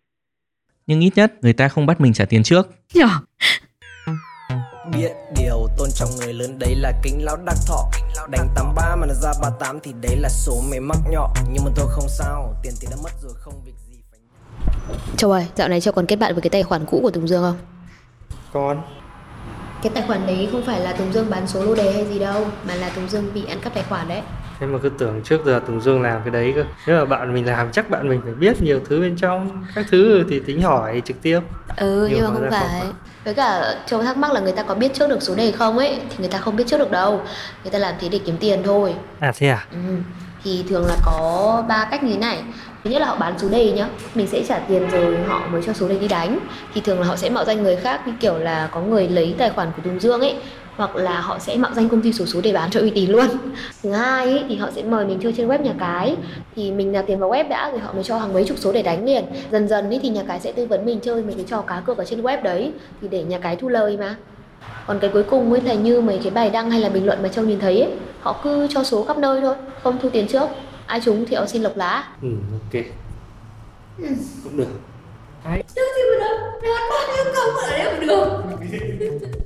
Nhưng 0.87 1.01
ít 1.01 1.13
nhất 1.17 1.33
người 1.43 1.53
ta 1.53 1.69
không 1.69 1.87
bắt 1.87 2.01
mình 2.01 2.13
trả 2.13 2.25
tiền 2.25 2.43
trước. 2.43 2.67
Biết 4.93 5.13
điều 5.41 5.67
tôn 5.81 5.91
trọng 5.95 6.09
người 6.19 6.33
lớn 6.33 6.59
đấy 6.59 6.75
là 6.75 6.93
kính 7.03 7.25
lão 7.25 7.37
đắc 7.45 7.55
thọ. 7.67 7.89
Đánh 8.31 8.49
83 8.55 8.97
mà 8.97 9.07
nó 9.07 9.15
ra 9.15 9.33
38 9.43 9.81
thì 9.81 9.95
đấy 10.03 10.17
là 10.17 10.29
số 10.29 10.63
mày 10.71 10.81
mắc 10.81 10.99
nhỏ. 11.11 11.35
Nhưng 11.53 11.65
mà 11.65 11.71
tôi 11.75 11.87
không 11.91 12.09
sao, 12.09 12.55
tiền 12.63 12.73
thì 12.81 12.89
đã 12.91 12.97
mất 13.03 13.11
rồi 13.23 13.33
không 13.41 13.55
việc 13.65 13.73
gì 13.89 13.97
Châu 15.17 15.33
ơi 15.33 15.47
dạo 15.57 15.69
này 15.69 15.81
Châu 15.81 15.95
còn 15.95 16.07
kết 16.07 16.17
bạn 16.17 16.35
với 16.35 16.43
cái 16.43 16.51
tài 16.51 16.63
khoản 16.63 16.87
cũ 16.87 17.01
của 17.03 17.11
Tùng 17.11 17.29
Dương 17.29 17.43
không? 17.43 17.57
Con. 18.53 18.83
Cái 19.83 19.93
tài 19.95 20.05
khoản 20.07 20.27
đấy 20.27 20.49
không 20.53 20.63
phải 20.67 20.81
là 20.81 20.93
Tùng 20.93 21.13
Dương 21.13 21.31
bán 21.31 21.47
số 21.47 21.65
lô 21.65 21.75
đề 21.75 21.93
hay 21.93 22.07
gì 22.07 22.19
đâu 22.19 22.47
Mà 22.69 22.75
là 22.75 22.91
Tùng 22.91 23.09
Dương 23.09 23.35
bị 23.35 23.45
ăn 23.47 23.61
cắp 23.61 23.75
tài 23.75 23.85
khoản 23.89 24.09
đấy. 24.09 24.23
Thế 24.61 24.67
mà 24.67 24.79
cứ 24.83 24.89
tưởng 24.89 25.21
trước 25.25 25.41
giờ 25.47 25.61
Tùng 25.67 25.81
Dương 25.81 26.03
làm 26.03 26.21
cái 26.25 26.31
đấy 26.31 26.53
cơ. 26.57 26.65
Nếu 26.87 26.99
mà 26.99 27.05
bạn 27.05 27.35
mình 27.35 27.47
làm 27.47 27.73
chắc 27.73 27.91
bạn 27.91 28.09
mình 28.09 28.21
phải 28.25 28.35
biết 28.35 28.63
nhiều 28.63 28.81
thứ 28.89 29.01
bên 29.01 29.17
trong. 29.17 29.65
Các 29.75 29.87
thứ 29.91 30.25
thì 30.31 30.41
tính 30.41 30.63
hỏi 30.63 31.03
trực 31.05 31.23
tiếp. 31.23 31.41
Ừ 31.77 32.09
nhưng, 32.11 32.19
Nhưng 32.19 32.25
mà 32.25 32.35
không 32.35 32.51
phải 32.51 32.83
Với 33.25 33.35
cả 33.35 33.75
Châu 33.87 34.03
thắc 34.03 34.17
mắc 34.17 34.33
là 34.33 34.41
người 34.41 34.53
ta 34.53 34.63
có 34.63 34.75
biết 34.75 34.95
trước 34.95 35.09
được 35.09 35.23
số 35.23 35.35
đề 35.35 35.53
không 35.53 35.79
ấy 35.79 35.99
Thì 36.11 36.17
người 36.19 36.29
ta 36.29 36.39
không 36.39 36.57
biết 36.57 36.65
trước 36.67 36.79
được 36.79 36.91
đâu 36.91 37.21
Người 37.65 37.71
ta 37.71 37.79
làm 37.79 37.95
thế 38.01 38.09
để 38.09 38.21
kiếm 38.27 38.37
tiền 38.41 38.63
thôi 38.65 38.95
À 39.21 39.33
thế 39.39 39.49
à? 39.49 39.67
ừ. 39.73 39.79
Thì 40.45 40.65
thường 40.69 40.87
là 40.87 40.97
có 41.05 41.65
ba 41.69 41.85
cách 41.91 42.03
như 42.03 42.13
thế 42.13 42.19
này 42.19 42.39
Thứ 42.85 42.91
nhất 42.91 43.01
là 43.01 43.07
họ 43.07 43.17
bán 43.17 43.39
số 43.39 43.49
đề 43.49 43.73
nhá 43.73 43.87
Mình 44.15 44.27
sẽ 44.27 44.43
trả 44.49 44.59
tiền 44.59 44.91
rồi 44.91 45.19
họ 45.29 45.41
mới 45.53 45.63
cho 45.67 45.73
số 45.73 45.89
đề 45.89 45.99
đi 45.99 46.09
đánh 46.09 46.39
Thì 46.75 46.81
thường 46.81 47.01
là 47.01 47.07
họ 47.07 47.17
sẽ 47.17 47.31
mạo 47.31 47.45
danh 47.45 47.63
người 47.63 47.77
khác 47.77 48.01
Như 48.07 48.13
kiểu 48.21 48.39
là 48.39 48.69
có 48.73 48.81
người 48.81 49.09
lấy 49.09 49.35
tài 49.39 49.51
khoản 49.51 49.69
của 49.77 49.83
Tùng 49.85 50.01
Dương 50.01 50.21
ấy 50.21 50.37
hoặc 50.77 50.97
là 50.97 51.21
họ 51.21 51.39
sẽ 51.39 51.57
mạo 51.57 51.71
danh 51.75 51.89
công 51.89 52.03
ty 52.03 52.13
sổ 52.13 52.27
số 52.27 52.41
để 52.41 52.53
bán 52.53 52.71
cho 52.71 52.81
uy 52.81 52.91
tín 52.91 53.11
luôn. 53.11 53.27
Thứ 53.83 53.91
hai 53.91 54.27
ý, 54.27 54.39
thì 54.49 54.57
họ 54.57 54.69
sẽ 54.75 54.83
mời 54.83 55.07
mình 55.07 55.19
chơi 55.23 55.35
trên 55.37 55.49
web 55.49 55.63
nhà 55.63 55.75
cái. 55.79 56.17
Thì 56.57 56.73
mình 56.73 56.93
nạp 56.93 57.07
tiền 57.07 57.19
vào 57.19 57.31
web 57.31 57.49
đã 57.49 57.71
rồi 57.71 57.81
họ 57.81 57.93
mới 57.93 58.05
cho 58.05 58.19
hàng 58.19 58.33
mấy 58.33 58.45
chục 58.45 58.59
số 58.59 58.73
để 58.73 58.83
đánh 58.83 59.05
liền. 59.05 59.25
Dần 59.53 59.69
dần 59.69 59.91
ý, 59.91 59.99
thì 60.03 60.09
nhà 60.09 60.23
cái 60.29 60.41
sẽ 60.41 60.53
tư 60.53 60.67
vấn 60.67 60.85
mình 60.85 61.01
chơi 61.01 61.23
mấy 61.23 61.35
cái 61.35 61.45
trò 61.49 61.61
cá 61.61 61.81
cược 61.81 61.99
ở 61.99 62.05
trên 62.05 62.23
web 62.23 62.43
đấy 62.43 62.73
thì 63.01 63.09
để 63.09 63.23
nhà 63.23 63.39
cái 63.39 63.57
thu 63.57 63.69
lời 63.69 63.97
mà. 63.97 64.17
Còn 64.87 64.99
cái 64.99 65.11
cuối 65.13 65.23
cùng 65.23 65.53
ấy 65.53 65.61
là 65.61 65.75
như 65.75 66.01
mấy 66.01 66.21
cái 66.23 66.31
bài 66.31 66.51
đăng 66.51 66.71
hay 66.71 66.81
là 66.81 66.89
bình 66.89 67.07
luận 67.07 67.23
mà 67.23 67.29
châu 67.29 67.45
nhìn 67.45 67.61
thấy 67.61 67.81
ấy, 67.81 67.93
họ 68.21 68.41
cứ 68.45 68.67
cho 68.71 68.85
số 68.85 69.05
khắp 69.05 69.19
nơi 69.19 69.41
thôi 69.41 69.55
không 69.83 69.99
thu 70.03 70.09
tiền 70.09 70.27
trước. 70.29 70.49
Ai 70.87 71.01
trúng 71.05 71.27
thì 71.27 71.37
họ 71.37 71.47
xin 71.47 71.63
lộc 71.63 71.77
lá. 71.77 72.09
Ừ 72.23 72.29
ok. 72.53 72.83
Cũng 74.45 74.57
được. 74.57 74.69
Được 75.57 75.91
gì 75.97 76.03
mà 76.11 76.25
được 76.25 76.37
được 76.63 76.77
bao 76.91 77.17
nhiêu 77.17 77.25
công 77.37 77.55
ở 77.57 77.71
đấy 77.71 77.93
mà 77.93 78.07
được 78.07 79.40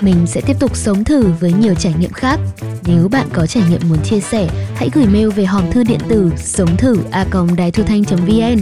mình 0.00 0.26
sẽ 0.26 0.40
tiếp 0.46 0.56
tục 0.60 0.76
sống 0.76 1.04
thử 1.04 1.32
với 1.40 1.52
nhiều 1.52 1.74
trải 1.74 1.94
nghiệm 1.98 2.12
khác. 2.12 2.38
Nếu 2.86 3.08
bạn 3.08 3.26
có 3.32 3.46
trải 3.46 3.62
nghiệm 3.70 3.80
muốn 3.88 3.98
chia 4.04 4.20
sẻ, 4.20 4.48
hãy 4.74 4.90
gửi 4.94 5.06
mail 5.06 5.28
về 5.28 5.44
hòm 5.44 5.70
thư 5.70 5.84
điện 5.84 6.00
tử 6.08 6.32
sống 6.36 6.76
thử 6.76 6.96
a 7.10 7.24
đài 7.56 7.70
thu 7.70 7.82
thanh.vn. 7.82 8.60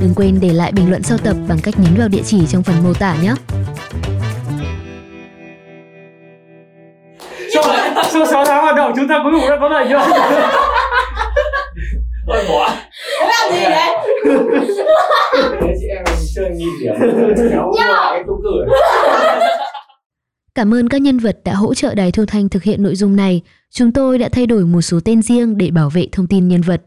Đừng 0.00 0.14
quên 0.16 0.38
để 0.40 0.52
lại 0.52 0.72
bình 0.72 0.90
luận 0.90 1.02
sau 1.02 1.18
tập 1.18 1.36
bằng 1.48 1.58
cách 1.62 1.74
nhấn 1.78 1.94
vào 1.98 2.08
địa 2.08 2.22
chỉ 2.24 2.46
trong 2.46 2.62
phần 2.62 2.84
mô 2.84 2.94
tả 2.94 3.16
nhé. 3.22 3.34
Sau 8.12 8.26
6 8.26 8.44
tháng 8.44 8.62
hoạt 8.62 8.76
động 8.76 8.92
chúng 8.96 9.08
ta 9.08 9.20
cuối 9.22 9.32
cùng 9.40 9.50
đã 9.50 9.56
có 9.60 9.68
lợi 9.68 9.88
nhuận 9.88 10.10
Thôi 12.26 12.44
bỏ 12.48 12.76
làm 13.20 13.52
gì 13.52 13.60
đấy 13.62 13.96
Chị 15.80 15.86
em 15.86 16.04
chơi 16.34 16.50
nghìn 16.50 16.68
điểm 16.80 16.94
Kéo 17.56 17.70
lại 17.76 18.22
công 18.26 18.40
cửa 18.42 18.66
Cảm 20.54 20.74
ơn 20.74 20.88
các 20.88 21.02
nhân 21.02 21.18
vật 21.18 21.38
đã 21.44 21.54
hỗ 21.54 21.74
trợ 21.74 21.94
Đài 21.94 22.12
Thu 22.12 22.24
Thanh 22.26 22.48
thực 22.48 22.62
hiện 22.62 22.82
nội 22.82 22.94
dung 22.94 23.16
này. 23.16 23.42
Chúng 23.70 23.92
tôi 23.92 24.18
đã 24.18 24.28
thay 24.28 24.46
đổi 24.46 24.64
một 24.64 24.80
số 24.80 25.00
tên 25.04 25.22
riêng 25.22 25.56
để 25.56 25.70
bảo 25.70 25.90
vệ 25.90 26.06
thông 26.12 26.26
tin 26.26 26.48
nhân 26.48 26.60
vật. 26.60 26.82